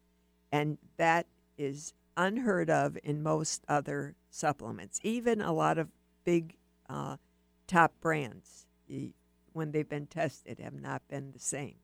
And 0.51 0.77
that 0.97 1.27
is 1.57 1.93
unheard 2.17 2.69
of 2.69 2.97
in 3.03 3.23
most 3.23 3.63
other 3.67 4.15
supplements. 4.29 4.99
Even 5.03 5.41
a 5.41 5.53
lot 5.53 5.77
of 5.77 5.89
big 6.23 6.55
uh, 6.89 7.17
top 7.67 7.93
brands, 8.01 8.67
when 9.53 9.71
they've 9.71 9.89
been 9.89 10.07
tested, 10.07 10.59
have 10.59 10.73
not 10.73 11.01
been 11.07 11.31
the 11.31 11.39
same. 11.39 11.75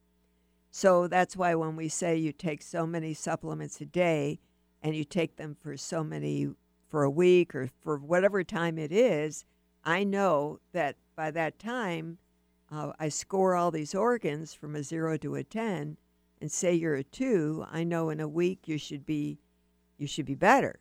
So 0.71 1.07
that's 1.07 1.35
why 1.35 1.53
when 1.55 1.75
we 1.75 1.89
say 1.89 2.15
you 2.15 2.31
take 2.31 2.61
so 2.61 2.87
many 2.87 3.13
supplements 3.13 3.81
a 3.81 3.85
day 3.85 4.39
and 4.81 4.95
you 4.95 5.03
take 5.03 5.35
them 5.35 5.55
for 5.59 5.75
so 5.75 6.03
many 6.03 6.49
for 6.87 7.03
a 7.03 7.09
week 7.09 7.53
or 7.53 7.69
for 7.81 7.97
whatever 7.97 8.43
time 8.43 8.77
it 8.77 8.91
is, 8.91 9.45
I 9.83 10.03
know 10.03 10.59
that 10.71 10.95
by 11.15 11.31
that 11.31 11.59
time 11.59 12.19
uh, 12.71 12.93
I 12.99 13.09
score 13.09 13.55
all 13.55 13.71
these 13.71 13.93
organs 13.93 14.53
from 14.53 14.75
a 14.75 14.83
zero 14.83 15.17
to 15.17 15.35
a 15.35 15.43
10 15.43 15.97
and 16.39 16.51
say 16.51 16.73
you're 16.73 16.95
a 16.95 17.03
two, 17.03 17.65
I 17.69 17.83
know 17.83 18.09
in 18.09 18.19
a 18.19 18.27
week 18.27 18.67
you 18.67 18.77
should 18.77 19.05
be, 19.05 19.39
you 20.01 20.07
should 20.07 20.25
be 20.25 20.35
better. 20.35 20.79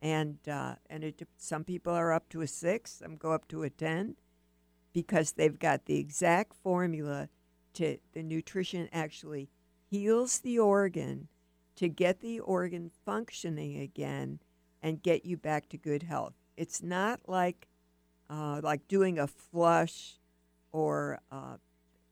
And, 0.00 0.38
uh, 0.48 0.76
and 0.88 1.02
it, 1.02 1.20
some 1.36 1.64
people 1.64 1.92
are 1.92 2.12
up 2.12 2.28
to 2.28 2.42
a 2.42 2.46
six, 2.46 2.92
some 2.92 3.16
go 3.16 3.32
up 3.32 3.48
to 3.48 3.64
a 3.64 3.70
10 3.70 4.14
because 4.92 5.32
they've 5.32 5.58
got 5.58 5.86
the 5.86 5.98
exact 5.98 6.54
formula 6.54 7.28
to 7.74 7.98
the 8.12 8.22
nutrition 8.22 8.88
actually 8.92 9.50
heals 9.90 10.38
the 10.38 10.60
organ 10.60 11.26
to 11.74 11.88
get 11.88 12.20
the 12.20 12.38
organ 12.38 12.90
functioning 13.04 13.80
again 13.80 14.38
and 14.80 15.02
get 15.02 15.26
you 15.26 15.36
back 15.36 15.68
to 15.70 15.76
good 15.76 16.04
health. 16.04 16.34
It's 16.56 16.82
not 16.82 17.20
like 17.26 17.66
uh, 18.30 18.60
like 18.62 18.86
doing 18.88 19.18
a 19.18 19.26
flush 19.26 20.18
or 20.72 21.20
uh, 21.30 21.56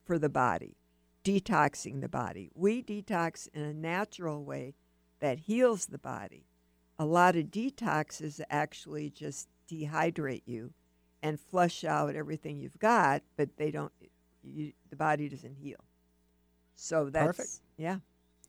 for 0.03 0.19
the 0.19 0.29
body, 0.29 0.75
detoxing 1.23 2.01
the 2.01 2.09
body. 2.09 2.51
We 2.53 2.83
detox 2.83 3.47
in 3.53 3.61
a 3.61 3.73
natural 3.73 4.43
way 4.43 4.75
that 5.19 5.39
heals 5.39 5.87
the 5.87 5.97
body. 5.97 6.45
A 6.97 7.05
lot 7.05 7.35
of 7.35 7.45
detoxes 7.45 8.39
actually 8.49 9.09
just 9.09 9.49
dehydrate 9.69 10.43
you 10.45 10.73
and 11.21 11.39
flush 11.39 11.83
out 11.83 12.15
everything 12.15 12.57
you've 12.57 12.79
got, 12.79 13.21
but 13.35 13.57
they 13.57 13.71
don't. 13.71 13.91
You, 14.43 14.73
the 14.89 14.95
body 14.95 15.27
doesn't 15.27 15.55
heal. 15.55 15.83
So 16.75 17.09
that's 17.09 17.25
Perfect. 17.37 17.49
yeah. 17.77 17.97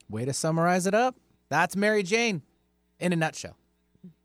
Way 0.09 0.25
to 0.25 0.33
summarize 0.33 0.87
it 0.87 0.95
up. 0.95 1.17
That's 1.49 1.75
Mary 1.75 2.03
Jane 2.03 2.43
in 3.01 3.13
a 3.13 3.17
nutshell. 3.17 3.57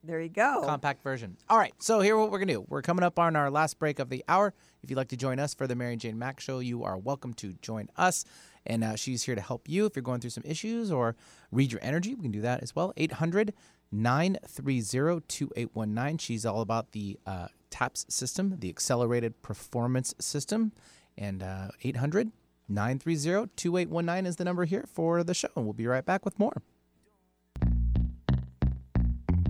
There 0.04 0.20
you 0.20 0.30
go. 0.30 0.64
Compact 0.66 1.02
version. 1.02 1.38
All 1.50 1.58
right, 1.58 1.74
so 1.80 2.02
here 2.02 2.18
what 2.18 2.32
we're 2.32 2.40
gonna 2.40 2.54
do. 2.54 2.66
We're 2.68 2.82
coming 2.82 3.04
up 3.04 3.18
on 3.20 3.36
our 3.36 3.50
last 3.50 3.80
break 3.80 4.00
of 4.00 4.10
the 4.10 4.24
hour. 4.28 4.54
If 4.84 4.90
you'd 4.90 4.98
like 4.98 5.10
to 5.10 5.18
join 5.18 5.40
us 5.40 5.54
for 5.54 5.68
the 5.68 5.76
Mary 5.76 5.96
Jane 5.96 6.20
Mack 6.20 6.40
Show, 6.40 6.60
you 6.60 6.84
are 6.84 6.98
welcome 6.98 7.34
to 7.36 7.54
join 7.62 7.88
us. 7.98 8.26
And 8.66 8.84
uh, 8.84 8.96
she's 8.96 9.24
here 9.24 9.36
to 9.36 9.42
help 9.42 9.68
you 9.68 9.86
if 9.86 9.96
you're 9.96 10.04
going 10.04 10.22
through 10.22 10.32
some 10.32 10.44
issues 10.46 10.92
or 10.92 11.16
read 11.52 11.72
your 11.72 11.82
energy. 11.84 12.14
We 12.16 12.24
can 12.24 12.32
do 12.32 12.42
that 12.42 12.62
as 12.62 12.76
well. 12.76 12.94
800 12.98 13.54
930 13.92 15.22
2819. 15.28 16.18
She's 16.18 16.46
all 16.46 16.62
about 16.62 16.92
the 16.92 17.20
uh, 17.26 17.48
TAPS 17.70 18.06
system, 18.10 18.58
the 18.60 18.70
Accelerated 18.70 19.42
Performance 19.42 20.14
System. 20.20 20.72
And 21.18 21.44
uh, 21.44 21.70
800 21.84 22.32
930 22.70 23.52
2819 23.56 24.26
is 24.26 24.36
the 24.38 24.46
number 24.46 24.66
here 24.66 24.86
for 24.92 25.24
the 25.24 25.34
show. 25.34 25.50
And 25.56 25.66
we'll 25.66 25.74
be 25.74 25.88
right 25.88 26.06
back 26.06 26.24
with 26.24 26.40
more. 26.40 26.62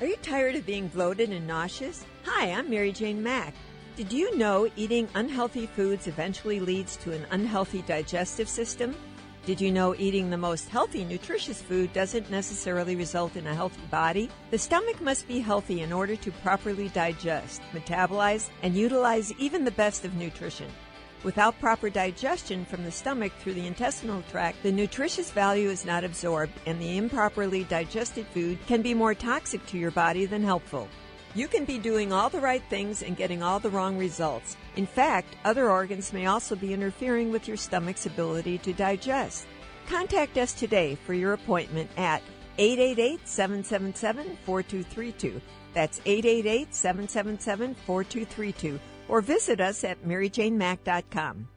Are 0.00 0.06
you 0.06 0.16
tired 0.22 0.54
of 0.54 0.64
being 0.64 0.86
bloated 0.88 1.30
and 1.30 1.46
nauseous? 1.46 2.06
Hi, 2.24 2.52
I'm 2.52 2.70
Mary 2.70 2.92
Jane 2.92 3.20
Mack. 3.20 3.52
Did 3.96 4.12
you 4.12 4.36
know 4.36 4.70
eating 4.76 5.08
unhealthy 5.16 5.66
foods 5.66 6.06
eventually 6.06 6.60
leads 6.60 6.96
to 6.98 7.10
an 7.10 7.26
unhealthy 7.32 7.82
digestive 7.82 8.48
system? 8.48 8.94
Did 9.48 9.62
you 9.62 9.72
know 9.72 9.94
eating 9.96 10.28
the 10.28 10.36
most 10.36 10.68
healthy, 10.68 11.06
nutritious 11.06 11.62
food 11.62 11.90
doesn't 11.94 12.30
necessarily 12.30 12.96
result 12.96 13.34
in 13.34 13.46
a 13.46 13.54
healthy 13.54 13.80
body? 13.90 14.28
The 14.50 14.58
stomach 14.58 15.00
must 15.00 15.26
be 15.26 15.38
healthy 15.38 15.80
in 15.80 15.90
order 15.90 16.16
to 16.16 16.30
properly 16.30 16.90
digest, 16.90 17.62
metabolize, 17.72 18.50
and 18.62 18.76
utilize 18.76 19.32
even 19.38 19.64
the 19.64 19.70
best 19.70 20.04
of 20.04 20.14
nutrition. 20.16 20.70
Without 21.24 21.58
proper 21.60 21.88
digestion 21.88 22.66
from 22.66 22.84
the 22.84 22.90
stomach 22.90 23.32
through 23.38 23.54
the 23.54 23.66
intestinal 23.66 24.22
tract, 24.30 24.62
the 24.62 24.70
nutritious 24.70 25.30
value 25.30 25.70
is 25.70 25.86
not 25.86 26.04
absorbed, 26.04 26.52
and 26.66 26.78
the 26.78 26.98
improperly 26.98 27.64
digested 27.64 28.26
food 28.34 28.58
can 28.66 28.82
be 28.82 28.92
more 28.92 29.14
toxic 29.14 29.64
to 29.68 29.78
your 29.78 29.92
body 29.92 30.26
than 30.26 30.44
helpful. 30.44 30.90
You 31.34 31.48
can 31.48 31.64
be 31.64 31.78
doing 31.78 32.12
all 32.12 32.30
the 32.30 32.40
right 32.40 32.62
things 32.70 33.02
and 33.02 33.16
getting 33.16 33.42
all 33.42 33.60
the 33.60 33.70
wrong 33.70 33.98
results. 33.98 34.56
In 34.76 34.86
fact, 34.86 35.36
other 35.44 35.70
organs 35.70 36.12
may 36.12 36.26
also 36.26 36.56
be 36.56 36.72
interfering 36.72 37.30
with 37.30 37.46
your 37.46 37.56
stomach's 37.56 38.06
ability 38.06 38.58
to 38.58 38.72
digest. 38.72 39.46
Contact 39.88 40.36
us 40.38 40.52
today 40.52 40.96
for 41.06 41.14
your 41.14 41.34
appointment 41.34 41.90
at 41.96 42.22
888 42.58 43.28
777 43.28 44.36
4232. 44.44 45.40
That's 45.74 46.00
888 46.04 46.74
777 46.74 47.74
4232. 47.86 48.80
Or 49.08 49.20
visit 49.20 49.60
us 49.60 49.84
at 49.84 50.04
maryjanemack.com. 50.04 51.48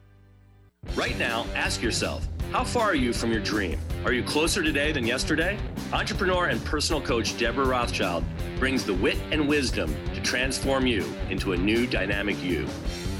Right 0.94 1.16
now, 1.18 1.46
ask 1.54 1.80
yourself 1.80 2.26
how 2.52 2.62
far 2.62 2.90
are 2.90 2.94
you 2.94 3.14
from 3.14 3.32
your 3.32 3.40
dream? 3.40 3.80
Are 4.04 4.12
you 4.12 4.22
closer 4.22 4.62
today 4.62 4.92
than 4.92 5.06
yesterday? 5.06 5.58
Entrepreneur 5.90 6.48
and 6.48 6.62
personal 6.66 7.00
coach 7.00 7.38
Deborah 7.38 7.64
Rothschild 7.64 8.24
brings 8.58 8.84
the 8.84 8.92
wit 8.92 9.16
and 9.30 9.48
wisdom 9.48 9.96
to 10.14 10.20
transform 10.20 10.86
you 10.86 11.02
into 11.30 11.54
a 11.54 11.56
new 11.56 11.86
dynamic 11.86 12.42
you. 12.42 12.68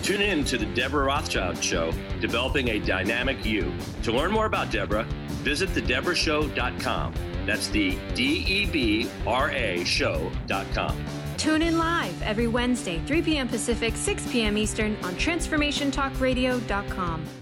Tune 0.03 0.21
in 0.21 0.45
to 0.45 0.59
the 0.59 0.67
Deborah 0.67 1.07
Rothschild 1.07 1.65
Show, 1.65 1.95
Developing 2.21 2.69
a 2.69 2.79
Dynamic 2.79 3.47
You. 3.47 3.73
To 4.03 4.13
learn 4.13 4.33
more 4.33 4.45
about 4.47 4.71
Deborah, 4.71 5.07
visit 5.43 5.71
thedeborahshow.com. 5.71 7.15
That's 7.47 7.69
the 7.69 7.97
D 8.15 8.45
E 8.47 8.67
B 8.67 9.09
R 9.27 9.51
A 9.51 9.83
show.com. 9.85 11.05
Tune 11.39 11.63
in 11.63 11.79
live 11.79 12.21
every 12.23 12.49
Wednesday, 12.49 13.01
3 13.07 13.23
p.m. 13.23 13.49
Pacific, 13.49 13.97
6 13.97 14.31
p.m. 14.31 14.59
Eastern 14.59 14.95
on 15.03 15.15
TransformationTalkRadio.com. 15.15 17.42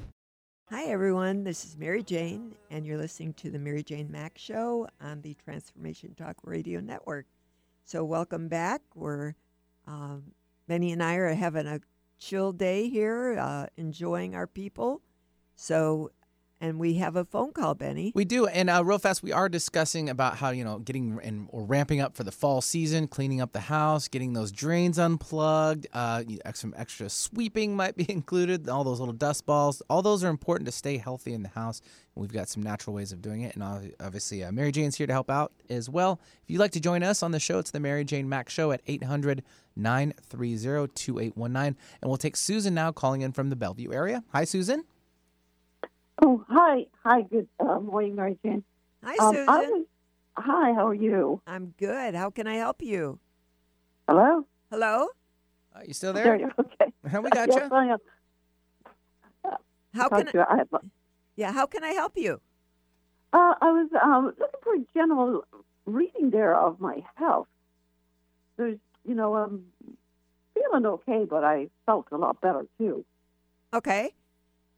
Hi, 0.72 0.84
everyone. 0.84 1.42
This 1.42 1.64
is 1.64 1.76
Mary 1.76 2.00
Jane, 2.04 2.54
and 2.70 2.86
you're 2.86 2.96
listening 2.96 3.32
to 3.34 3.50
the 3.50 3.58
Mary 3.58 3.82
Jane 3.82 4.08
Mack 4.08 4.38
Show 4.38 4.86
on 5.00 5.20
the 5.20 5.34
Transformation 5.34 6.14
Talk 6.14 6.36
Radio 6.44 6.78
Network. 6.78 7.26
So, 7.84 8.04
welcome 8.04 8.46
back. 8.46 8.80
We're 8.94 9.34
um, 9.88 10.30
Benny 10.68 10.92
and 10.92 11.02
I 11.02 11.14
are 11.14 11.34
having 11.34 11.66
a 11.66 11.80
chill 12.20 12.52
day 12.52 12.88
here, 12.88 13.36
uh, 13.36 13.66
enjoying 13.76 14.36
our 14.36 14.46
people. 14.46 15.02
So, 15.56 16.12
and 16.60 16.78
we 16.78 16.94
have 16.94 17.16
a 17.16 17.24
phone 17.24 17.52
call, 17.52 17.74
Benny. 17.74 18.12
We 18.14 18.24
do, 18.24 18.46
and 18.46 18.68
uh, 18.68 18.84
real 18.84 18.98
fast, 18.98 19.22
we 19.22 19.32
are 19.32 19.48
discussing 19.48 20.10
about 20.10 20.36
how 20.36 20.50
you 20.50 20.64
know 20.64 20.78
getting 20.78 21.18
and 21.22 21.48
or 21.50 21.64
ramping 21.64 22.00
up 22.00 22.16
for 22.16 22.24
the 22.24 22.32
fall 22.32 22.60
season, 22.60 23.08
cleaning 23.08 23.40
up 23.40 23.52
the 23.52 23.60
house, 23.60 24.08
getting 24.08 24.34
those 24.34 24.52
drains 24.52 24.98
unplugged. 24.98 25.86
Uh, 25.92 26.22
some 26.54 26.74
extra 26.76 27.08
sweeping 27.08 27.74
might 27.74 27.96
be 27.96 28.06
included. 28.10 28.68
All 28.68 28.84
those 28.84 29.00
little 29.00 29.14
dust 29.14 29.46
balls, 29.46 29.82
all 29.88 30.02
those 30.02 30.22
are 30.22 30.28
important 30.28 30.66
to 30.66 30.72
stay 30.72 30.98
healthy 30.98 31.32
in 31.32 31.42
the 31.42 31.48
house. 31.48 31.80
We've 32.14 32.32
got 32.32 32.48
some 32.48 32.62
natural 32.62 32.94
ways 32.94 33.12
of 33.12 33.22
doing 33.22 33.42
it, 33.42 33.54
and 33.54 33.94
obviously, 34.00 34.44
uh, 34.44 34.52
Mary 34.52 34.72
Jane's 34.72 34.96
here 34.96 35.06
to 35.06 35.12
help 35.12 35.30
out 35.30 35.52
as 35.70 35.88
well. 35.88 36.20
If 36.42 36.50
you'd 36.50 36.58
like 36.58 36.72
to 36.72 36.80
join 36.80 37.02
us 37.02 37.22
on 37.22 37.30
the 37.30 37.40
show, 37.40 37.58
it's 37.58 37.70
the 37.70 37.80
Mary 37.80 38.04
Jane 38.04 38.28
Mack 38.28 38.50
Show 38.50 38.72
at 38.72 38.82
800 38.86 39.42
930 39.76 40.88
2819. 40.94 41.76
And 42.02 42.10
we'll 42.10 42.18
take 42.18 42.36
Susan 42.36 42.74
now 42.74 42.92
calling 42.92 43.22
in 43.22 43.32
from 43.32 43.48
the 43.48 43.56
Bellevue 43.56 43.92
area. 43.92 44.22
Hi, 44.32 44.44
Susan. 44.44 44.84
Oh, 46.22 46.44
hi. 46.48 46.86
Hi, 47.04 47.22
good 47.22 47.48
uh, 47.58 47.80
morning, 47.80 48.14
Mary 48.14 48.38
Jane. 48.44 48.64
Hi, 49.04 49.16
Um, 49.18 49.34
Susan. 49.34 49.48
I 49.48 49.58
was- 49.60 49.86
hi, 50.36 50.72
how 50.74 50.86
are 50.88 50.94
you? 50.94 51.40
I'm 51.46 51.74
good. 51.78 52.14
How 52.14 52.30
can 52.30 52.46
I 52.46 52.54
help 52.54 52.82
you? 52.82 53.18
Hello? 54.08 54.46
Hello? 54.70 55.08
Are 55.74 55.84
you 55.84 55.94
still 55.94 56.12
There 56.12 56.36
there? 56.36 56.40
you 56.40 56.50
Okay. 56.58 56.92
we 57.22 57.30
got 57.30 57.48
yes, 57.48 57.70
I 57.72 57.86
am. 57.86 57.98
How 59.94 60.08
can 60.08 60.26
to 60.26 60.32
you. 60.34 60.44
I 60.48 60.56
have, 60.58 60.68
Yeah, 61.36 61.52
how 61.52 61.66
can 61.66 61.82
I 61.84 61.90
help 61.90 62.16
you? 62.16 62.40
uh, 63.32 63.54
I 63.60 63.70
was 63.72 63.88
um, 64.02 64.26
looking 64.38 64.60
for 64.62 64.74
a 64.74 64.84
general 64.94 65.44
reading 65.86 66.30
there 66.30 66.54
of 66.54 66.80
my 66.80 67.02
health. 67.16 67.48
There's, 68.56 68.78
you 69.04 69.14
know, 69.14 69.34
I'm 69.34 69.64
feeling 70.54 70.86
okay, 70.86 71.24
but 71.28 71.44
I 71.44 71.68
felt 71.86 72.08
a 72.12 72.16
lot 72.16 72.40
better 72.40 72.66
too. 72.78 73.04
Okay. 73.72 74.12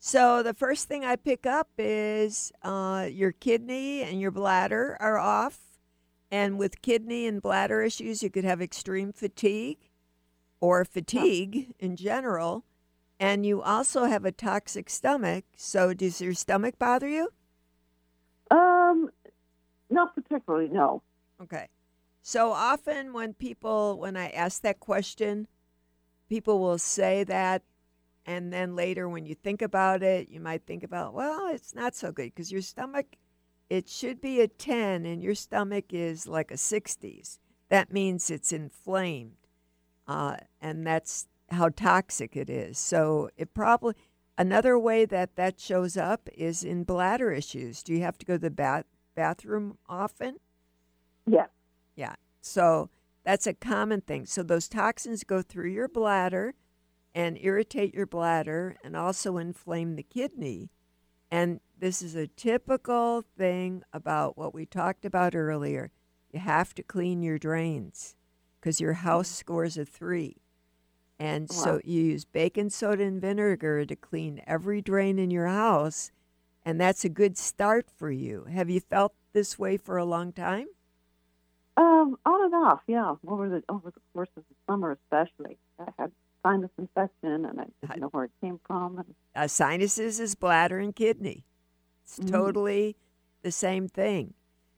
So 0.04 0.42
the 0.42 0.52
first 0.52 0.88
thing 0.88 1.04
I 1.04 1.14
pick 1.14 1.46
up 1.46 1.68
is 1.78 2.50
uh, 2.62 3.06
your 3.08 3.30
kidney 3.30 4.02
and 4.02 4.20
your 4.20 4.32
bladder 4.32 4.96
are 4.98 5.16
off. 5.16 5.60
And 6.28 6.58
with 6.58 6.82
kidney 6.82 7.28
and 7.28 7.40
bladder 7.40 7.82
issues, 7.82 8.20
you 8.20 8.28
could 8.28 8.42
have 8.42 8.60
extreme 8.60 9.12
fatigue 9.12 9.78
or 10.60 10.84
fatigue 10.84 11.72
in 11.78 11.94
general. 11.94 12.64
And 13.20 13.46
you 13.46 13.62
also 13.62 14.06
have 14.06 14.24
a 14.24 14.32
toxic 14.32 14.90
stomach. 14.90 15.44
So 15.56 15.94
does 15.94 16.20
your 16.20 16.34
stomach 16.34 16.80
bother 16.80 17.08
you? 17.08 17.28
Um, 18.50 19.08
not 19.88 20.16
particularly, 20.16 20.68
no. 20.68 21.00
Okay. 21.40 21.68
So 22.22 22.50
often 22.50 23.12
when 23.12 23.34
people, 23.34 24.00
when 24.00 24.16
I 24.16 24.30
ask 24.30 24.62
that 24.62 24.80
question, 24.80 25.46
people 26.28 26.58
will 26.58 26.78
say 26.78 27.22
that. 27.22 27.62
And 28.26 28.52
then 28.52 28.76
later, 28.76 29.08
when 29.08 29.26
you 29.26 29.34
think 29.34 29.62
about 29.62 30.02
it, 30.02 30.28
you 30.28 30.40
might 30.40 30.64
think 30.64 30.82
about, 30.82 31.14
well, 31.14 31.48
it's 31.48 31.74
not 31.74 31.94
so 31.94 32.12
good 32.12 32.26
because 32.26 32.52
your 32.52 32.62
stomach, 32.62 33.16
it 33.68 33.88
should 33.88 34.20
be 34.20 34.40
a 34.40 34.48
10 34.48 35.06
and 35.06 35.22
your 35.22 35.34
stomach 35.34 35.86
is 35.92 36.26
like 36.26 36.50
a 36.50 36.56
60s. 36.56 37.38
That 37.68 37.92
means 37.92 38.30
it's 38.30 38.52
inflamed. 38.52 39.36
Uh, 40.06 40.36
and 40.60 40.86
that's 40.86 41.26
how 41.50 41.70
toxic 41.70 42.36
it 42.36 42.48
is. 42.48 42.78
So 42.78 43.30
it 43.36 43.54
probably, 43.54 43.94
another 44.38 44.78
way 44.78 45.04
that 45.04 45.36
that 45.36 45.58
shows 45.58 45.96
up 45.96 46.28
is 46.34 46.62
in 46.62 46.84
bladder 46.84 47.32
issues. 47.32 47.82
Do 47.82 47.92
you 47.92 48.02
have 48.02 48.18
to 48.18 48.26
go 48.26 48.34
to 48.34 48.38
the 48.38 48.50
bath, 48.50 48.84
bathroom 49.14 49.78
often? 49.88 50.36
Yeah. 51.26 51.46
Yeah. 51.96 52.14
So 52.40 52.90
that's 53.24 53.46
a 53.46 53.54
common 53.54 54.00
thing. 54.00 54.26
So 54.26 54.42
those 54.42 54.68
toxins 54.68 55.24
go 55.24 55.42
through 55.42 55.70
your 55.70 55.88
bladder 55.88 56.54
and 57.14 57.38
irritate 57.40 57.94
your 57.94 58.06
bladder 58.06 58.76
and 58.82 58.96
also 58.96 59.36
inflame 59.36 59.96
the 59.96 60.02
kidney. 60.02 60.70
And 61.30 61.60
this 61.78 62.02
is 62.02 62.14
a 62.14 62.26
typical 62.26 63.24
thing 63.36 63.82
about 63.92 64.36
what 64.36 64.54
we 64.54 64.66
talked 64.66 65.04
about 65.04 65.34
earlier. 65.34 65.90
You 66.30 66.40
have 66.40 66.74
to 66.74 66.82
clean 66.82 67.22
your 67.22 67.38
drains 67.38 68.14
because 68.60 68.80
your 68.80 68.94
house 68.94 69.28
scores 69.28 69.76
a 69.76 69.84
three. 69.84 70.36
And 71.18 71.50
so 71.52 71.80
you 71.84 72.02
use 72.02 72.24
baking 72.24 72.70
soda 72.70 73.04
and 73.04 73.20
vinegar 73.20 73.84
to 73.84 73.94
clean 73.94 74.42
every 74.46 74.82
drain 74.82 75.18
in 75.18 75.30
your 75.30 75.46
house. 75.46 76.10
And 76.64 76.80
that's 76.80 77.04
a 77.04 77.08
good 77.08 77.38
start 77.38 77.86
for 77.96 78.10
you. 78.10 78.44
Have 78.50 78.68
you 78.68 78.80
felt 78.80 79.14
this 79.32 79.58
way 79.58 79.76
for 79.76 79.96
a 79.96 80.04
long 80.04 80.32
time? 80.32 80.66
Um, 81.76 82.18
on 82.26 82.44
and 82.44 82.54
off, 82.54 82.80
yeah. 82.86 83.14
Over 83.26 83.48
the 83.48 83.62
over 83.68 83.90
the 83.90 84.00
course 84.12 84.28
of 84.36 84.42
the 84.48 84.54
summer, 84.66 84.92
especially, 84.92 85.58
I 85.78 85.90
had 85.98 86.12
sinus 86.42 86.70
infection, 86.78 87.44
and 87.46 87.60
I 87.60 87.64
didn't 87.80 88.00
know 88.00 88.08
where 88.08 88.24
it 88.24 88.32
came 88.40 88.58
from. 88.66 88.98
And 88.98 89.14
uh, 89.34 89.48
sinuses 89.48 90.20
is 90.20 90.34
bladder 90.34 90.78
and 90.78 90.94
kidney. 90.94 91.44
It's 92.04 92.18
Mhm. 92.18 92.30
totally 92.30 92.96
the 93.42 93.52
same 93.52 93.88
thing. 93.88 94.34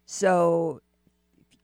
So 0.07 0.81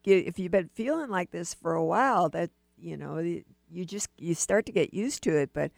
if 0.03 0.39
you've 0.39 0.51
been 0.51 0.69
feeling 0.73 1.09
like 1.09 1.31
this 1.31 1.53
for 1.53 1.73
a 1.73 1.85
while, 1.85 2.29
that 2.29 2.49
you 2.77 2.97
know 2.97 3.19
you 3.19 3.85
just 3.85 4.09
you 4.17 4.33
start 4.33 4.65
to 4.65 4.71
get 4.71 4.93
used 4.93 5.23
to 5.23 5.37
it. 5.37 5.51
But 5.53 5.71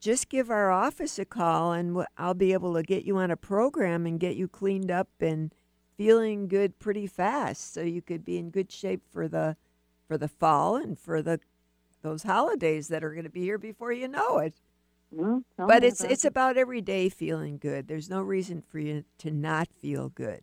just 0.00 0.28
give 0.28 0.50
our 0.50 0.70
office 0.70 1.18
a 1.18 1.24
call, 1.24 1.72
and 1.72 2.04
I'll 2.16 2.34
be 2.34 2.52
able 2.52 2.74
to 2.74 2.82
get 2.82 3.04
you 3.04 3.16
on 3.18 3.30
a 3.30 3.36
program 3.36 4.06
and 4.06 4.20
get 4.20 4.36
you 4.36 4.48
cleaned 4.48 4.90
up 4.90 5.08
and 5.20 5.54
feeling 5.96 6.48
good 6.48 6.78
pretty 6.78 7.06
fast, 7.06 7.74
so 7.74 7.82
you 7.82 8.00
could 8.00 8.24
be 8.24 8.38
in 8.38 8.50
good 8.50 8.70
shape 8.72 9.02
for 9.10 9.28
the 9.28 9.56
for 10.06 10.16
the 10.18 10.28
fall 10.28 10.76
and 10.76 10.98
for 10.98 11.22
the 11.22 11.40
those 12.02 12.22
holidays 12.22 12.88
that 12.88 13.04
are 13.04 13.12
going 13.12 13.24
to 13.24 13.30
be 13.30 13.42
here 13.42 13.58
before 13.58 13.92
you 13.92 14.08
know 14.08 14.38
it. 14.38 14.54
Well, 15.10 15.42
But 15.56 15.82
it's 15.84 16.00
about 16.00 16.12
it's 16.12 16.24
it. 16.24 16.28
about 16.28 16.56
every 16.56 16.80
day 16.80 17.08
feeling 17.08 17.58
good. 17.58 17.88
There's 17.88 18.08
no 18.08 18.22
reason 18.22 18.62
for 18.62 18.78
you 18.78 19.04
to 19.18 19.30
not 19.30 19.68
feel 19.72 20.08
good 20.08 20.42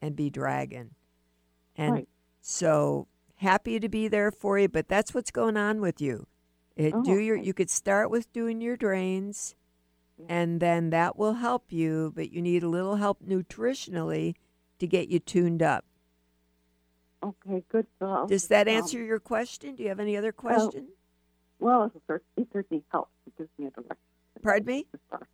and 0.00 0.16
be 0.16 0.30
dragging. 0.30 0.90
And 1.76 1.92
Right. 1.94 2.08
so 2.40 3.08
happy 3.36 3.78
to 3.78 3.88
be 3.88 4.08
there 4.08 4.30
for 4.30 4.58
you, 4.58 4.68
but 4.68 4.88
that's 4.88 5.12
what's 5.12 5.30
going 5.30 5.56
on 5.56 5.80
with 5.80 6.00
you. 6.00 6.26
It, 6.76 6.94
Oh, 6.94 7.02
do 7.02 7.18
your 7.18 7.36
okay. 7.36 7.46
you 7.46 7.52
could 7.54 7.70
start 7.70 8.10
with 8.10 8.32
doing 8.32 8.60
your 8.60 8.76
drains 8.76 9.54
and 10.30 10.60
then 10.60 10.88
that 10.90 11.18
will 11.18 11.34
help 11.34 11.70
you, 11.70 12.10
but 12.16 12.32
you 12.32 12.40
need 12.40 12.62
a 12.62 12.68
little 12.70 12.96
help 12.96 13.20
nutritionally 13.22 14.34
to 14.78 14.86
get 14.86 15.08
you 15.08 15.18
tuned 15.18 15.62
up. 15.62 15.84
Okay, 17.22 17.64
good. 17.68 17.86
Does 18.28 18.48
that 18.48 18.68
um, 18.68 18.74
answer 18.74 19.02
your 19.02 19.18
question? 19.18 19.74
Do 19.74 19.82
you 19.82 19.88
have 19.90 20.00
any 20.00 20.16
other 20.16 20.32
question? 20.32 20.88
Well, 21.58 21.84
it, 21.84 21.92
there's, 22.06 22.20
if 22.36 22.48
there's 22.52 22.64
any 22.70 22.82
it 22.92 23.36
gives 23.38 23.50
me 23.58 23.66
a 23.66 23.70
direction. 23.70 23.96
Pardon 24.42 24.66
me? 24.66 24.86
to 24.92 24.98
start. 25.08 25.28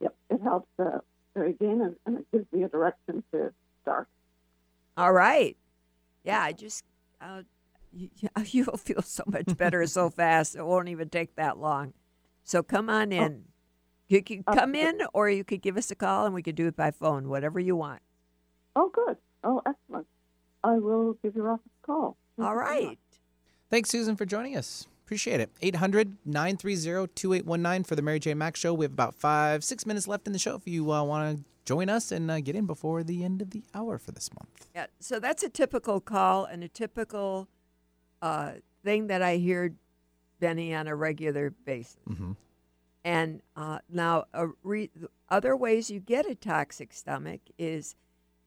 Yep, 0.00 0.14
it 0.30 0.40
helps 0.42 0.68
uh, 0.78 0.98
very 1.34 1.50
again, 1.50 1.80
and, 1.82 1.96
and 2.06 2.18
it 2.18 2.26
gives 2.32 2.46
me 2.52 2.62
a 2.62 2.68
direction 2.68 3.22
to 3.32 3.52
start. 3.82 4.08
All 4.96 5.12
right. 5.12 5.56
Yeah, 6.24 6.40
I 6.42 6.52
just 6.52 6.84
uh, 7.20 7.42
you, 7.92 8.08
you'll 8.46 8.76
feel 8.76 9.02
so 9.02 9.24
much 9.26 9.56
better 9.56 9.86
so 9.86 10.10
fast. 10.10 10.56
It 10.56 10.64
won't 10.64 10.88
even 10.88 11.08
take 11.08 11.36
that 11.36 11.58
long. 11.58 11.92
So 12.44 12.62
come 12.62 12.88
on 12.88 13.12
in. 13.12 13.44
You 14.08 14.22
can 14.22 14.42
Oh, 14.48 14.54
come 14.54 14.70
okay. 14.70 14.88
in, 14.88 15.02
or 15.12 15.30
you 15.30 15.44
could 15.44 15.62
give 15.62 15.76
us 15.76 15.90
a 15.90 15.94
call, 15.94 16.24
and 16.26 16.34
we 16.34 16.42
could 16.42 16.56
do 16.56 16.66
it 16.66 16.76
by 16.76 16.90
phone, 16.90 17.28
whatever 17.28 17.60
you 17.60 17.76
want. 17.76 18.02
Oh, 18.74 18.88
good. 18.92 19.16
Oh, 19.44 19.62
excellent. 19.66 20.06
I 20.64 20.78
will 20.78 21.16
give 21.22 21.36
your 21.36 21.50
office 21.52 21.70
a 21.82 21.86
call. 21.86 22.16
Thank 22.36 22.48
All 22.48 22.54
you 22.54 22.60
so 22.60 22.64
much. 22.72 22.82
right. 22.84 22.98
Thanks, 23.70 23.90
Susan, 23.90 24.16
for 24.16 24.24
joining 24.26 24.56
us. 24.56 24.86
Appreciate 25.10 25.40
it. 25.40 25.50
800 25.60 26.18
930 26.24 27.12
2819 27.16 27.82
for 27.82 27.96
the 27.96 28.00
Mary 28.00 28.20
Jane 28.20 28.38
Mack's 28.38 28.60
Show. 28.60 28.72
We 28.72 28.84
have 28.84 28.92
about 28.92 29.12
five, 29.12 29.64
six 29.64 29.84
minutes 29.84 30.06
left 30.06 30.28
in 30.28 30.32
the 30.32 30.38
show 30.38 30.54
if 30.54 30.68
you 30.68 30.92
uh, 30.92 31.02
want 31.02 31.36
to 31.36 31.44
join 31.64 31.88
us 31.88 32.12
and 32.12 32.30
uh, 32.30 32.38
get 32.38 32.54
in 32.54 32.64
before 32.64 33.02
the 33.02 33.24
end 33.24 33.42
of 33.42 33.50
the 33.50 33.64
hour 33.74 33.98
for 33.98 34.12
this 34.12 34.30
month. 34.32 34.68
Yeah. 34.72 34.86
So 35.00 35.18
that's 35.18 35.42
a 35.42 35.48
typical 35.48 36.00
call 36.00 36.44
and 36.44 36.62
a 36.62 36.68
typical 36.68 37.48
uh, 38.22 38.52
thing 38.84 39.08
that 39.08 39.20
I 39.20 39.38
hear 39.38 39.74
Benny 40.38 40.72
on 40.76 40.86
a 40.86 40.94
regular 40.94 41.50
basis. 41.50 41.96
Mm-hmm. 42.08 42.30
And 43.04 43.42
uh, 43.56 43.80
now, 43.88 44.26
a 44.32 44.46
re- 44.62 44.92
other 45.28 45.56
ways 45.56 45.90
you 45.90 45.98
get 45.98 46.24
a 46.24 46.36
toxic 46.36 46.92
stomach 46.92 47.40
is 47.58 47.96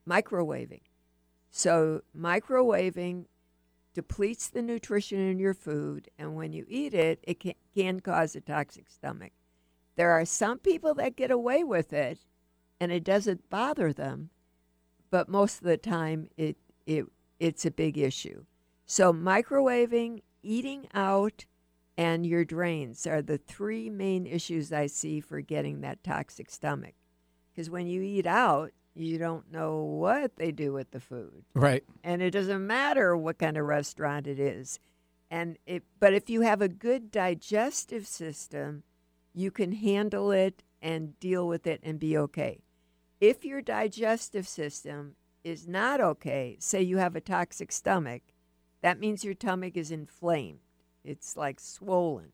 microwaving. 0.08 0.84
So, 1.52 2.04
microwaving 2.18 3.26
depletes 3.94 4.50
the 4.50 4.62
nutrition 4.62 5.20
in 5.20 5.40
your 5.40 5.54
food, 5.54 6.10
and 6.18 6.36
when 6.36 6.54
you 6.54 6.66
eat 6.68 6.94
it, 6.94 7.20
it 7.24 7.40
can, 7.40 7.54
can 7.76 8.00
cause 8.00 8.36
a 8.36 8.42
toxic 8.42 8.90
stomach. 8.90 9.32
There 9.96 10.12
are 10.12 10.26
some 10.26 10.60
people 10.60 10.94
that 10.96 11.16
get 11.16 11.32
away 11.32 11.64
with 11.64 11.94
it, 11.94 12.20
and 12.80 12.92
it 12.92 13.04
doesn't 13.04 13.50
bother 13.50 13.94
them, 13.94 14.32
but 15.12 15.30
most 15.30 15.60
of 15.60 15.64
the 15.66 15.78
time, 15.78 16.30
it, 16.38 16.58
it 16.86 17.06
it's 17.40 17.66
a 17.66 17.72
big 17.72 17.98
issue. 17.98 18.46
So, 18.86 19.14
microwaving, 19.14 20.22
eating 20.42 20.88
out, 20.94 21.46
and 21.98 22.26
your 22.26 22.44
drains 22.44 23.06
are 23.06 23.22
the 23.22 23.38
three 23.38 23.90
main 23.90 24.26
issues 24.26 24.74
I 24.74 24.88
see 24.88 25.20
for 25.20 25.42
getting 25.42 25.82
that 25.82 26.04
toxic 26.04 26.50
stomach. 26.50 26.96
Because 27.52 27.70
when 27.70 27.88
you 27.88 28.02
eat 28.02 28.26
out, 28.26 28.72
you 28.96 29.18
don't 29.18 29.52
know 29.52 29.84
what 29.84 30.36
they 30.36 30.52
do 30.52 30.74
with 30.74 30.92
the 30.92 31.00
food. 31.00 31.44
Right. 31.54 31.84
And 32.04 32.22
it 32.22 32.32
doesn't 32.32 32.66
matter 32.66 33.18
what 33.18 33.40
kind 33.40 33.58
of 33.58 33.66
restaurant 33.66 34.28
it 34.28 34.40
is. 34.40 34.80
And 35.32 35.58
it, 35.66 35.84
but 36.00 36.14
if 36.14 36.30
you 36.30 36.42
have 36.42 36.62
a 36.62 36.68
good 36.68 37.12
digestive 37.12 38.06
system, 38.06 38.84
you 39.34 39.50
can 39.50 39.72
handle 39.72 40.32
it 40.32 40.64
and 40.82 41.20
deal 41.20 41.48
with 41.48 41.66
it 41.66 41.80
and 41.84 42.00
be 42.00 42.18
okay. 42.18 42.62
If 43.20 43.44
your 43.44 43.62
digestive 43.62 44.48
system 44.48 45.16
is 45.44 45.68
not 45.68 46.00
okay, 46.00 46.58
say 46.60 46.82
you 46.82 46.98
have 46.98 47.16
a 47.16 47.22
toxic 47.22 47.72
stomach, 47.72 48.22
that 48.82 49.00
means 49.00 49.24
your 49.24 49.34
stomach 49.34 49.76
is 49.76 49.92
inflamed. 49.92 50.60
It's 51.04 51.36
like 51.36 51.60
swollen. 51.60 52.34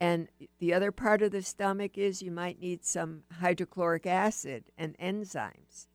And 0.00 0.28
the 0.58 0.72
other 0.72 0.90
part 0.90 1.20
of 1.20 1.30
the 1.30 1.42
stomach 1.42 1.98
is 1.98 2.22
you 2.22 2.30
might 2.30 2.58
need 2.58 2.84
some 2.84 3.24
hydrochloric 3.40 4.06
acid 4.06 4.64
and 4.78 4.96
enzymes. 4.98 5.86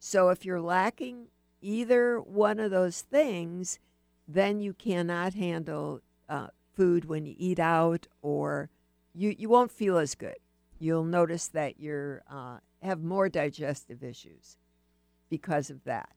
So 0.00 0.30
if 0.30 0.44
you're 0.44 0.60
lacking 0.60 1.28
either 1.60 2.20
one 2.20 2.58
of 2.58 2.72
those 2.72 3.02
things, 3.02 3.78
then 4.26 4.60
you 4.60 4.74
cannot 4.74 5.34
handle 5.34 6.00
uh, 6.28 6.48
food 6.74 7.04
when 7.04 7.24
you 7.24 7.34
eat 7.38 7.60
out, 7.60 8.08
or 8.20 8.68
you, 9.14 9.34
you 9.38 9.48
won't 9.48 9.70
feel 9.70 9.96
as 9.98 10.16
good. 10.16 10.36
You'll 10.80 11.04
notice 11.04 11.46
that 11.48 11.78
you're 11.78 12.22
uh, 12.28 12.58
have 12.82 13.00
more 13.00 13.28
digestive 13.28 14.02
issues 14.02 14.56
because 15.30 15.70
of 15.70 15.84
that. 15.84 16.08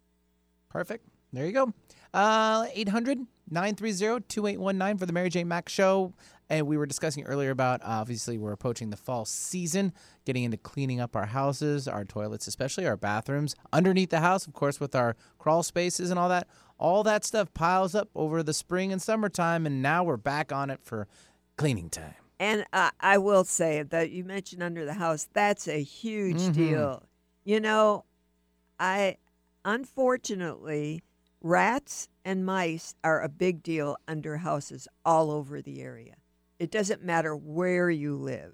Perfect. 0.69 1.05
There 1.31 1.45
you 1.45 1.51
go. 1.51 1.73
Uh, 2.13 2.65
800 2.73 3.19
930 3.49 4.23
2819 4.27 4.97
for 4.97 5.05
the 5.05 5.13
Mary 5.13 5.29
Jane 5.29 5.47
Mack's 5.47 5.71
Show. 5.71 6.13
And 6.49 6.67
we 6.67 6.77
were 6.77 6.85
discussing 6.85 7.23
earlier 7.25 7.49
about 7.49 7.81
obviously 7.83 8.37
we're 8.37 8.51
approaching 8.51 8.91
the 8.91 8.97
fall 8.97 9.25
season, 9.25 9.93
getting 10.25 10.43
into 10.43 10.57
cleaning 10.57 10.99
up 10.99 11.15
our 11.15 11.25
houses, 11.25 11.87
our 11.87 12.05
toilets, 12.05 12.45
especially 12.47 12.85
our 12.85 12.97
bathrooms, 12.97 13.55
underneath 13.73 14.11
the 14.11 14.19
house, 14.19 14.45
of 14.45 14.53
course, 14.53 14.79
with 14.79 14.93
our 14.95 15.15
crawl 15.39 15.63
spaces 15.63 16.11
and 16.11 16.19
all 16.19 16.29
that. 16.29 16.47
All 16.77 17.03
that 17.03 17.23
stuff 17.25 17.53
piles 17.53 17.95
up 17.95 18.09
over 18.13 18.43
the 18.43 18.53
spring 18.53 18.91
and 18.91 19.01
summertime, 19.01 19.65
and 19.65 19.81
now 19.81 20.03
we're 20.03 20.17
back 20.17 20.51
on 20.51 20.69
it 20.69 20.81
for 20.83 21.07
cleaning 21.57 21.89
time. 21.89 22.15
And 22.37 22.65
uh, 22.73 22.91
I 22.99 23.17
will 23.17 23.45
say 23.45 23.81
that 23.81 24.11
you 24.11 24.25
mentioned 24.25 24.61
under 24.61 24.83
the 24.85 24.95
house, 24.95 25.27
that's 25.33 25.67
a 25.69 25.81
huge 25.81 26.41
Mhm. 26.41 26.53
deal. 26.53 27.03
You 27.45 27.61
know, 27.61 28.03
I 28.77 29.17
unfortunately, 29.63 31.01
rats 31.41 32.09
and 32.25 32.45
mice 32.45 32.93
are 33.03 33.21
a 33.21 33.29
big 33.29 33.63
deal 33.63 33.95
under 34.07 34.37
houses 34.37 34.87
all 35.05 35.31
over 35.31 35.61
the 35.61 35.81
area. 35.81 36.15
It 36.59 36.71
doesn't 36.71 37.03
matter 37.03 37.35
where 37.35 37.89
you 37.89 38.15
live. 38.15 38.53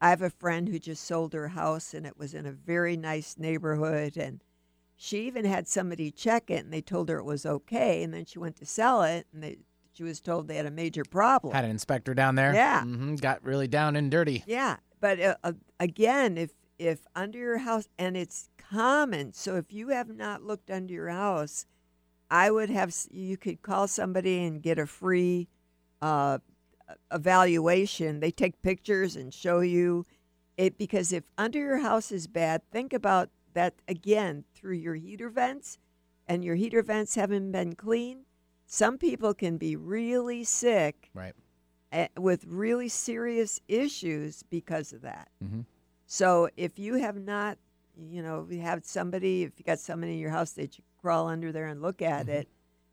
I 0.00 0.10
have 0.10 0.22
a 0.22 0.30
friend 0.30 0.68
who 0.68 0.78
just 0.78 1.04
sold 1.04 1.32
her 1.32 1.48
house 1.48 1.92
and 1.94 2.06
it 2.06 2.16
was 2.18 2.34
in 2.34 2.46
a 2.46 2.52
very 2.52 2.96
nice 2.96 3.36
neighborhood 3.38 4.16
and 4.16 4.42
she 4.96 5.26
even 5.26 5.44
had 5.44 5.66
somebody 5.66 6.10
check 6.10 6.50
it 6.50 6.64
and 6.64 6.72
they 6.72 6.80
told 6.80 7.08
her 7.08 7.18
it 7.18 7.24
was 7.24 7.46
okay 7.46 8.02
and 8.02 8.12
then 8.12 8.24
she 8.24 8.38
went 8.38 8.56
to 8.56 8.66
sell 8.66 9.02
it 9.02 9.26
and 9.32 9.42
they, 9.42 9.58
she 9.92 10.02
was 10.04 10.20
told 10.20 10.46
they 10.46 10.56
had 10.56 10.66
a 10.66 10.70
major 10.70 11.04
problem. 11.04 11.52
Had 11.54 11.64
an 11.64 11.70
inspector 11.70 12.14
down 12.14 12.36
there. 12.36 12.54
Yeah. 12.54 12.82
hmm 12.82 13.16
Got 13.16 13.42
really 13.42 13.66
down 13.66 13.96
and 13.96 14.10
dirty. 14.10 14.44
Yeah, 14.46 14.76
but 15.00 15.20
uh, 15.20 15.36
uh, 15.42 15.52
again, 15.80 16.38
if 16.38 16.52
if 16.78 17.00
under 17.16 17.38
your 17.38 17.58
house 17.58 17.88
and 17.98 18.16
it's 18.16 18.50
common, 18.56 19.32
so 19.32 19.56
if 19.56 19.72
you 19.72 19.88
have 19.88 20.08
not 20.08 20.42
looked 20.44 20.70
under 20.70 20.92
your 20.94 21.08
house, 21.08 21.66
I 22.30 22.52
would 22.52 22.70
have 22.70 22.94
you 23.10 23.36
could 23.36 23.62
call 23.62 23.88
somebody 23.88 24.44
and 24.44 24.62
get 24.62 24.78
a 24.78 24.86
free 24.86 25.48
uh, 26.00 26.38
evaluation. 27.12 28.20
They 28.20 28.30
take 28.30 28.60
pictures 28.62 29.16
and 29.16 29.32
show 29.32 29.60
you 29.60 30.06
it 30.56 30.78
because 30.78 31.12
if 31.12 31.30
under 31.38 31.58
your 31.58 31.78
house 31.78 32.10
is 32.10 32.26
bad, 32.26 32.62
think 32.70 32.92
about 32.92 33.30
that 33.54 33.74
again 33.86 34.44
through 34.54 34.74
your 34.74 34.94
heater 34.94 35.28
vents, 35.28 35.78
and 36.26 36.44
your 36.44 36.54
heater 36.54 36.82
vents 36.82 37.14
haven't 37.14 37.52
been 37.52 37.74
clean. 37.74 38.24
Some 38.66 38.98
people 38.98 39.32
can 39.34 39.56
be 39.56 39.76
really 39.76 40.44
sick 40.44 41.10
Right. 41.14 41.34
with 42.18 42.44
really 42.44 42.88
serious 42.88 43.60
issues 43.68 44.42
because 44.42 44.92
of 44.92 45.00
that. 45.02 45.28
Mm-hmm. 45.42 45.60
So 46.06 46.48
if 46.56 46.78
you 46.78 46.94
have 46.94 47.16
not, 47.16 47.58
you 48.10 48.22
know, 48.22 48.44
if 48.46 48.54
you 48.54 48.60
have 48.60 48.84
somebody, 48.84 49.44
if 49.44 49.52
you 49.58 49.64
got 49.64 49.78
somebody 49.78 50.12
in 50.12 50.18
your 50.18 50.30
house 50.30 50.52
that 50.52 50.76
you 50.76 50.84
crawl 51.00 51.28
under 51.28 51.50
there 51.52 51.66
and 51.66 51.80
look 51.80 52.02
at 52.02 52.28
it, 52.28 52.48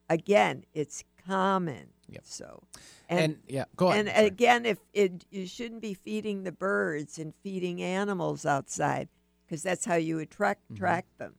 again, 0.09 0.63
it's 0.73 1.03
common. 1.25 1.87
Yep. 2.09 2.21
So, 2.25 2.63
And, 3.09 3.37
yeah, 3.47 3.65
go 3.75 3.89
ahead. 3.89 4.07
And 4.07 4.15
Sorry. 4.15 4.27
again, 4.27 4.65
if 4.65 4.79
it 4.93 5.25
you 5.31 5.47
shouldn't 5.47 5.81
be 5.81 5.93
feeding 5.93 6.43
the 6.43 6.51
birds 6.51 7.17
and 7.17 7.33
feeding 7.43 7.81
animals 7.81 8.45
outside 8.45 9.09
because 9.45 9.63
that's 9.63 9.85
how 9.85 9.95
you 9.95 10.19
attract 10.19 10.61
Mm-hmm. 10.65 10.75
track 10.75 11.05
them. 11.17 11.35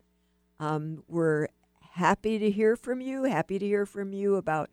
Um, 0.59 1.03
we're 1.07 1.49
happy 1.91 2.39
to 2.39 2.49
hear 2.49 2.75
from 2.75 3.01
you, 3.01 3.25
happy 3.25 3.59
to 3.59 3.67
hear 3.67 3.85
from 3.85 4.13
you 4.13 4.37
about 4.37 4.71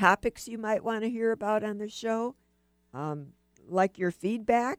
topics 0.00 0.48
you 0.48 0.56
might 0.58 0.82
want 0.82 1.02
to 1.02 1.10
hear 1.10 1.30
about 1.30 1.62
on 1.62 1.78
the 1.78 1.88
show. 1.88 2.34
Um, 2.94 3.28
like 3.68 3.98
your 3.98 4.10
feedback. 4.10 4.78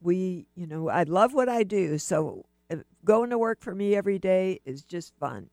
We, 0.00 0.46
you 0.56 0.66
know, 0.66 0.88
I 0.88 1.04
love 1.04 1.32
what 1.32 1.48
I 1.48 1.62
do. 1.62 1.96
So 1.98 2.44
uh, 2.70 2.76
going 3.04 3.30
to 3.30 3.38
work 3.38 3.62
for 3.62 3.74
me 3.74 3.94
every 3.94 4.18
day 4.18 4.60
is 4.64 4.82
just 4.82 5.14
fun. 5.18 5.48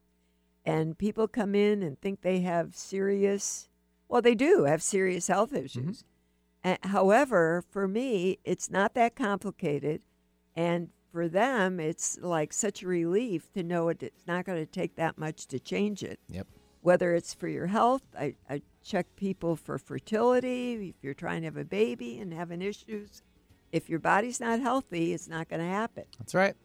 And 0.65 0.97
people 0.97 1.27
come 1.27 1.55
in 1.55 1.83
and 1.83 1.99
think 1.99 2.21
they 2.21 2.41
have 2.41 2.75
serious, 2.75 3.69
well, 4.07 4.21
they 4.21 4.35
do 4.35 4.65
have 4.65 4.81
serious 4.81 5.27
health 5.27 5.53
issues. 5.53 6.03
Uh, 6.63 6.75
however, 6.83 7.63
for 7.69 7.87
me, 7.87 8.39
it's 8.43 8.69
not 8.69 8.93
that 8.95 9.15
complicated. 9.15 10.01
And 10.55 10.89
for 11.11 11.29
them, 11.29 11.79
it's 11.79 12.17
like 12.21 12.51
such 12.51 12.83
a 12.83 12.87
relief 12.87 13.51
to 13.53 13.63
know 13.63 13.89
it, 13.89 14.03
it's 14.03 14.27
not 14.27 14.45
going 14.45 14.59
to 14.59 14.65
take 14.65 14.95
that 14.95 15.17
much 15.17 15.47
to 15.47 15.59
change 15.59 16.03
it. 16.03 16.19
Yep. 16.27 16.47
Whether 16.81 17.13
it's 17.13 17.33
for 17.33 17.47
your 17.47 17.67
health, 17.67 18.03
I, 18.17 18.35
I 18.49 18.61
check 18.83 19.05
people 19.15 19.55
for 19.55 19.77
fertility. 19.77 20.89
If 20.89 21.03
you're 21.03 21.13
trying 21.13 21.41
to 21.41 21.45
have 21.47 21.57
a 21.57 21.65
baby 21.65 22.19
and 22.19 22.33
having 22.33 22.61
issues, 22.61 23.21
if 23.71 23.89
your 23.89 23.99
body's 23.99 24.39
not 24.39 24.59
healthy, 24.61 25.13
it's 25.13 25.27
not 25.27 25.49
going 25.49 25.61
to 25.61 25.67
happen. 25.67 26.05
That's 26.17 26.33
right. 26.33 26.55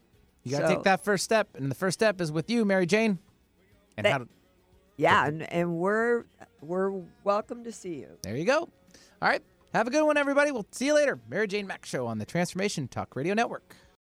You 0.45 0.53
got 0.53 0.61
to 0.61 0.69
So- 0.69 0.75
take 0.77 0.85
that 0.85 1.05
first 1.05 1.25
step, 1.25 1.49
and 1.55 1.71
the 1.71 1.75
first 1.75 1.99
step 1.99 2.21
is 2.21 2.31
with 2.31 2.49
you, 2.49 2.65
Mary 2.65 2.87
Jane. 2.87 3.19
And 3.97 4.05
That- 4.05 4.12
how 4.12 4.19
to, 4.19 4.29
Yeah, 4.97 5.27
and, 5.27 5.43
and 5.53 5.77
we're 5.77 6.25
we're 6.61 6.93
welcome 7.25 7.65
to 7.65 7.73
see 7.73 7.97
you. 7.97 8.17
there 8.23 8.37
you 8.37 8.45
go. 8.45 8.61
All 8.61 9.29
right. 9.29 9.43
Have 9.75 9.89
a 9.89 9.91
good 9.91 10.05
one, 10.05 10.17
everybody. 10.17 10.53
We'll 10.53 10.67
see 10.71 10.87
you 10.87 10.95
later. 10.95 11.19
Mary 11.29 11.49
Jane 11.49 11.67
Mack 11.67 11.85
Show 11.85 12.07
on 12.07 12.19
the 12.19 12.25
Transformation 12.25 12.87
Talk 12.87 13.17
Radio 13.17 13.35
Network. 13.35 13.75